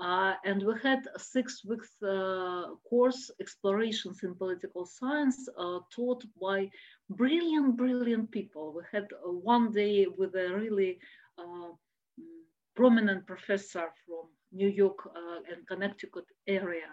[0.00, 6.22] Uh, and we had a six weeks uh, course, Explorations in Political Science, uh, taught
[6.40, 6.70] by
[7.10, 8.72] brilliant, brilliant people.
[8.76, 10.98] We had one day with a really
[11.38, 11.70] uh,
[12.74, 16.90] prominent professor from New York uh, and Connecticut area,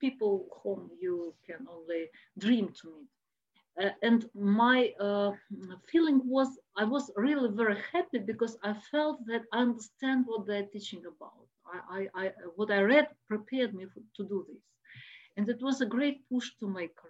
[0.00, 2.08] people whom you can only
[2.38, 3.08] dream to meet.
[3.80, 5.32] Uh, and my uh,
[5.90, 10.66] feeling was I was really very happy because I felt that I understand what they're
[10.72, 11.46] teaching about.
[11.66, 14.62] I, I, I what I read prepared me for, to do this,
[15.36, 17.09] and it was a great push to my career.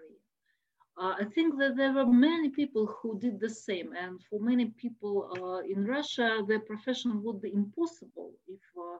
[0.98, 4.66] Uh, I think that there were many people who did the same, and for many
[4.66, 8.98] people uh, in Russia, their profession would be impossible if uh,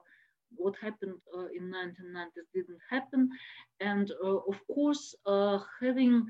[0.55, 3.29] what happened uh, in 1990s didn't happen.
[3.79, 6.25] And uh, of course, uh, having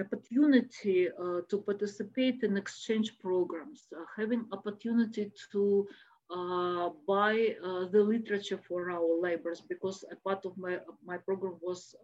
[0.00, 1.08] opportunity
[1.50, 5.86] to participate in exchange programs, having opportunity to
[6.30, 11.54] uh, by uh, the literature for our libraries because a part of my, my program
[11.60, 11.94] was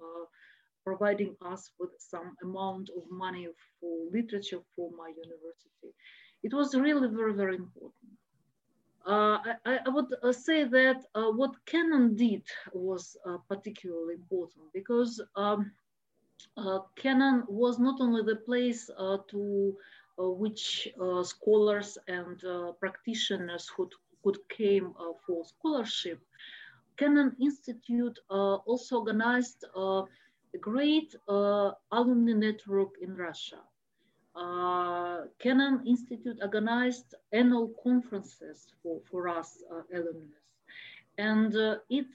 [0.84, 3.48] providing us with some amount of money
[3.80, 5.94] for literature for my university.
[6.42, 8.12] It was really very, very important.
[9.06, 12.42] Uh, I, I, would uh, say that uh, what Kennan did
[12.74, 13.16] was
[13.48, 15.72] particularly important because um,
[16.96, 18.90] Kennan was not only the place
[19.30, 19.76] to
[20.18, 20.88] which
[21.22, 22.42] scholars and
[22.78, 23.88] practitioners who
[24.22, 26.20] could came uh, for scholarship,
[26.96, 29.64] Kennan Institute uh, also organized
[30.54, 33.60] uh, great alumni network in Russia.
[34.34, 40.36] Uh, Kennan Institute organized annual conferences for, for us uh, alumni.
[41.18, 42.06] And uh, it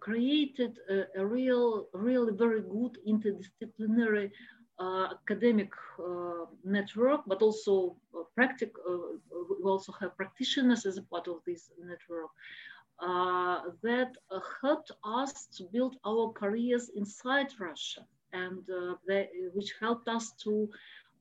[0.00, 4.30] created a, a, real, really very good interdisciplinary
[4.80, 8.22] uh, academic uh, network, but also uh,
[9.60, 12.30] we also have practitioners as a part of this network
[13.00, 14.12] that
[14.60, 18.58] helped us to build our careers inside Russia and
[19.06, 20.68] they, which helped us to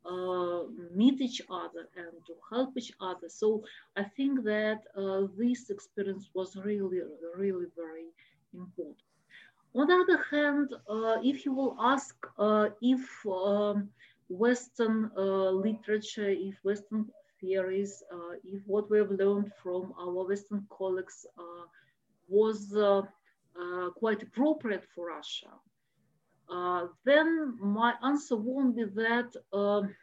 [0.06, 0.64] uh,
[0.94, 3.28] meet each other and to help each other.
[3.28, 3.64] So
[3.98, 7.02] I think that uh, this experience was really,
[7.36, 8.08] really very
[8.54, 8.96] important.
[9.76, 13.90] On the other hand, uh, if you will ask uh, if um,
[14.30, 17.06] Western uh, literature, if Western
[17.40, 21.66] theories, uh, if what we have learned from our Western colleagues uh,
[22.28, 23.02] was uh,
[23.96, 25.52] quite appropriate for Russia,
[27.06, 29.96] then my answer won't be that um,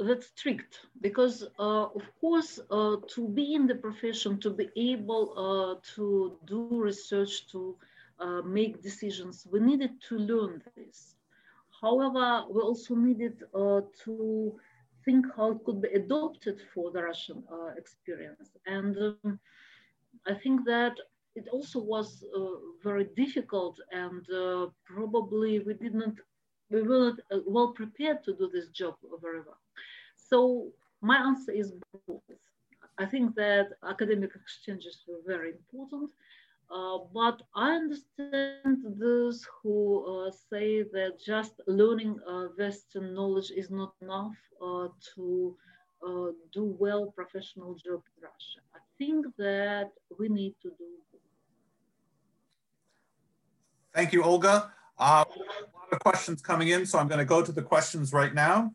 [0.00, 5.24] that's strict because uh, of course uh, to be in the profession to be able
[5.36, 7.76] uh, to do research to
[8.44, 11.14] make decisions we needed to learn this
[11.80, 14.58] however we also needed uh, to
[15.04, 19.38] think how it could be adopted for the russian uh, experience and um,
[20.26, 20.94] i think that
[21.36, 22.24] it also was
[22.82, 24.26] very difficult and
[24.84, 26.18] probably we didn't
[26.70, 29.60] we weren't well prepared to do this job very well
[30.16, 31.72] so my answer is
[32.06, 32.22] both.
[32.98, 36.10] I think that academic exchanges were very important,
[36.70, 43.70] uh, but I understand those who uh, say that just learning uh, Western knowledge is
[43.70, 45.56] not enough uh, to
[46.06, 48.60] uh, do well professional job in Russia.
[48.72, 50.84] I think that we need to do.
[53.92, 54.72] Thank you, Olga.
[54.96, 55.28] A lot
[55.90, 58.72] of questions coming in, so I'm going to go to the questions right now.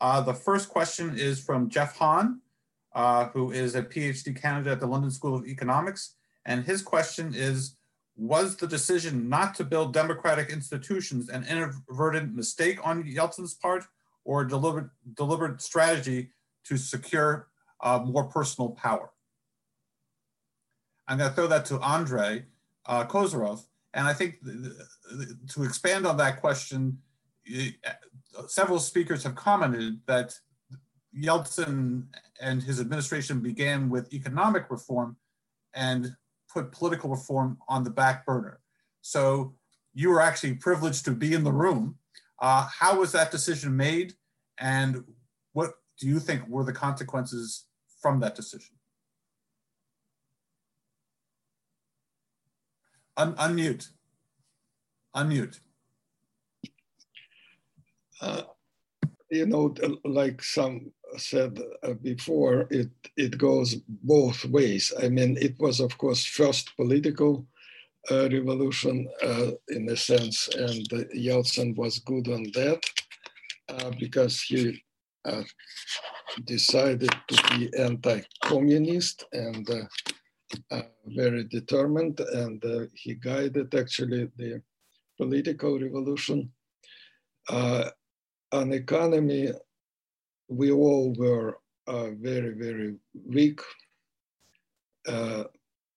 [0.00, 2.42] The first question is from Jeff Hahn.
[3.32, 6.17] who is a PhD candidate at the London School of Economics.
[6.48, 7.76] And his question is,
[8.16, 13.84] was the decision not to build democratic institutions an inadvertent mistake on Yeltsin's part
[14.24, 16.30] or a deliberate, deliberate strategy
[16.64, 17.48] to secure
[17.82, 19.10] uh, more personal power?
[21.06, 22.46] I'm going to throw that to Andrei
[22.86, 23.60] uh, Kozyrev.
[23.92, 24.36] And I think
[25.50, 26.98] to expand on that question,
[28.46, 30.34] several speakers have commented that
[31.14, 32.06] Yeltsin
[32.40, 35.16] and his administration began with economic reform
[35.74, 36.16] and
[36.52, 38.60] put political reform on the back burner.
[39.02, 39.54] So
[39.94, 41.96] you were actually privileged to be in the room.
[42.40, 44.14] Uh, how was that decision made?
[44.58, 45.04] And
[45.52, 47.66] what do you think were the consequences
[48.00, 48.76] from that decision?
[53.16, 53.88] Un unmute.
[55.16, 55.58] Unmute.
[58.20, 58.42] Uh,
[59.30, 64.92] you know, like some said uh, before, it, it goes both ways.
[65.02, 67.46] I mean, it was, of course, first political
[68.10, 72.82] uh, revolution uh, in a sense, and Yeltsin was good on that
[73.68, 74.82] uh, because he
[75.24, 75.42] uh,
[76.44, 79.68] decided to be anti-communist and
[80.70, 82.62] uh, very determined, and
[82.94, 84.62] he guided actually the
[85.18, 86.50] political revolution.
[87.50, 89.52] an economy
[90.48, 92.96] we all were uh, very, very
[93.26, 93.60] weak,
[95.06, 95.44] uh,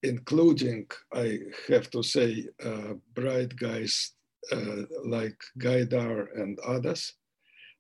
[0.04, 4.14] including, I have to say, uh, bright guys
[4.52, 7.14] uh, like Gaidar and others,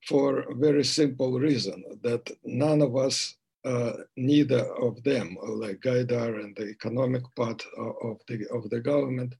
[0.07, 3.35] for a very simple reason that none of us,
[3.65, 9.35] uh, neither of them, like Gaidar and the economic part of the, of the government,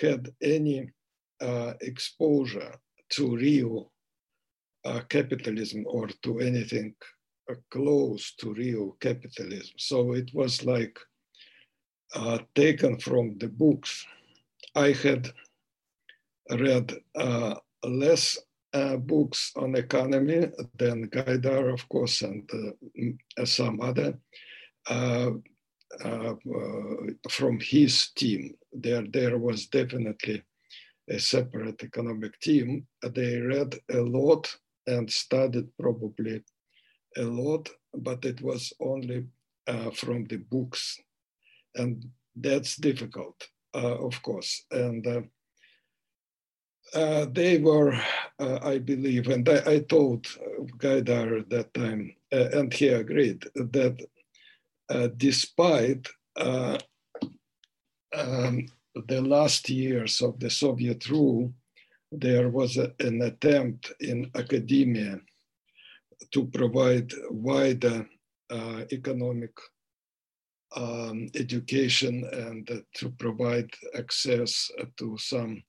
[0.00, 0.90] had any
[1.40, 2.74] uh, exposure
[3.10, 3.92] to real
[4.86, 6.94] uh, capitalism or to anything
[7.50, 9.74] uh, close to real capitalism.
[9.78, 10.96] So it was like
[12.14, 14.06] uh, taken from the books.
[14.76, 15.28] I had
[16.50, 17.54] read uh,
[17.84, 18.38] less
[18.74, 22.48] uh, books on economy than Gaidar, of course, and
[23.44, 24.18] some other.
[27.30, 30.42] from his team, there there was definitely
[31.08, 32.86] a separate economic team.
[33.02, 34.54] They read a lot
[34.86, 36.42] and studied probably
[37.16, 39.26] a lot, but it was only
[39.66, 40.98] uh, from the books.
[41.74, 42.04] And
[42.34, 44.64] that's difficult, uh, of course.
[44.70, 45.22] And uh,
[46.94, 47.94] uh they were,
[48.38, 50.26] uh, I believe, and I, I told
[50.78, 54.06] Gaidar at that time, uh, and he agreed, that
[55.16, 56.06] despite
[58.14, 58.66] um,
[59.08, 61.52] the last years of the Soviet rule,
[62.12, 65.18] there was a, an attempt in academia
[66.32, 68.08] to provide wider
[68.50, 69.50] uh, economic
[70.76, 75.62] um, education and uh, to provide access to some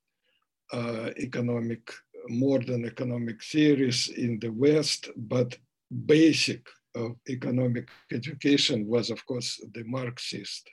[0.73, 1.91] uh, economic,
[2.29, 5.57] modern economic theories in the West, but
[6.05, 10.69] basic of economic education was, of course, the Marxist,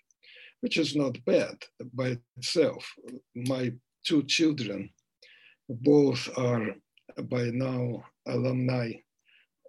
[0.61, 1.57] which is not bad
[1.93, 2.91] by itself.
[3.35, 3.73] My
[4.05, 4.91] two children
[5.69, 6.75] both are
[7.25, 8.93] by now alumni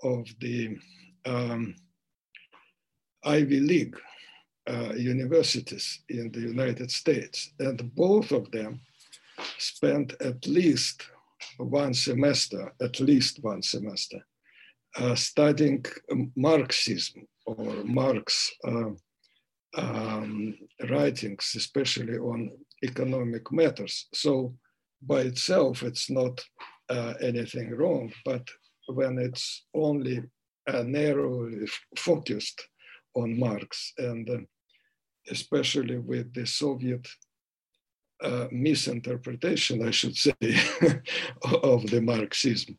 [0.04, 0.78] of the
[1.26, 1.76] um,
[3.24, 3.98] Ivy League
[4.68, 7.52] uh, universities in the United States.
[7.60, 8.82] And both of them
[9.58, 11.04] spent at least
[11.58, 14.26] one semester, at least one semester,
[14.98, 15.86] uh, studying
[16.36, 18.92] Marxism or Marx uh,
[19.78, 20.58] um,
[20.90, 22.52] writings, especially on
[22.84, 24.08] economic matters.
[24.14, 24.56] So
[25.02, 26.44] by itself, it's not
[26.90, 28.48] uh, anything wrong, but
[28.88, 30.22] when it's only
[30.68, 31.68] uh, narrowly
[31.98, 32.68] focused
[33.16, 34.38] on Marx and uh,
[35.30, 37.08] especially with the Soviet
[38.22, 40.34] uh, misinterpretation, I should say,
[41.64, 42.78] of the Marxism.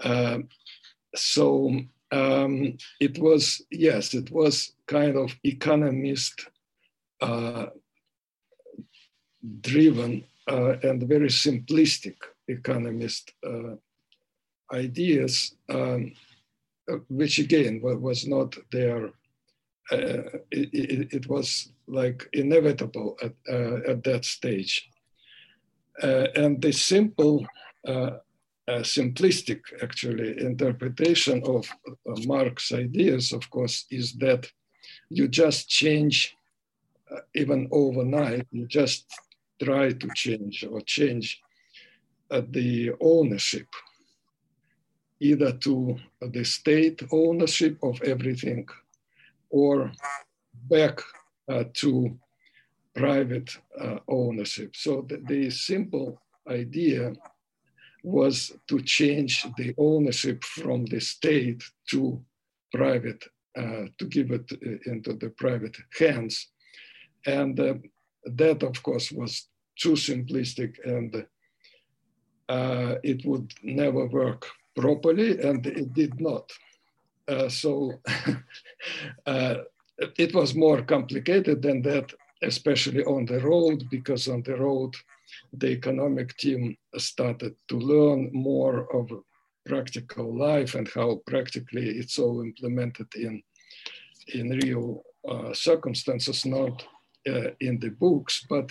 [0.00, 0.48] Um,
[1.14, 1.78] so
[2.10, 6.48] um, it was, yes, it was kind of economist
[7.20, 7.66] uh,
[9.60, 12.16] driven uh, and very simplistic
[12.48, 13.74] economist uh,
[14.72, 16.12] ideas, um,
[16.90, 19.10] uh, which again was not there.
[19.90, 24.90] Uh, it, it, was like inevitable at, uh, at that stage.
[26.02, 27.46] And the simple,
[28.68, 31.66] simplistic actually interpretation of
[32.26, 34.52] Marx ideas, of course, is that
[35.08, 36.36] you just change
[37.34, 39.06] even overnight, you just
[39.62, 41.40] try to change or change
[42.30, 43.68] uh, the ownership,
[45.20, 48.66] either to the state ownership of everything
[49.50, 49.90] or
[50.68, 51.00] back
[51.48, 52.18] uh, to
[52.94, 54.74] private uh, ownership.
[54.74, 57.12] So the, the, simple idea
[58.02, 62.20] was to change the ownership from the state to
[62.74, 63.24] private,
[63.56, 64.50] uh, to give it
[64.86, 66.48] into the private hands.
[67.26, 67.74] And uh,
[68.36, 71.26] that, of course, was too simplistic and
[72.48, 76.50] uh, it would never work properly, and it did not.
[77.26, 77.92] Uh, so
[79.26, 79.54] uh,
[80.16, 84.94] it was more complicated than that, especially on the road, because on the road,
[85.52, 89.10] the economic team started to learn more of
[89.66, 93.42] practical life and how practically it's all implemented in,
[94.32, 96.86] in real uh, circumstances, not
[97.26, 98.70] uh, in the books, but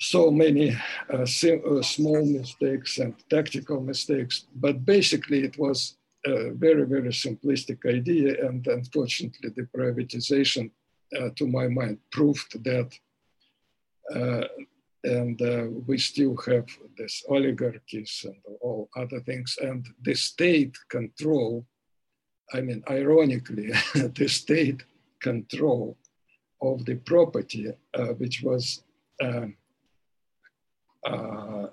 [0.00, 0.76] so many
[1.12, 5.96] uh, uh, small mistakes and tactical mistakes, but basically it was
[6.26, 8.46] a very, very simplistic idea.
[8.46, 10.70] And unfortunately, the privatization,
[11.18, 12.90] uh, to my mind, proved that.
[14.14, 14.46] Uh,
[15.04, 16.66] and uh, we still have
[16.96, 19.58] this oligarchies and all other things.
[19.60, 21.66] And the state control,
[22.54, 24.82] I mean, ironically, the state
[25.20, 25.98] control
[26.60, 28.82] of the property, uh, which was
[29.22, 29.56] um,
[31.06, 31.66] uh,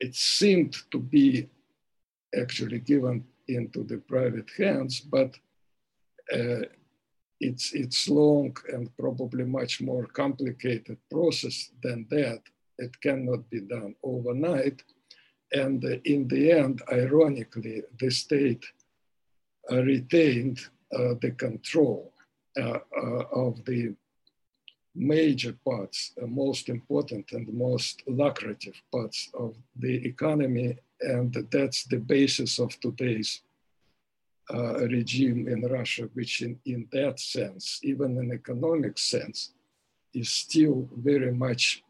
[0.00, 1.48] it seemed to be
[2.38, 5.34] actually given into the private hands, but
[6.32, 6.62] uh,
[7.40, 12.42] it's it's long and probably much more complicated process than that.
[12.78, 14.82] It cannot be done overnight,
[15.52, 18.64] and uh, in the end, ironically, the state
[19.70, 20.60] uh, retained
[20.94, 22.12] uh, the control
[22.58, 22.78] uh,
[23.32, 23.94] of the
[24.98, 30.76] major parts, uh, most important and most lucrative parts of the economy.
[31.00, 33.42] And that's the basis of today's
[34.52, 39.52] uh, regime in Russia, which in, in that sense, even in economic sense,
[40.14, 41.82] is still very much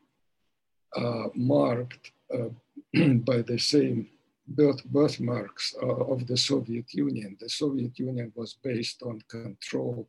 [0.97, 2.49] uh, marked uh,
[3.31, 4.09] by the same
[4.47, 7.37] birth, birthmarks uh, of the Soviet Union.
[7.41, 10.09] The Soviet Union was based on control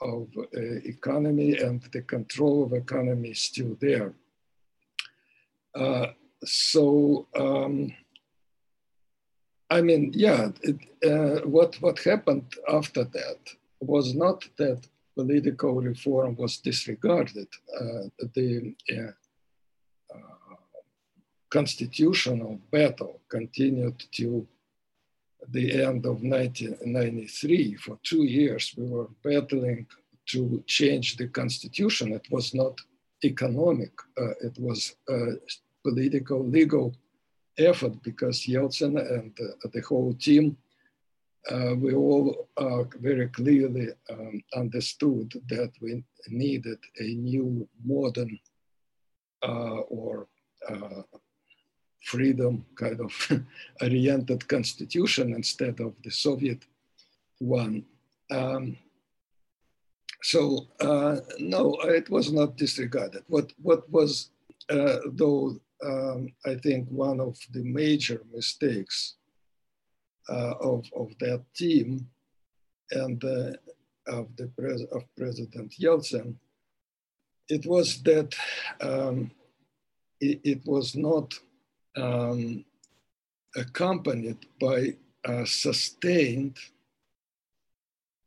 [0.00, 4.14] of uh, economy and the control of economy is still there.
[5.74, 6.06] Uh,
[6.44, 7.92] so, um,
[9.70, 13.38] I mean, yeah, it, uh, what, what happened after that
[13.80, 17.48] was not that political reform was disregarded.
[17.78, 19.12] Uh, the uh,
[21.50, 24.46] constitutional battle continued till
[25.48, 29.86] the end of 1993, for two years, we were battling
[30.26, 32.12] to change the constitution.
[32.12, 32.78] It was not
[33.24, 35.32] economic, uh, it was a
[35.82, 36.94] political, legal
[37.58, 40.56] effort because Yeltsin and uh, the whole team,
[41.50, 42.48] uh, we all
[43.00, 48.38] very clearly um, understood that we needed a new modern
[49.42, 50.28] uh, or
[50.68, 51.02] uh,
[52.02, 53.12] freedom kind of
[53.82, 56.64] oriented constitution instead of the Soviet
[57.38, 57.84] one.
[58.30, 58.76] Um,
[60.22, 63.24] so uh, no, it was not disregarded.
[63.28, 64.30] What what was
[64.68, 69.14] uh, though um, I think one of the major mistakes
[70.28, 72.06] uh, of of that team
[72.92, 73.52] and uh,
[74.06, 76.34] of the pres- of President Yeltsin,
[77.48, 78.34] it was that
[78.80, 79.30] um,
[80.20, 81.32] it, it was not
[81.96, 82.64] um,
[83.56, 86.56] accompanied by a sustained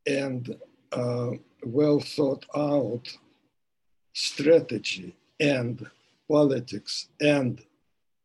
[0.05, 0.55] and
[0.91, 1.31] uh,
[1.63, 3.07] well thought out
[4.13, 5.85] strategy and
[6.29, 7.61] politics and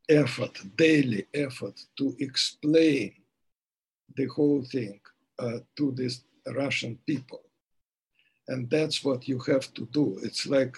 [0.09, 3.13] effort, daily effort to explain
[4.17, 5.01] the whole thing
[5.39, 6.25] uh, to these
[6.55, 7.43] Russian people.
[8.49, 10.19] And that's what you have to do.
[10.23, 10.77] It's like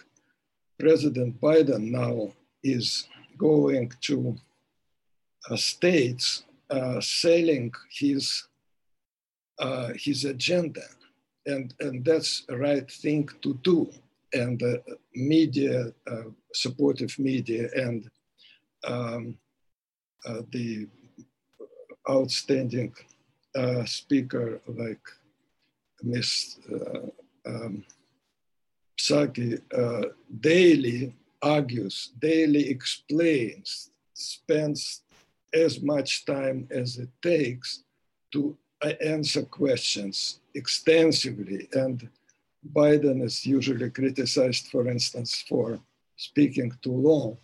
[0.79, 2.33] President Biden now
[2.63, 3.07] is
[3.39, 4.37] going to
[5.57, 8.47] states uh, selling his
[9.59, 10.83] uh, his agenda,
[11.47, 13.91] and and that's the right thing to do.
[14.33, 14.63] And
[15.13, 18.09] media, uh, supportive media, and
[18.85, 19.37] um,
[20.25, 20.87] uh, the
[22.09, 22.95] outstanding
[23.57, 25.03] uh, speaker like
[26.03, 26.61] Miss
[27.45, 27.85] um,
[28.97, 29.61] Psaki
[30.41, 31.13] daily
[31.43, 35.03] argues, daily explains, spends
[35.55, 37.85] as much time as it takes
[38.33, 41.69] to uh, answer questions extensively.
[41.73, 42.09] And
[42.73, 45.81] Biden is usually criticized, for instance, for
[46.17, 47.39] speaking too long.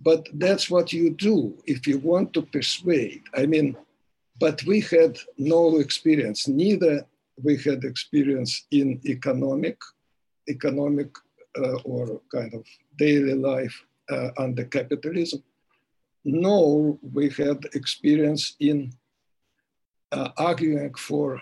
[0.00, 3.22] But that's what you do if you want to persuade.
[3.34, 3.76] I mean,
[4.38, 6.48] but we had no experience.
[6.48, 7.06] Neither
[7.42, 9.78] we had experience in economic,
[10.48, 11.10] economic
[11.56, 12.64] uh, or kind of
[12.98, 15.42] daily life uh, under capitalism.
[16.24, 18.92] No, we had experience in
[20.12, 21.40] uh, arguing for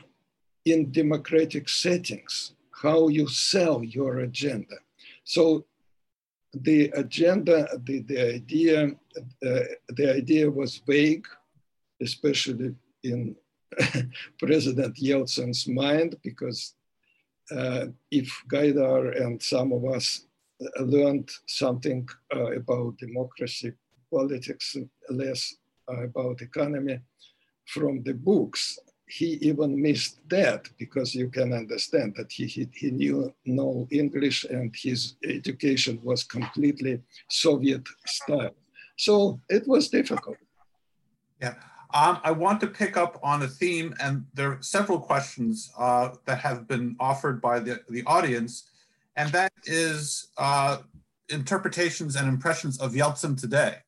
[0.64, 4.76] in democratic settings, how you sell your agenda.
[5.24, 5.66] So
[6.52, 8.86] the agenda, the, the idea,
[9.46, 11.26] uh, the idea was vague,
[12.00, 13.36] especially in
[14.38, 16.74] President Yeltsin's mind, because
[17.52, 20.26] uh, if Gaidar and some of us
[20.78, 23.72] learned something uh, about democracy,
[24.10, 24.76] politics,
[25.08, 25.54] less
[25.88, 27.00] about economy
[27.66, 32.90] from the books, he even missed that because you can understand that he, he, he
[32.90, 38.54] knew no English and his education was completely Soviet style.
[38.96, 40.36] So it was difficult.
[41.40, 41.54] Yeah.
[41.92, 46.10] Um, I want to pick up on a theme, and there are several questions uh,
[46.24, 48.70] that have been offered by the, the audience,
[49.16, 50.78] and that is uh,
[51.30, 53.78] interpretations and impressions of Yeltsin today.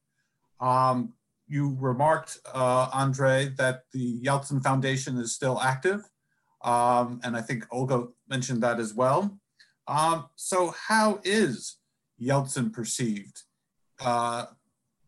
[0.63, 1.13] Um,
[1.49, 6.09] you remarked, uh, Andre, that the Yeltsin Foundation is still active.
[6.63, 9.39] Um, and I think Olga mentioned that as well.
[9.89, 11.77] Um, so how is
[12.21, 13.43] Yeltsin perceived
[14.01, 14.47] uh,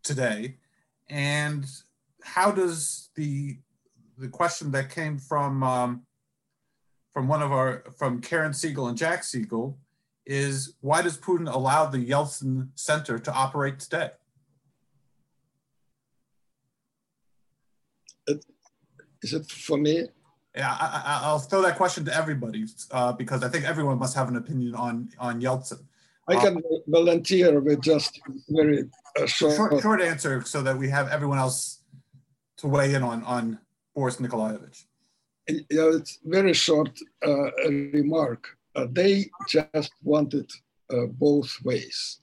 [0.03, 0.57] today?
[1.09, 1.65] And
[2.23, 3.59] how does the,
[4.19, 6.03] the question that came from, um,
[7.13, 9.79] from one of our, from Karen Siegel and Jack Siegel
[10.27, 14.11] is why does Putin allow the Yeltsin Center to operate today?
[18.27, 20.07] Is it for me?
[20.55, 24.29] Yeah, I, will throw that question to everybody uh, because I think everyone must have
[24.29, 25.81] an opinion on on Yeltsin.
[26.29, 28.85] I can uh, volunteer with just very
[29.19, 31.83] uh, short, short, short answer so that we have everyone else
[32.59, 33.59] to weigh in on on
[33.95, 34.87] Boris Nikolaevich.
[35.49, 37.51] Yeah, it's very short uh,
[37.93, 38.47] remark.
[38.77, 40.51] Uh, they just wanted
[40.91, 42.21] uh, both ways.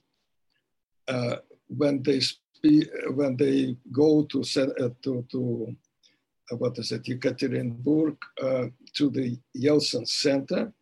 [1.68, 5.76] when they speak, when they go to to to
[6.50, 10.72] what is it, Yekaterinburg uh, to the Yeltsin Center.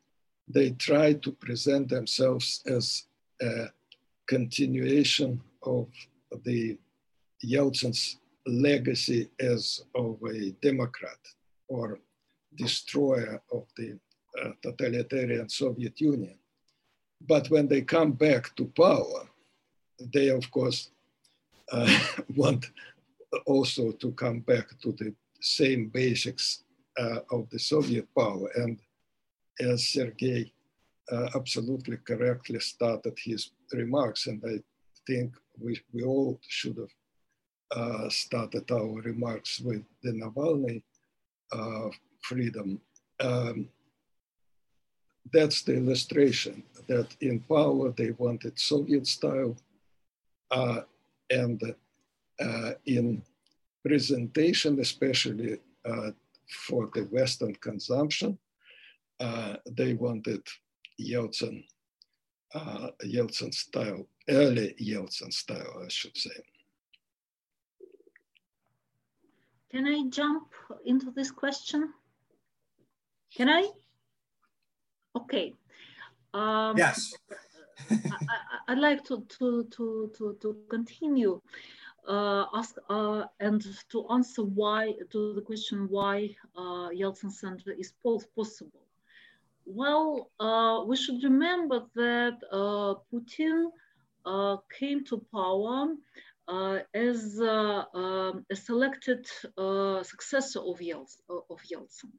[0.48, 3.04] They try to present themselves as
[3.40, 3.68] a
[4.26, 5.88] continuation of
[6.44, 6.78] the
[7.44, 11.18] Yeltsin's legacy as of a democrat
[11.68, 12.00] or
[12.56, 13.98] destroyer of the
[14.42, 16.36] uh, totalitarian Soviet Union.
[17.26, 19.28] But when they come back to power,
[20.12, 20.90] they of course
[21.70, 21.98] uh,
[22.36, 22.70] want
[23.46, 26.64] also to come back to the same basics
[26.98, 28.48] uh, of the Soviet power.
[28.56, 28.78] And
[29.60, 30.52] as Sergei
[31.10, 34.60] uh, absolutely correctly started his remarks, and I
[35.06, 36.94] think we, we all should have
[37.72, 40.82] uh, started our remarks with the Navalny
[41.52, 41.88] uh,
[42.22, 42.80] freedom.
[43.20, 43.68] Um,
[45.32, 49.56] that's the illustration that in power they wanted Soviet style
[50.50, 50.80] uh,
[51.30, 51.62] and
[52.40, 53.22] uh, in
[53.84, 56.10] presentation, especially uh,
[56.68, 58.38] for the Western consumption.
[59.18, 60.42] Uh, they wanted
[61.00, 61.64] Yeltsin,
[62.54, 66.30] uh, Yeltsin style, early Yeltsin style, I should say.
[69.70, 70.48] Can I jump
[70.84, 71.92] into this question?
[73.34, 73.68] Can I?
[75.16, 75.54] Okay.
[76.34, 77.14] Um, yes.
[77.90, 81.40] I, would like to, to, to, to, to continue uh,
[82.08, 88.86] ask uh, and to answer why to the question why uh, Yeltsin Center is possible.
[89.66, 93.70] Well, uh, we should remember that uh, Putin
[94.26, 95.94] uh, came to power
[96.92, 99.26] as um, a selected
[100.02, 100.80] successor of.
[100.80, 102.10] Of Yeltsin.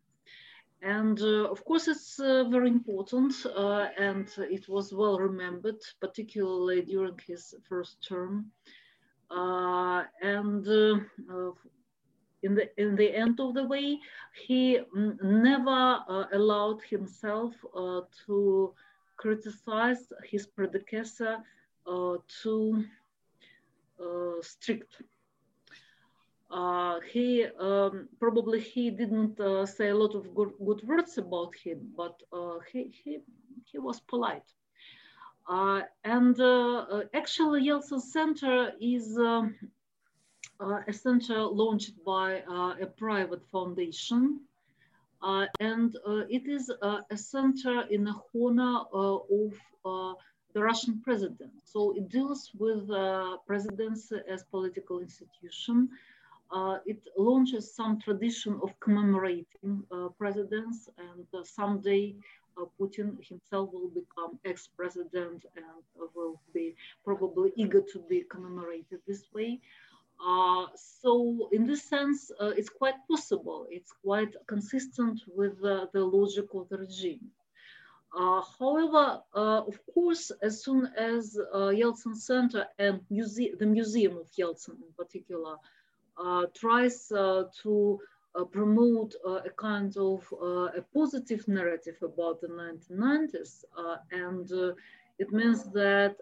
[0.81, 3.33] And of course, it's very important
[3.97, 8.51] and it was well remembered, particularly during his first term.
[9.33, 10.99] Uh, and uh,
[11.33, 11.51] uh,
[12.43, 13.97] in the in the end of the way,
[14.45, 14.79] he
[15.23, 15.99] never
[16.33, 17.53] allowed himself
[18.25, 18.73] to
[19.17, 21.37] criticize his predecessor
[22.41, 22.83] too
[24.41, 25.01] strict.
[26.51, 31.55] Uh, he um, probably he didn't uh, say a lot of good, good words about
[31.55, 33.19] him, but uh, he, he
[33.71, 34.51] he was polite.
[35.51, 39.53] Uh, and uh, uh, actually, Yeltsin Center is um,
[40.87, 42.41] a center launched by
[42.79, 44.39] a private foundation.
[45.59, 45.97] and
[46.29, 46.71] it is
[47.11, 49.51] a center in the honor of
[50.53, 51.51] the Russian president.
[51.65, 55.89] So it deals with uh, presidents as political institution.
[56.51, 62.15] uh, it launches some tradition of commemorating uh, presidents and someday
[62.79, 65.65] Putin himself will become ex-president and
[66.15, 69.59] will be probably eager to be commemorated this way.
[70.23, 73.65] Uh, so in this sense, uh, it's quite possible.
[73.69, 77.31] It's quite consistent with the logic of the regime.
[78.13, 84.17] Uh, however, uh, of course, as soon as uh, Yeltsin Center and muse the Museum
[84.17, 85.55] of Yeltsin in particular
[86.53, 87.99] tries to
[88.51, 93.63] promote a kind of a positive narrative about the 1990s,
[94.11, 94.49] and
[95.19, 96.15] it means that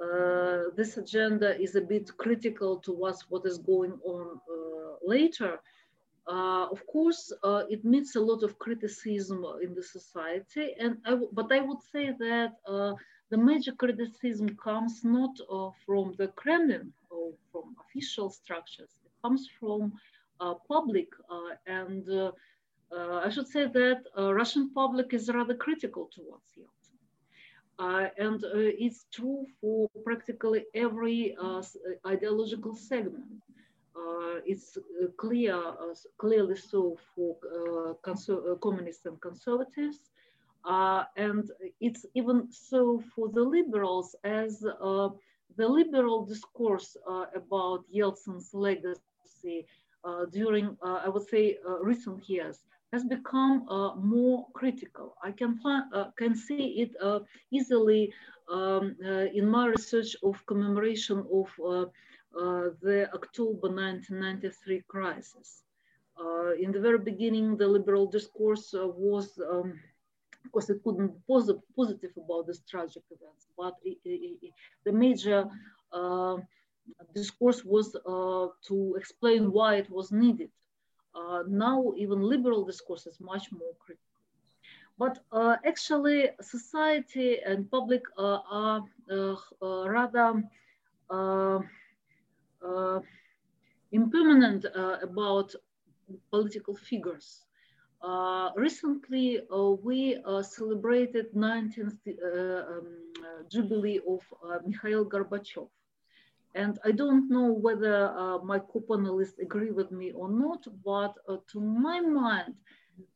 [0.00, 5.60] uh, this agenda is a bit critical towards what is going on uh, later.
[6.26, 10.96] Uh, of course, uh, it meets a lot of criticism in the society, and
[11.32, 12.94] but I would say that uh,
[13.30, 18.90] the major criticism comes not uh, from the Kremlin or from official structures.
[19.04, 19.92] It comes from
[20.68, 21.08] public,
[21.66, 22.04] and
[23.24, 26.80] I should say that Russian public is rather critical towards Yeltsin.
[27.78, 31.62] Uh, and uh, it's true for practically every uh,
[32.06, 33.42] ideological segment.
[34.52, 34.78] it's
[35.16, 35.56] clear,
[36.18, 37.36] clearly so for
[38.66, 40.00] communists and conservatives.
[40.64, 41.50] Uh, and
[41.80, 45.08] it's even so for the liberals as uh,
[45.56, 49.66] the liberal discourse uh, about Yeltsin's legacy
[50.32, 55.16] during, I would say, recent years has become uh, more critical.
[55.22, 57.20] I can, find, uh, can see it uh,
[57.50, 58.12] easily
[58.50, 61.82] um, uh, in my research of commemoration of uh,
[62.36, 65.62] uh, the October 1993 crisis.
[66.60, 69.78] in the very beginning, the liberal discourse was, um,
[70.44, 74.52] of course, it couldn't be posit positive about these tragic events, but it, it, it,
[74.84, 75.48] the major
[77.14, 77.92] discourse was
[78.68, 80.50] to explain why it was needed
[81.14, 84.06] uh, now even liberal discourse is much more critical.
[84.98, 90.42] But uh, actually, society and public uh, are uh, uh, rather
[93.92, 94.66] impermanent
[95.02, 95.54] about
[96.30, 97.46] political figures.
[98.56, 99.40] recently,
[99.82, 102.86] we celebrated 19th um,
[103.50, 104.20] jubilee of
[104.66, 105.68] Mikhail Gorbachev.
[106.54, 111.36] And I don't know whether uh, my co-panelists agree with me or not, but uh,
[111.52, 112.54] to my mind,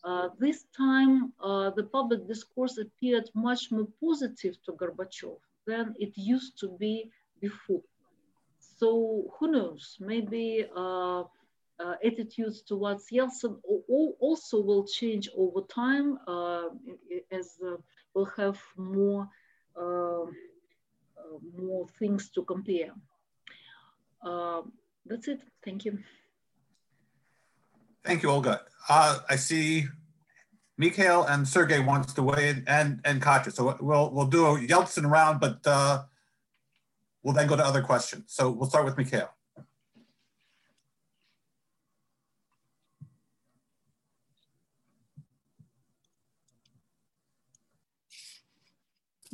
[0.04, 5.36] uh, this time uh, the public discourse appeared much more positive to Gorbachev
[5.66, 7.82] than it used to be before.
[8.78, 13.56] So who knows, maybe uh, uh, attitudes towards Yeltsin
[14.20, 16.18] also will change over time
[17.32, 17.58] as
[18.14, 19.28] we'll have more,
[21.56, 22.92] more things to compare.
[24.24, 24.62] Uh,
[25.06, 25.42] that's it.
[25.64, 25.98] Thank you.
[28.04, 28.62] Thank you, Olga.
[28.88, 29.86] Uh, I see
[30.76, 33.52] Mikhail and Sergey wants to weigh in and, and Katya.
[33.52, 36.02] So we'll, we'll do a Yeltsin round, but uh,
[37.22, 38.24] we'll then go to other questions.
[38.28, 39.30] So we'll start with Mikhail.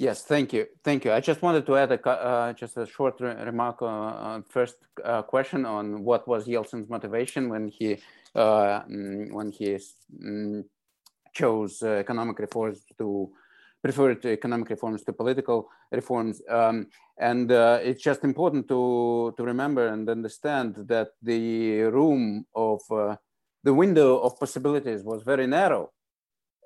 [0.00, 0.64] Yes, thank you.
[0.82, 1.12] Thank you.
[1.12, 5.20] I just wanted to add a, uh, just a short re remark on, first uh,
[5.20, 7.98] question on what was Yeltsin's motivation when he
[8.34, 9.76] uh, mm, when he
[10.24, 10.64] mm,
[11.34, 13.30] chose uh, economic reforms to
[13.82, 16.40] prefer to economic reforms to political reforms.
[16.48, 16.86] Um,
[17.18, 23.16] and uh, it's just important to to remember and understand that the room of uh,
[23.64, 25.92] the window of possibilities was very narrow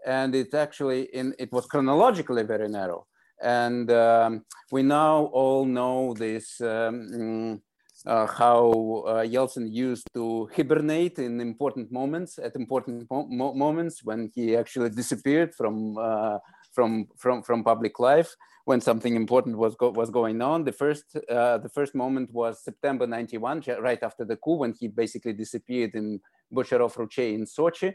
[0.06, 3.08] and it actually in it was chronologically very narrow
[3.44, 7.60] and um, we now all know this um, mm,
[8.06, 14.30] uh, how uh, Yeltsin used to hibernate in important moments, at important mo moments when
[14.34, 16.38] he actually disappeared from uh,
[16.72, 18.34] from from from public life
[18.64, 20.64] when something important was go was going on.
[20.64, 24.88] The first uh, the first moment was September '91, right after the coup, when he
[24.88, 26.20] basically disappeared in
[26.52, 27.94] Bocharov Ruchey in Sochi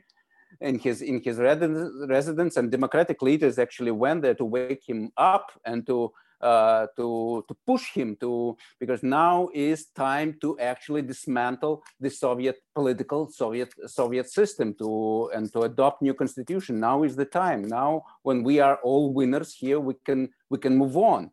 [0.61, 5.51] in his in his residence, and democratic leaders actually went there to wake him up
[5.65, 6.11] and to
[6.41, 12.57] uh, to to push him to because now is time to actually dismantle the Soviet
[12.73, 16.79] political Soviet Soviet system to and to adopt new constitution.
[16.79, 17.63] Now is the time.
[17.67, 21.31] Now when we are all winners here, we can we can move on.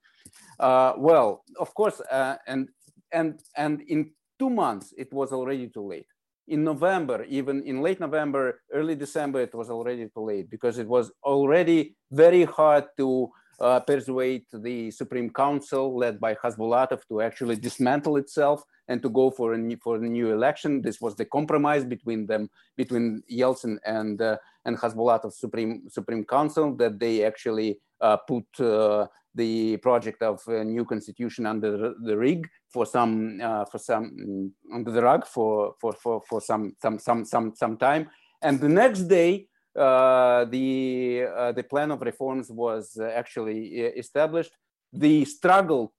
[0.59, 2.68] Uh, well, of course, uh, and
[3.12, 6.06] and and in two months it was already too late
[6.48, 10.86] in November, even in late November, early December, it was already too late because it
[10.86, 17.56] was already very hard to uh, persuade the Supreme Council led by Khasbulatov to actually
[17.56, 20.82] dismantle itself and to go for a new, for a new election.
[20.82, 26.74] This was the compromise between them, between Yeltsin and uh, and Khasbulatov Supreme Supreme Council
[26.76, 32.48] that they actually uh, put uh, the project of a new constitution under the rig
[32.72, 37.24] for some uh, for some under the rug for for for for some some some
[37.24, 38.08] some some time,
[38.42, 39.46] and the next day
[39.76, 44.52] Uh, the uh, the plan of reforms was uh, actually uh, established.
[44.92, 45.92] The struggle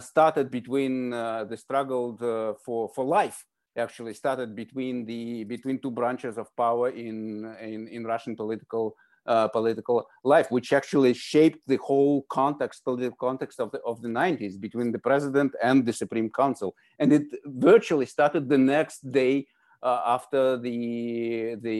[0.00, 2.16] started between the struggle
[2.64, 3.44] for for life
[3.76, 9.48] actually started between the between two branches of power in in, in Russian political uh,
[9.48, 14.60] political life, which actually shaped the whole context, political context of the of the 90s
[14.60, 19.46] between the president and the Supreme Council, and it virtually started the next day
[19.82, 21.78] uh, after the the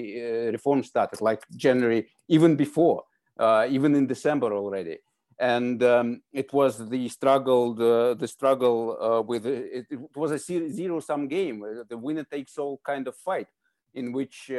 [0.48, 3.04] uh, reform started, like January, even before,
[3.38, 4.98] uh, even in December already.
[5.38, 10.38] And um, it was the struggle, the, the struggle uh, with it, it, was a
[10.38, 13.48] zero-sum game, uh, the winner takes all kind of fight,
[13.92, 14.50] in which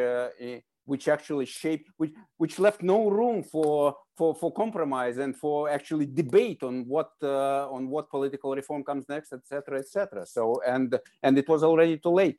[0.87, 6.05] which actually shaped, which, which left no room for, for, for compromise and for actually
[6.05, 10.25] debate on what, uh, on what political reform comes next, etc., etc.
[10.25, 12.37] So, and, and it was already too late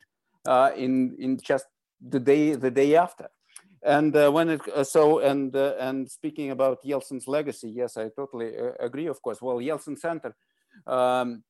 [0.75, 1.65] in in just
[2.01, 3.29] the day the day after.
[3.81, 8.09] And uh, when it uh, so and uh, and speaking about Yeltsin's legacy, yes, I
[8.09, 9.07] totally uh, agree.
[9.07, 10.35] Of course, well, Yeltsin Center.
[10.85, 11.43] Um,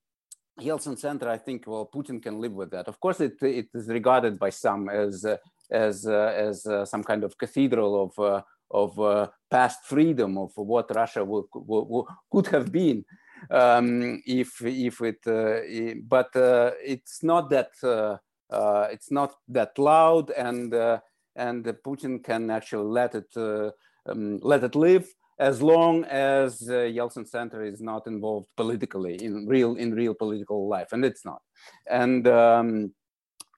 [0.59, 2.87] Yeltsin Center, I think, well, Putin can live with that.
[2.87, 5.37] Of course, it, it is regarded by some as uh,
[5.71, 11.87] as as some kind of cathedral of of past freedom of what Russia will, will,
[11.87, 13.03] will, could have been
[13.49, 16.07] um, if if it.
[16.07, 18.17] but it's not that uh,
[18.51, 20.99] it's not that loud and uh,
[21.35, 23.71] and Putin can actually let it uh,
[24.07, 25.07] um, let it live
[25.39, 30.67] as long as uh, Yeltsin Center is not involved politically in real in real political
[30.67, 31.41] life, and it's not.
[31.89, 32.93] And um,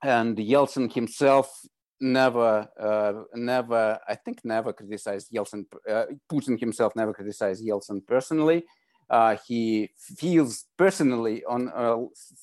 [0.04, 1.52] and Yeltsin himself
[2.00, 5.66] never uh, never I think never criticized Yeltsin.
[5.90, 8.64] Uh, Putin himself never criticized Yeltsin personally.
[9.12, 11.98] Uh, he feels personally on uh,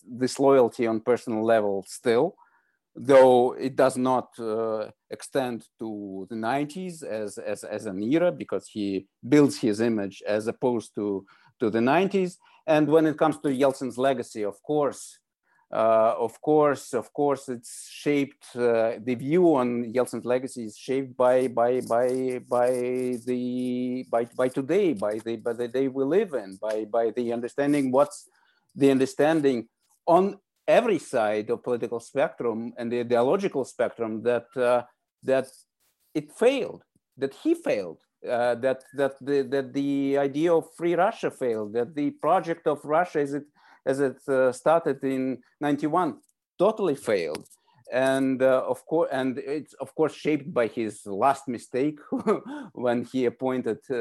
[0.07, 2.37] this loyalty on personal level still,
[2.95, 8.69] though it does not uh, extend to the 90s as, as, as an era because
[8.69, 11.25] he builds his image as opposed to,
[11.59, 12.37] to the 90s.
[12.67, 15.19] And when it comes to Yeltsin's legacy, of course,
[15.71, 18.57] uh, of course, of course, it's shaped.
[18.57, 22.71] Uh, the view on Yeltsin's legacy is shaped by by by by
[23.27, 27.33] the by by today, by the by the day we live in, by by the
[27.35, 28.29] understanding what's
[28.75, 29.69] the understanding
[30.07, 34.83] on every side of political spectrum and the ideological spectrum that uh,
[35.23, 35.49] that
[36.15, 36.83] it failed,
[37.19, 41.95] that he failed, uh, that that the that the idea of free Russia failed, that
[41.95, 43.45] the project of Russia is it
[43.89, 46.19] as it uh, started in 91
[46.59, 47.47] totally failed.
[47.91, 51.99] And uh, of course and it's of course shaped by his last mistake
[52.75, 53.95] when he appointed uh,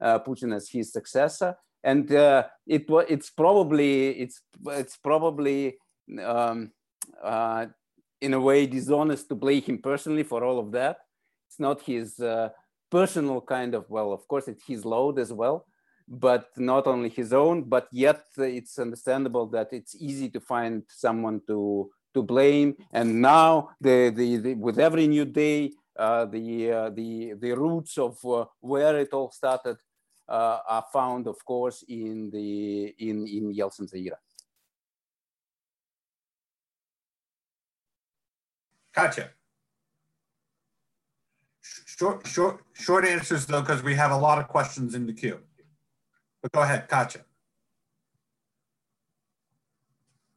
[0.00, 1.56] uh, putin as his successor.
[1.82, 5.78] And uh, it it's probably it's it's probably
[6.22, 6.72] um,
[7.22, 7.66] uh,
[8.20, 10.98] in a way dishonest to blame him personally for all of that.
[11.48, 12.20] It's not his
[12.90, 15.64] personal kind of well of course it's his load as well
[16.08, 21.40] but not only his own, but yet it's understandable that it's easy to find someone
[21.46, 22.74] to to blame.
[22.92, 27.98] And now, the, the, the with every new day, uh, the uh, the the roots
[27.98, 29.76] of uh, where it all started
[30.28, 34.18] uh, are found, of course, in the in in Yeltsin's era.
[38.94, 39.30] Gotcha.
[41.84, 45.40] Short, short, short answers though, because we have a lot of questions in the queue.
[46.46, 47.22] But go ahead, Katya.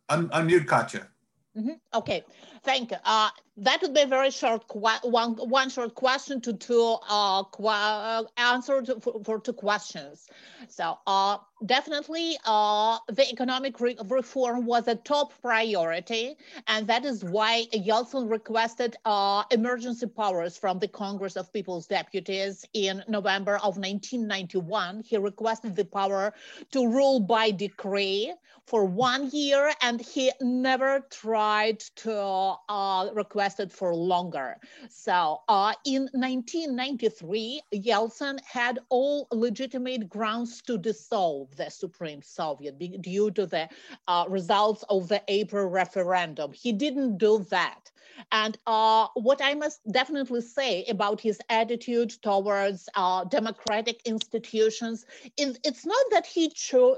[0.10, 1.08] Un unmute Katya.
[1.56, 1.80] Mm -hmm.
[1.94, 2.24] Okay,
[2.64, 2.98] thank you.
[3.06, 3.30] Uh,
[3.60, 9.00] that would be very short one one short question to two uh, uh answer to,
[9.00, 10.28] for, for, two questions.
[10.68, 16.36] So uh, definitely uh, the economic re reform was a top priority,
[16.68, 22.66] and that is why Yeltsin requested uh, emergency powers from the Congress of People's Deputies
[22.74, 25.04] in November of 1991.
[25.06, 26.34] He requested the power
[26.72, 28.34] to rule by decree
[28.70, 34.58] for one year, and he never tried to uh, request lasted for longer.
[34.90, 43.32] So uh, in 1993, Yeltsin had all legitimate grounds to dissolve the Supreme Soviet due
[43.32, 43.68] to the
[44.08, 46.52] uh, results of the April referendum.
[46.54, 47.90] He didn't do that.
[48.32, 55.06] And uh, what I must definitely say about his attitude towards uh, democratic institutions
[55.38, 56.52] is it's not that he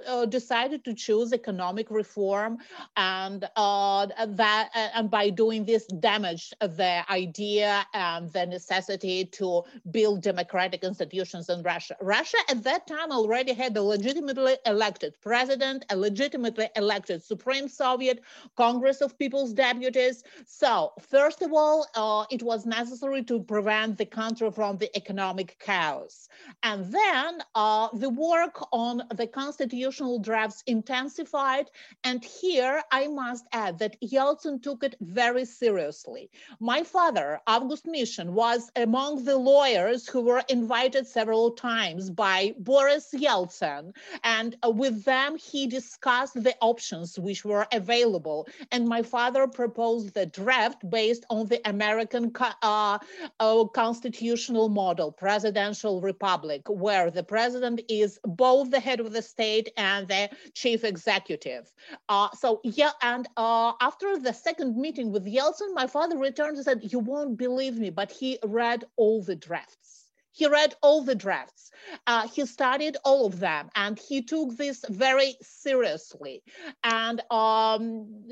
[0.07, 2.57] uh, decided to choose economic reform
[2.97, 10.21] and uh, that and by doing this damaged the idea and the necessity to build
[10.21, 11.95] democratic institutions in Russia.
[12.01, 18.21] Russia at that time already had a legitimately elected president, a legitimately elected Supreme Soviet,
[18.55, 20.23] Congress of People's Deputies.
[20.45, 25.57] So first of all, uh, it was necessary to prevent the country from the economic
[25.59, 26.29] chaos.
[26.63, 31.69] And then uh, the work on the constitutional drafts intensified.
[32.03, 36.29] And here I must add that Yeltsin took it very seriously.
[36.59, 43.13] My father, August Mishin, was among the lawyers who were invited several times by Boris
[43.13, 43.93] Yeltsin.
[44.23, 48.47] And uh, with them, he discussed the options which were available.
[48.71, 52.99] And my father proposed the draft based on the American uh,
[53.39, 59.67] uh, constitutional model, presidential republic, where the president is both the head of the state
[59.77, 61.71] and the chief executive.
[62.09, 66.65] Uh, so yeah, and uh, after the second meeting with Yeltsin, my father returned and
[66.65, 70.09] said, you won't believe me, but he read all the drafts.
[70.33, 71.71] He read all the drafts.
[72.07, 76.41] Uh, he studied all of them, and he took this very seriously.
[76.83, 78.23] And um,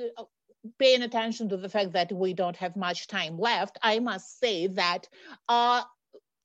[0.78, 4.68] paying attention to the fact that we don't have much time left, I must say
[4.68, 5.08] that
[5.48, 5.84] uh,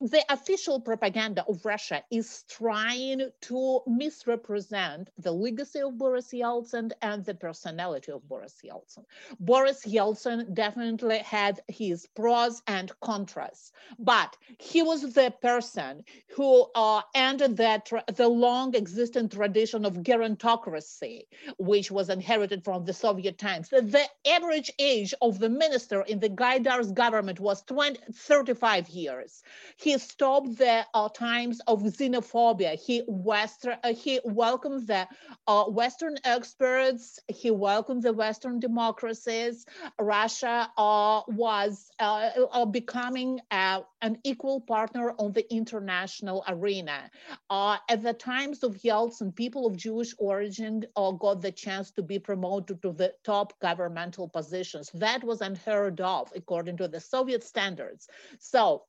[0.05, 7.25] the official propaganda of Russia is trying to misrepresent the legacy of Boris Yeltsin and
[7.25, 9.07] the personality of Boris Yeltsin.
[9.41, 16.05] Boris Yeltsin definitely had his pros and contras, but he was the person
[16.37, 21.23] who uh, ended that the long existing tradition of gerontocracy,
[21.57, 23.71] which was inherited from the Soviet times.
[23.71, 29.43] The average age of the minister in the Gaidar's government was 20, 35 years.
[29.79, 32.75] He stopped the uh, times of xenophobia.
[32.75, 35.07] He Western, uh, he welcomed the
[35.47, 37.19] uh, Western experts.
[37.29, 39.67] He welcomed the Western democracies.
[40.01, 47.11] Russia uh, was uh, uh, becoming an equal partner on the international arena.
[47.51, 50.85] at the times of Yeltsin, people of Jewish origin
[51.19, 54.91] got the chance to be promoted to the top governmental positions.
[54.95, 58.09] That was unheard of according to the Soviet standards.
[58.39, 58.85] So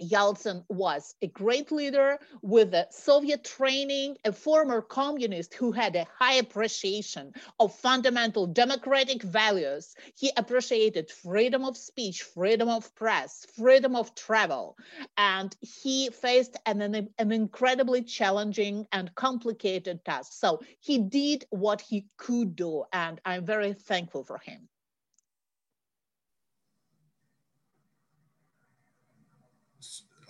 [0.00, 6.06] Yeltsin was a great leader with a Soviet training, a former communist who had a
[6.18, 9.94] high appreciation of fundamental democratic values.
[10.16, 14.76] He appreciated freedom of speech, freedom of press, freedom of travel.
[15.16, 20.32] And he faced an, an, an incredibly challenging and complicated task.
[20.32, 22.84] So he did what he could do.
[22.92, 24.68] And I'm very thankful for him.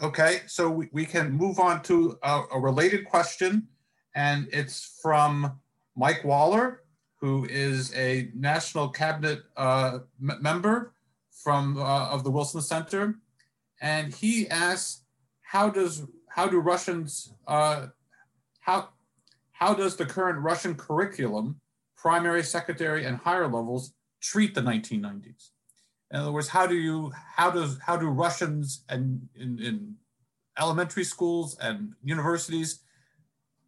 [0.05, 3.67] Okay, so we, we can move on to a, a, related question,
[4.15, 5.59] and it's from
[5.97, 6.83] Mike Waller,
[7.23, 10.93] who is a national cabinet uh, member
[11.31, 13.15] from uh, of the Wilson Center,
[13.81, 15.05] and he asks,
[15.41, 17.87] how does how do Russians uh,
[18.61, 18.91] how
[19.53, 21.63] how does the current Russian curriculum,
[21.97, 25.53] primary, secondary, and higher levels treat the 1990s?
[26.15, 29.97] In other words, how do you how does how do Russians and in, in
[30.57, 32.79] elementary schools and universities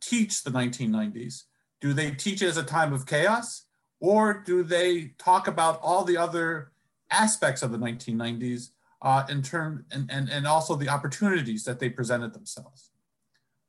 [0.00, 1.42] teach the 1990s?
[1.80, 3.64] Do they teach it as a time of chaos,
[3.98, 6.70] or do they talk about all the other
[7.10, 8.70] aspects of the 1990s
[9.02, 12.92] uh, in term and, and and also the opportunities that they presented themselves?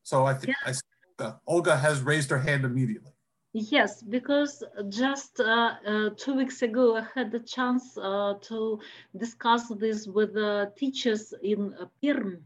[0.03, 0.73] So I think yeah.
[1.19, 3.16] Olga, Olga has raised her hand immediately.
[3.59, 8.79] Yes, because just uh, uh, two weeks ago, I had the chance uh, to
[9.17, 12.43] discuss this with the teachers in Perm.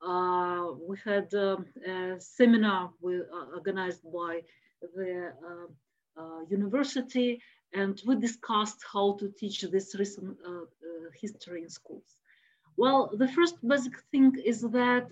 [0.00, 4.42] Uh, we had um, a seminar we, uh, organized by
[4.94, 5.32] the
[6.16, 7.40] uh, university,
[7.74, 10.38] and we discussed how to teach this recent
[11.20, 12.20] history in schools.
[12.76, 15.08] Well, the first basic thing is that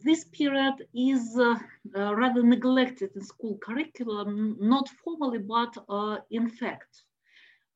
[0.00, 1.54] this period is uh,
[1.96, 7.02] uh, rather neglected in school curriculum, not formally, but uh, in fact.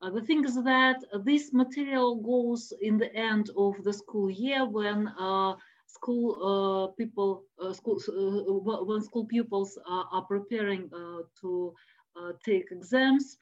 [0.02, 4.64] Uh, the thing is that this material goes in the end of the school year
[4.66, 5.54] when uh,
[5.86, 7.98] school uh, people, school,
[8.86, 10.90] when school pupils are preparing
[11.40, 11.74] to
[12.44, 13.38] take exams.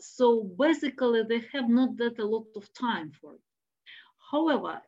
[0.00, 3.40] so basically, they have not that a lot of time for it.
[4.32, 4.82] However,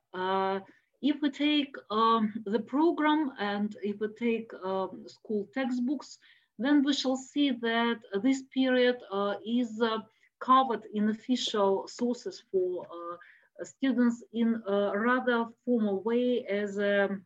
[1.01, 6.19] if we take um, the program and if we take um, school textbooks,
[6.59, 9.99] then we shall see that this period uh, is uh,
[10.41, 17.25] covered in official sources for uh, students in a rather formal way as um,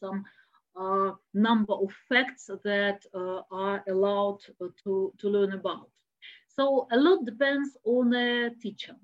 [0.00, 0.24] some
[0.76, 4.38] uh, number of facts that uh, are allowed
[4.82, 5.88] to, to learn about.
[6.48, 8.96] So a lot depends on the teacher.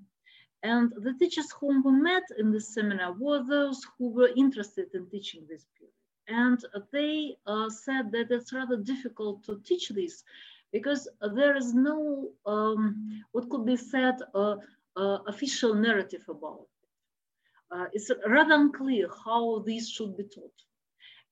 [0.63, 5.09] And the teachers whom we met in this seminar were those who were interested in
[5.09, 5.93] teaching this period.
[6.27, 6.63] And
[6.93, 10.23] they uh, said that it's rather difficult to teach this
[10.71, 14.55] because there is no, um, what could be said, uh,
[14.95, 17.75] uh, official narrative about it.
[17.75, 20.53] Uh, it's rather unclear how this should be taught.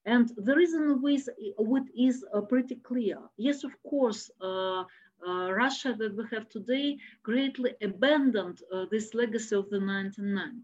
[0.06, 1.28] And the reason with,
[1.58, 3.20] with is uh, pretty clear.
[3.38, 4.32] Yes, of course,
[5.28, 10.64] uh, Russia that we have today greatly abandoned uh, this legacy of the 1990s.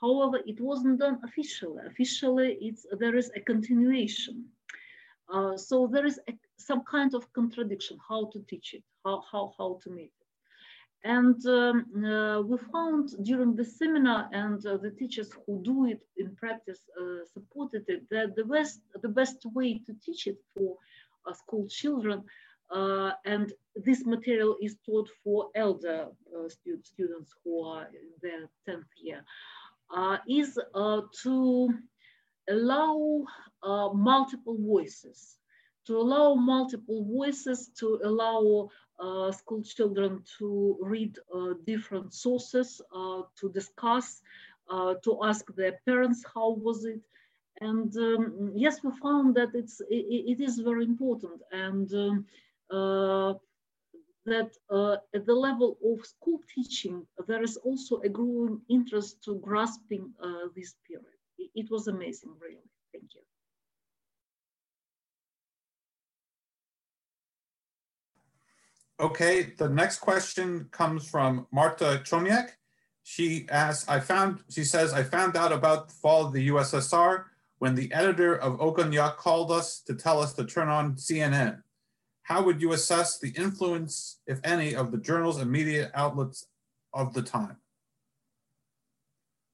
[0.00, 1.82] However, it wasn't done officially.
[1.86, 4.44] Officially, it's, there is a continuation.
[5.32, 9.52] Uh, so there is a, some kind of contradiction, how to teach it, how, how,
[9.56, 10.22] how to make it.
[11.04, 16.02] And um, uh, we found during the seminar and uh, the teachers who do it
[16.16, 20.76] in practice uh, supported it that the best, the best way to teach it for
[21.34, 22.24] school children
[22.72, 28.48] uh, and this material is taught for elder uh, stu students who are in their
[28.68, 29.24] 10th year,
[29.94, 31.70] uh, is uh, to
[32.48, 33.24] allow
[33.62, 35.36] uh, multiple voices,
[35.86, 38.68] to allow multiple voices, to allow
[38.98, 41.16] uh, school children to read
[41.66, 42.80] different sources,
[43.38, 44.22] to discuss,
[45.02, 47.00] to ask their parents how was it,
[47.60, 52.26] and um, yes, we found that it's it, it is very important, and um,
[54.24, 59.36] that uh, at the level of school teaching, there is also a growing interest to
[59.36, 61.06] grasping uh, this period.
[61.38, 62.62] It, was amazing, really.
[62.92, 63.20] Thank you.
[69.00, 72.50] Okay, the next question comes from Marta Chomiak.
[73.02, 77.24] She asks, I found, she says, I found out about the fall of the USSR
[77.58, 81.62] when the editor of Ogonyok called us to tell us to turn on CNN
[82.22, 86.46] how would you assess the influence, if any, of the journals and media outlets
[86.94, 87.56] of the time?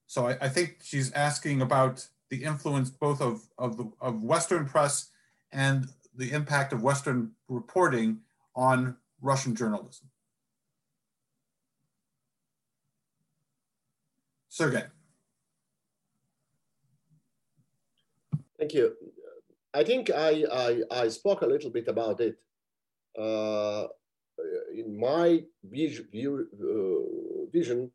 [0.07, 4.67] So I, I think she's asking about the influence both of, of, the, of Western
[4.67, 5.11] press
[5.51, 8.21] and the impact of Western reporting
[8.55, 10.09] on Russian journalism.
[14.49, 14.85] Sergey.
[18.59, 18.95] Thank you.
[19.73, 22.39] I think I, I, I spoke a little bit about it
[23.19, 27.91] in my vision, uh, vision,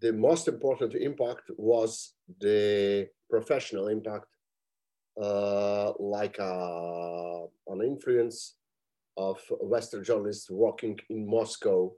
[0.00, 4.26] the most important impact was the professional impact,
[5.20, 8.56] uh, like uh, an influence
[9.16, 11.92] of Western journalists working in Moscow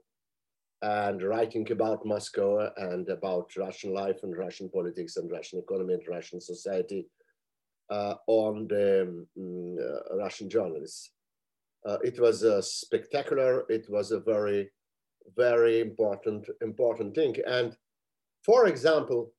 [0.81, 6.03] and writing about Moscow and about Russian life and Russian politics and Russian economy and
[6.07, 7.07] Russian society
[7.89, 11.11] uh, on the um, uh, Russian journalists.
[11.85, 13.65] Uh, it was a spectacular.
[13.69, 14.71] It was a very,
[15.37, 17.35] very important, important thing.
[17.47, 17.77] And
[18.43, 19.33] for example,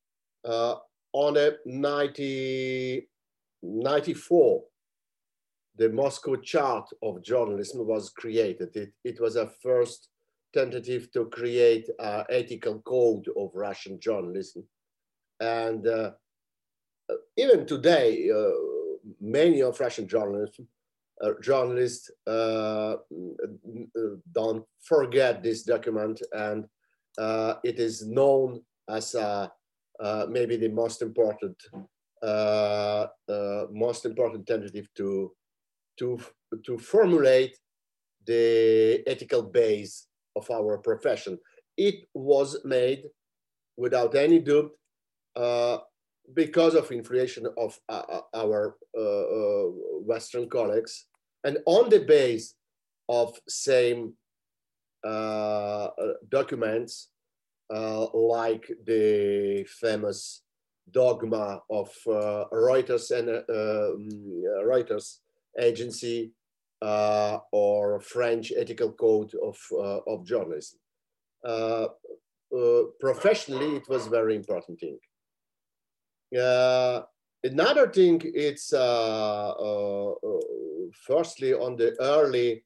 [0.45, 0.77] uh,
[1.13, 3.09] on a 90,
[3.63, 4.63] 94,
[5.77, 8.75] the Moscow chart of journalism was created.
[8.77, 10.09] It, it was a first
[10.55, 14.65] tentative to create an ethical code of Russian journalism.
[15.41, 16.13] And uh,
[17.37, 18.51] even today, uh,
[19.21, 20.76] many of Russian journalism uh,
[21.41, 22.97] journalists uh,
[24.33, 26.67] don't forget this document and
[27.19, 29.15] uh, it is known as
[30.29, 31.57] maybe the most important
[33.73, 35.33] most important tentative to
[35.99, 36.19] to
[36.65, 37.59] to formulate
[38.27, 41.39] the ethical base of our profession.
[41.77, 43.05] It was made
[43.77, 44.71] without any doubt
[45.35, 45.79] uh,
[46.35, 49.67] because of inflation of uh, uh our uh, uh,
[50.05, 51.07] Western colleagues,
[51.45, 52.55] and on the base
[53.09, 54.15] of same
[55.05, 55.89] uh,
[56.29, 57.11] documents,
[57.71, 60.43] like the famous
[60.91, 64.09] dogma of Reuters and um,
[64.65, 65.19] Reuters
[65.59, 66.33] agency
[66.81, 69.59] or French ethical code of,
[70.07, 70.79] of journalism.
[73.01, 74.99] professionally, it was very important thing.
[76.35, 77.03] Uh,
[77.45, 80.15] another thing, it's uh, uh,
[81.07, 82.65] firstly on the early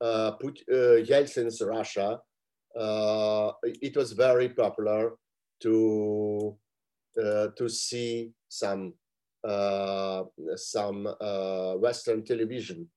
[0.00, 2.18] Put, Yeltsin's Russia,
[2.74, 5.12] it was very popular
[5.62, 6.56] to
[7.14, 8.94] to see some
[9.44, 10.22] uh,
[10.54, 12.88] some uh, Western television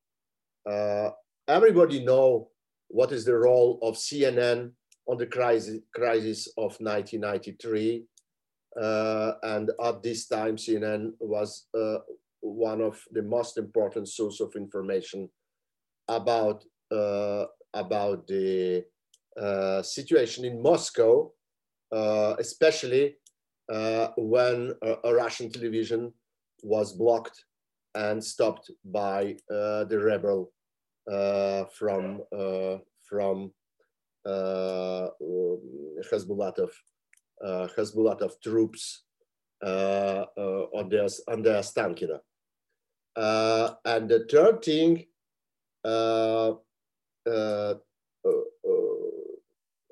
[0.65, 1.10] Uh,
[1.48, 2.49] everybody know
[2.88, 4.72] what is the role of CNN
[5.07, 8.06] on the crisis, crisis of 1993.
[8.80, 12.00] Uh, and at this time, CNN was uh,
[12.42, 15.30] one of the most important source of information
[16.08, 18.84] about, uh, about the
[19.42, 21.32] uh, situation in Moscow,
[21.92, 23.16] uh, especially
[23.72, 24.74] uh, when
[25.04, 26.14] a Russian television
[26.62, 27.46] was blocked
[27.96, 30.52] and stopped by the rebel
[31.74, 32.22] from,
[33.08, 33.52] from
[36.04, 36.72] Khasbulatov
[37.44, 39.03] uh, Khasbulatov troops
[39.64, 42.20] uh, uh, on their on their Ostankino.
[43.16, 45.06] and the third thing,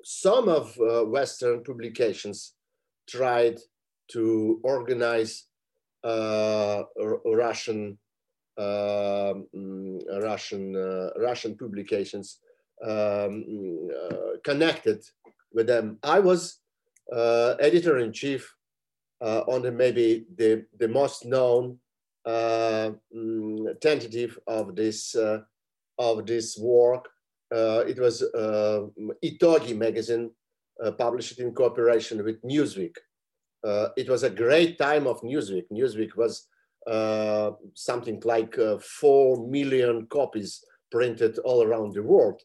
[0.04, 0.76] some of
[1.08, 2.54] Western publications
[3.08, 3.58] tried
[4.12, 5.46] to organize
[7.24, 7.98] Russian
[8.56, 9.34] uh,
[10.22, 12.38] Russian uh, Russian publications
[12.84, 13.44] um,
[13.90, 15.02] uh, connected
[15.52, 15.98] with them.
[16.02, 16.60] I was
[17.12, 18.54] uh, editor in chief
[19.20, 21.78] uh, on the maybe the, the most known
[22.24, 25.14] uh, mm, tentative of this
[25.96, 27.08] of this work.
[27.52, 28.22] it was
[29.24, 30.30] Itogi magazine
[30.98, 32.96] published in cooperation with Newsweek.
[33.96, 35.66] it was a great time of Newsweek.
[35.70, 36.48] Newsweek was
[36.86, 42.42] uh, something like uh, 4 million copies printed all around the world.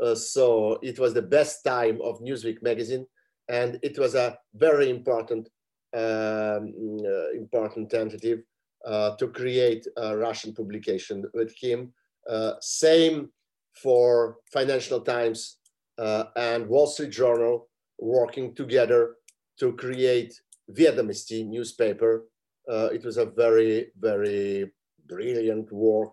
[0.00, 3.04] Uh, so it was the best time of Newsweek magazine
[3.50, 5.48] and it was a very important
[5.92, 6.72] um,
[7.04, 8.38] uh, important tentative
[8.86, 11.92] uh, to create a Russian publication with him.
[12.30, 13.28] Uh, same
[13.74, 15.58] for Financial Times
[15.98, 17.68] uh, and Wall Street Journal
[17.98, 19.16] working together
[19.58, 20.40] to create
[20.70, 22.26] Vedomosti newspaper.
[22.70, 24.70] Uh, it was a very, very
[25.06, 26.12] brilliant work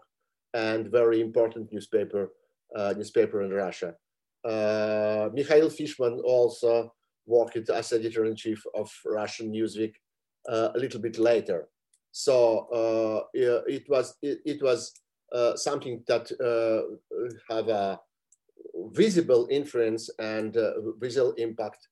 [0.56, 2.32] and very important newspaper,
[2.76, 3.94] uh, newspaper in Russia.
[5.34, 6.94] Mikhail Fishman also
[7.28, 9.94] worked as editor-in-chief of Russian Newsweek
[10.50, 11.68] uh, a little bit later.
[12.12, 13.24] So uh,
[13.68, 14.92] it was it, it was
[15.34, 16.82] uh, something that uh,
[17.54, 18.00] have a
[18.92, 21.88] visible influence and uh, visible impact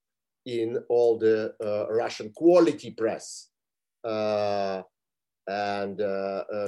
[0.46, 3.50] in all the uh, Russian quality press
[5.48, 6.00] and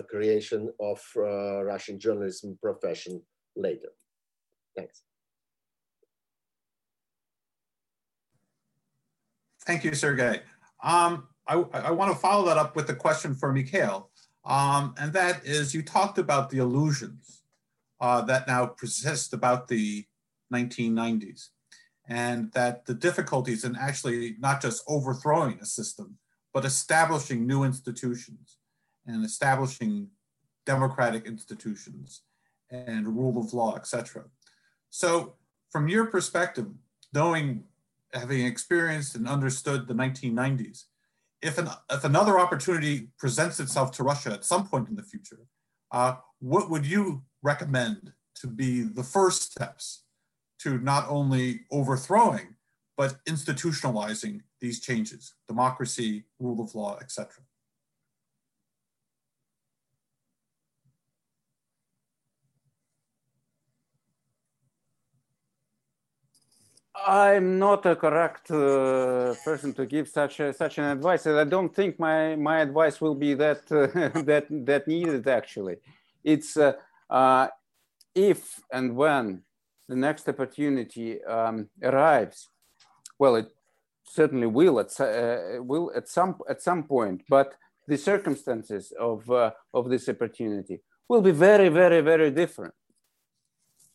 [0.09, 3.21] creation of Russian journalism profession
[3.55, 3.89] later.
[4.75, 5.03] Thanks.
[9.67, 10.39] Thank you, Sergey.
[10.81, 14.09] Um, I, I want to follow that up with a question for Mikhail.
[14.45, 17.41] Um, and that is, you talked about the illusions
[17.99, 20.05] uh, that now persist about the
[20.53, 21.49] 1990s
[22.07, 26.17] and that the difficulties in actually not just overthrowing a system,
[26.53, 28.59] but establishing new institutions
[29.05, 30.07] and establishing
[30.65, 32.21] democratic institutions
[32.71, 34.23] and rule of law, etc.
[34.91, 35.33] So
[35.69, 36.67] from your perspective,
[37.13, 37.65] knowing
[38.19, 40.83] having experienced and understood the 1990s,
[41.41, 45.45] if, an, if another opportunity presents itself to Russia at some point in the future,
[45.91, 50.03] uh, what would you recommend to be the first steps
[50.59, 52.55] to not only overthrowing,
[52.97, 57.43] but institutionalizing these changes, democracy, rule of law, etc.?
[67.05, 71.25] I'm not a correct uh, person to give such a, such an advice.
[71.25, 75.27] And I don't think my my advice will be that uh, that that needed.
[75.27, 75.77] Actually,
[76.23, 76.73] it's uh,
[77.09, 77.47] uh,
[78.15, 79.43] if and when
[79.87, 82.49] the next opportunity um, arrives.
[83.19, 83.49] Well, it
[84.03, 87.55] certainly will at uh, will at some at some point, but
[87.87, 92.73] the circumstances of uh, of this opportunity will be very, very, very different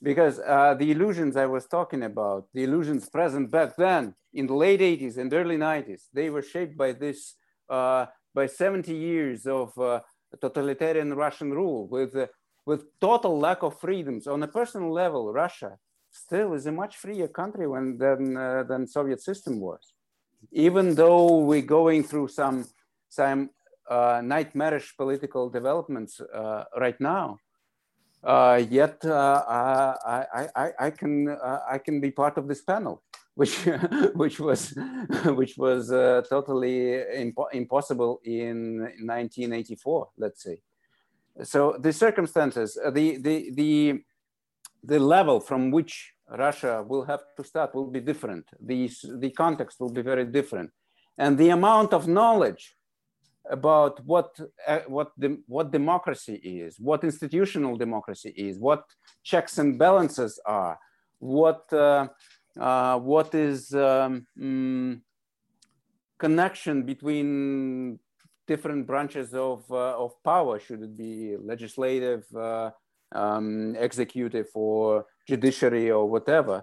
[0.02, 4.54] because uh, the illusions I was talking about, the illusions present back then in the
[4.54, 7.36] late 80s and early 90s, they were shaped by this,
[7.70, 10.00] uh, by 70 years of uh,
[10.40, 12.26] totalitarian Russian rule with, uh,
[12.66, 14.26] with total lack of freedoms.
[14.26, 15.78] On a personal level, Russia
[16.10, 19.94] still is a much freer country when, than, uh, than Soviet system was.
[20.50, 22.66] Even though we're going through some,
[23.08, 23.50] some
[23.88, 26.20] uh, nightmarish political developments
[26.76, 27.38] right now,
[28.24, 33.02] uh, yet uh, I, I, I, can uh, I can be part of this panel,
[33.34, 33.64] which
[34.14, 34.74] which was
[35.24, 40.58] which was uh, totally impo impossible in 1984, let's say.
[41.42, 44.02] So the circumstances, uh, the the the
[44.84, 48.44] the level from which Russia will have to start will be different.
[48.60, 50.70] The the context will be very different,
[51.18, 52.76] and the amount of knowledge
[53.50, 58.84] about what uh, what the, what democracy is, what institutional democracy is, what
[59.24, 60.78] checks and balances are,
[61.18, 62.06] what uh,
[62.58, 65.00] uh, what is um, mm,
[66.18, 67.98] connection between
[68.46, 70.60] different branches of uh, of power?
[70.60, 72.70] Should it be legislative, uh,
[73.12, 76.62] um, executive, or judiciary, or whatever?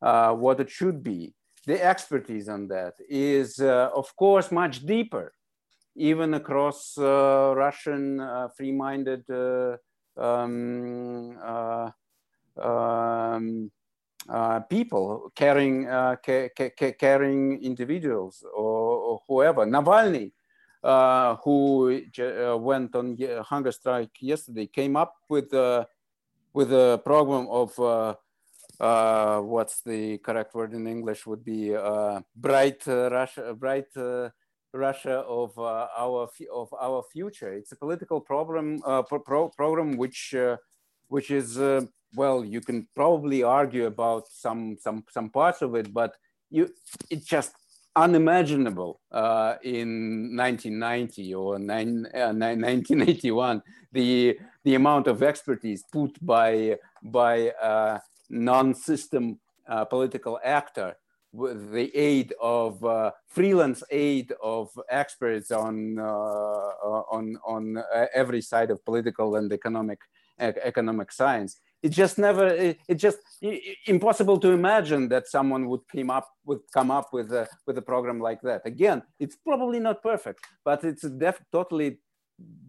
[0.00, 1.34] Uh, what it should be.
[1.66, 5.32] The expertise on that is, of course, much deeper
[5.98, 9.76] even across uh, Russian uh, free-minded uh,
[10.16, 11.36] um,
[12.56, 13.70] um,
[14.70, 19.66] people, caring, ca ca caring individuals or, or whoever.
[19.66, 20.32] Navalny,
[20.84, 25.84] uh, who uh, went on hunger strike yesterday, came up with uh,
[26.52, 27.76] with a program of
[29.44, 31.74] what's the correct word in English would be
[32.36, 33.88] bright Russia, bright
[34.72, 37.52] Russia of uh, our of our future.
[37.52, 40.56] It's a political problem uh, pro program which uh,
[41.08, 41.82] which is uh,
[42.14, 46.16] well, you can probably argue about some some some parts of it, but
[46.50, 46.68] you
[47.10, 47.52] it's just
[47.96, 53.60] unimaginable uh, in 1990 or nine, 1981 uh,
[53.92, 57.50] the the amount of expertise put by by
[58.30, 59.40] non-system
[59.88, 60.94] political actor
[61.38, 68.06] with the aid of uh, freelance aid of experts on uh, uh on on uh,
[68.14, 70.00] every side of political and economic
[70.40, 71.60] economic science.
[71.82, 76.28] It just never it, it just it, impossible to imagine that someone would come up
[76.44, 78.62] would come up with a with a program like that.
[78.64, 81.98] Again it's probably not perfect but it's a def, totally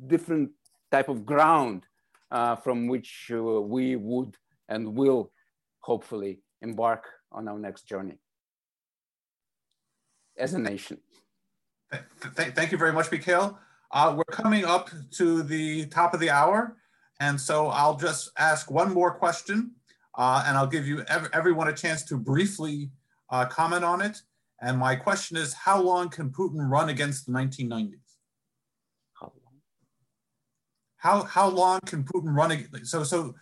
[0.08, 0.52] different
[0.92, 1.84] type of ground
[2.32, 3.42] uh, from which uh,
[3.76, 4.36] we would
[4.68, 5.32] and will
[5.80, 8.18] hopefully embark on our next journey
[10.40, 10.98] as a nation.
[11.92, 13.60] Th thank you very much, Mikhail.
[13.92, 16.78] Uh, we're coming up to the top of the hour,
[17.20, 19.72] and so I'll just ask one more question,
[20.18, 22.92] uh, and I'll give you ev everyone a chance to briefly
[23.30, 24.22] uh, comment on it.
[24.62, 28.18] And my question is, how long can Putin run against the 1990s?
[29.14, 29.56] How long?
[30.98, 32.68] How, how long can Putin run?
[32.84, 33.36] So, so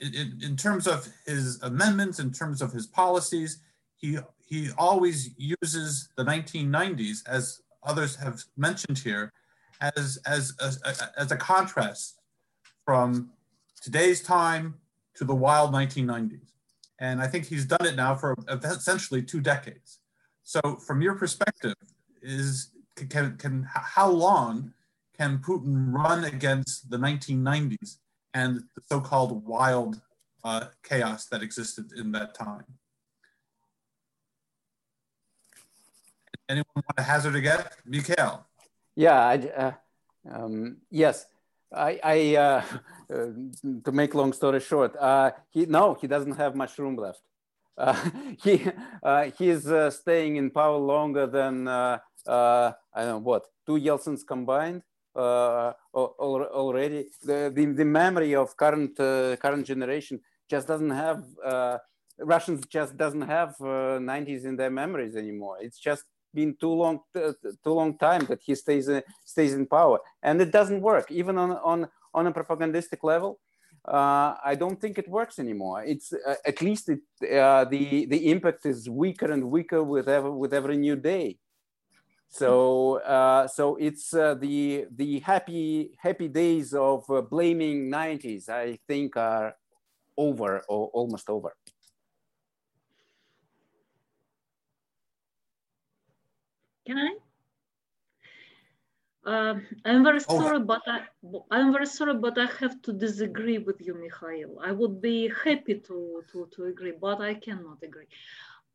[0.00, 3.60] in, in terms of his amendments, in terms of his policies,
[3.96, 4.18] he
[4.52, 9.32] he always uses the 1990s, as others have mentioned here,
[9.80, 10.78] as, as, as,
[11.16, 12.20] as a contrast
[12.84, 13.30] from
[13.80, 14.74] today's time
[15.14, 16.50] to the wild 1990s.
[16.98, 20.00] And I think he's done it now for essentially two decades.
[20.42, 21.74] So from your perspective,
[22.20, 22.72] is
[23.08, 24.74] can, can how long
[25.16, 27.96] can Putin run against the 1990s
[28.34, 30.02] and the so-called wild
[30.44, 32.64] uh, chaos that existed in that time?
[36.52, 37.66] Anyone want to hazard a guess?
[37.86, 38.46] Mikhail.
[38.94, 39.72] Yeah, I, uh,
[40.30, 41.24] um, yes.
[41.74, 42.62] I, I uh,
[43.10, 43.26] uh,
[43.84, 47.22] to make long story short, uh, he no, he doesn't have much room left.
[47.78, 47.96] Uh,
[48.44, 48.66] he
[49.02, 54.82] uh, he's staying in power longer than I don't know what two Yeltsins combined
[55.16, 57.06] already.
[57.24, 60.20] The, the, the memory of current current generation
[60.50, 61.24] just doesn't have
[62.18, 65.56] Russians just doesn't have 90s in their memories anymore.
[65.58, 66.04] It's just
[66.34, 70.50] been too long too long time that he stays in, stays in power and it
[70.50, 73.38] doesn't work even on on on a propagandistic level
[73.86, 75.82] uh, I don't think it works anymore.
[75.84, 77.00] It's uh, at least it,
[77.36, 81.38] uh, the the impact is weaker and weaker with every with every new day.
[82.28, 88.48] So uh, so it's uh, the the happy happy days of uh, blaming 90s.
[88.48, 89.56] I think are
[90.16, 91.54] over or almost over.
[96.86, 97.16] Can I?
[99.24, 99.54] Uh,
[99.84, 100.38] I'm very oh.
[100.40, 101.02] sorry, but I,
[101.50, 104.58] I'm very sorry, but I have to disagree with you, Mikhail.
[104.60, 108.08] I would be happy to, to, to agree, but I cannot agree.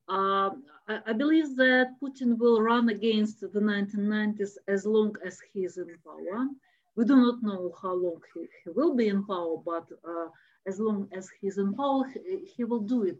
[0.08, 0.52] Uh,
[0.88, 5.78] I, I, believe that Putin will run against the 1990s as long as he is
[5.78, 6.48] in power.
[6.96, 10.28] We do not know how long he, he will be in power, but uh,
[10.66, 13.18] as long as he's in power, he, he will do it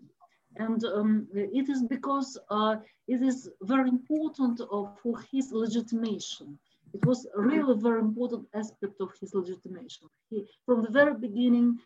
[0.56, 4.62] and um, it is because uh, it is very important
[5.02, 6.58] for his legitimation.
[6.94, 10.08] It was really very important aspect of his legitimation.
[10.30, 11.78] He, from the very beginning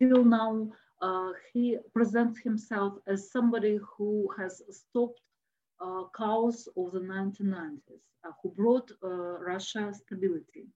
[0.00, 0.70] till now,
[1.02, 5.20] uh, he presents himself as somebody who has stopped
[5.80, 9.08] uh, chaos of the 1990s, uh, who brought uh,
[9.52, 10.66] Russia stability.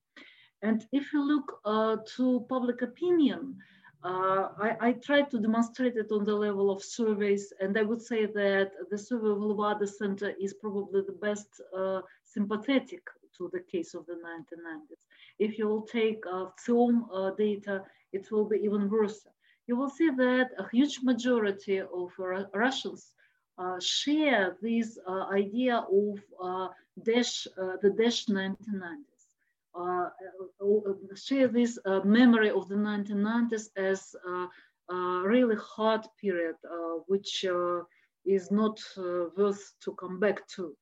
[0.62, 3.56] And if you look uh, to public opinion,
[4.02, 8.00] uh, I, I, tried to demonstrate it on the level of surveys, and I would
[8.00, 13.02] say that the survey of Levada Center is probably the best uh, sympathetic
[13.36, 15.02] to the case of the 1990s.
[15.38, 17.82] If you will take uh, FOM uh, data,
[18.12, 19.26] it will be even worse.
[19.66, 22.10] You will see that a huge majority of
[22.54, 23.12] Russians
[23.60, 26.68] uh, share this uh, idea of uh,
[27.04, 27.46] dash,
[27.82, 29.19] the dash 1990s.
[31.16, 34.14] Share this memory of the 1990s as
[34.90, 36.56] a really hard period,
[37.06, 37.44] which
[38.26, 38.78] is not
[39.36, 40.76] worth to come back to.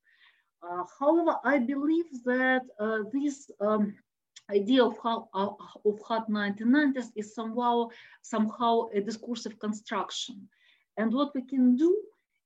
[0.63, 3.95] Uh, however, I believe that uh, this um,
[4.51, 5.51] idea of how uh,
[5.85, 7.89] of hard 1990s is somehow
[8.23, 10.49] somehow a discursive construction,
[10.97, 11.95] and what we can do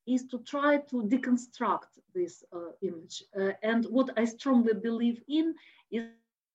[0.06, 3.22] is to try to deconstruct this uh, image.
[3.38, 5.54] Uh, and what I strongly believe in
[5.90, 6.06] is uh,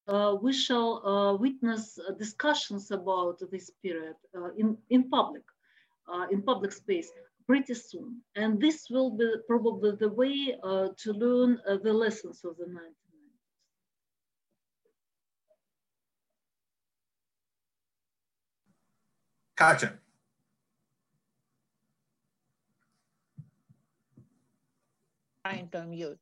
[0.08, 4.16] Uh, we shall uh, witness uh, discussions about this period
[4.56, 5.44] in in public,
[6.32, 7.12] in public space
[7.46, 8.22] pretty soon.
[8.36, 12.66] And this will be probably the way uh, to learn uh, the lessons of the
[12.66, 12.94] 1990s.
[19.56, 19.94] Gotcha.
[25.44, 26.20] Trying to unmute.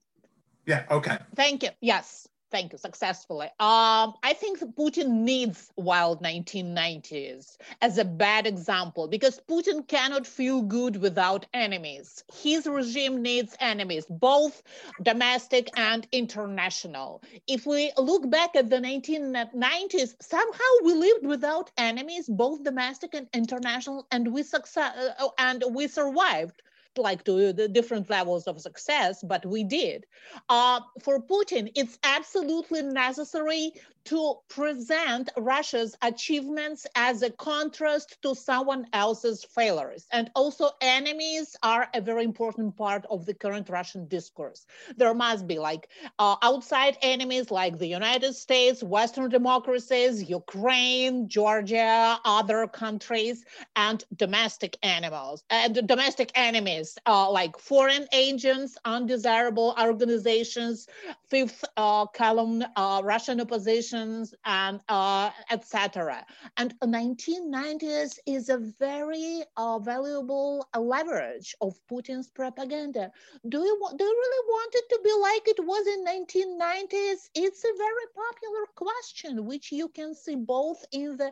[0.65, 1.17] Yeah, okay.
[1.35, 1.69] Thank you.
[1.81, 3.47] Yes thank you, successfully.
[3.59, 10.61] Um, I think Putin needs wild 1990s as a bad example because Putin cannot feel
[10.61, 12.23] good without enemies.
[12.33, 14.63] His regime needs enemies, both
[15.01, 17.21] domestic and international.
[17.47, 23.27] If we look back at the 1990s, somehow we lived without enemies, both domestic and
[23.33, 26.61] international, and we success uh, and we survived
[26.97, 30.05] like to the different levels of success, but we did.
[30.49, 33.73] Uh, for Putin, it's absolutely necessary
[34.05, 40.05] to present Russia's achievements as a contrast to someone else's failures.
[40.11, 44.67] And also enemies are a very important part of the current Russian discourse.
[44.95, 45.89] There must be like
[46.19, 53.43] uh, outside enemies like the United States, Western democracies, Ukraine, Georgia, other countries,
[53.75, 60.87] and domestic animals and domestic enemies uh, like foreign agents, undesirable organizations,
[61.29, 66.25] fifth uh, column, uh, Russian oppositions, and uh, etc.
[66.57, 73.11] And 1990s is a very uh, valuable leverage of Putin's propaganda.
[73.49, 77.29] Do you, do you really want it to be like it was in 1990s?
[77.35, 81.31] It's a very popular question, which you can see both in the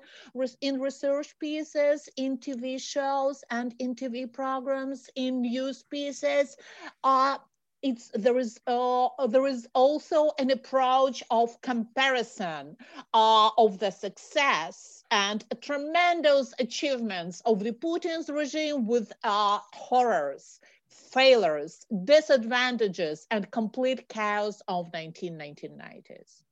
[0.61, 6.57] in research pieces, in TV shows, and in TV programs, in news pieces.
[7.03, 7.37] Uh,
[7.83, 12.77] it's there is uh, there is also an approach of comparison
[13.13, 21.85] uh, of the success and tremendous achievements of the Putin's regime with uh, horrors, failures,
[22.05, 26.43] disadvantages, and complete chaos of 1990s.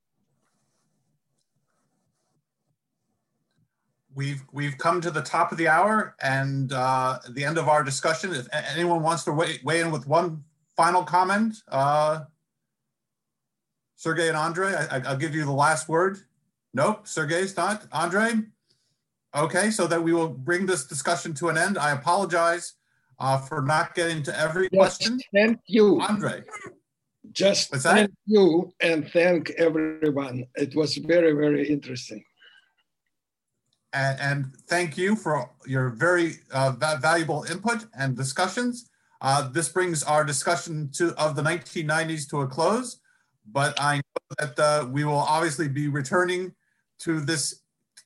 [4.13, 7.83] We've we've come to the top of the hour and uh, the end of our
[7.83, 8.33] discussion.
[8.33, 10.43] If anyone wants to weigh, weigh in with one
[10.75, 11.55] final comment?
[11.67, 12.21] Uh,
[13.95, 16.17] Sergey and Andrei, I, will give you the last word.
[16.73, 17.85] Nope, Sergey's not.
[17.93, 18.33] Andrei?
[19.35, 21.77] Okay, so that we will bring this discussion to an end.
[21.77, 22.73] I apologize
[23.19, 25.19] uh, for not getting to every yes, question.
[25.33, 26.01] Thank you.
[26.01, 26.41] Andrei.
[27.31, 30.47] Just thank you and thank everyone.
[30.55, 32.23] It was very, very interesting.
[33.93, 38.89] And, and thank you for your very uh, valuable input and discussions.
[39.19, 42.99] Uh, this brings our discussion to, of the 1990s to a close,
[43.51, 46.53] but I know that uh, we will obviously be returning
[46.99, 47.61] to this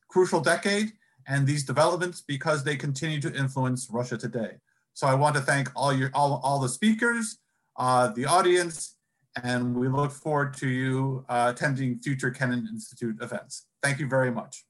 [0.10, 0.94] crucial decade
[1.28, 4.56] and these developments because they continue to influence Russia today.
[4.94, 7.38] So I want to thank all your all, all the speakers,
[7.78, 8.96] uh, the audience,
[9.44, 13.66] and we look forward to you uh, attending future Kennan Institute events.
[13.84, 14.64] Thank you very much.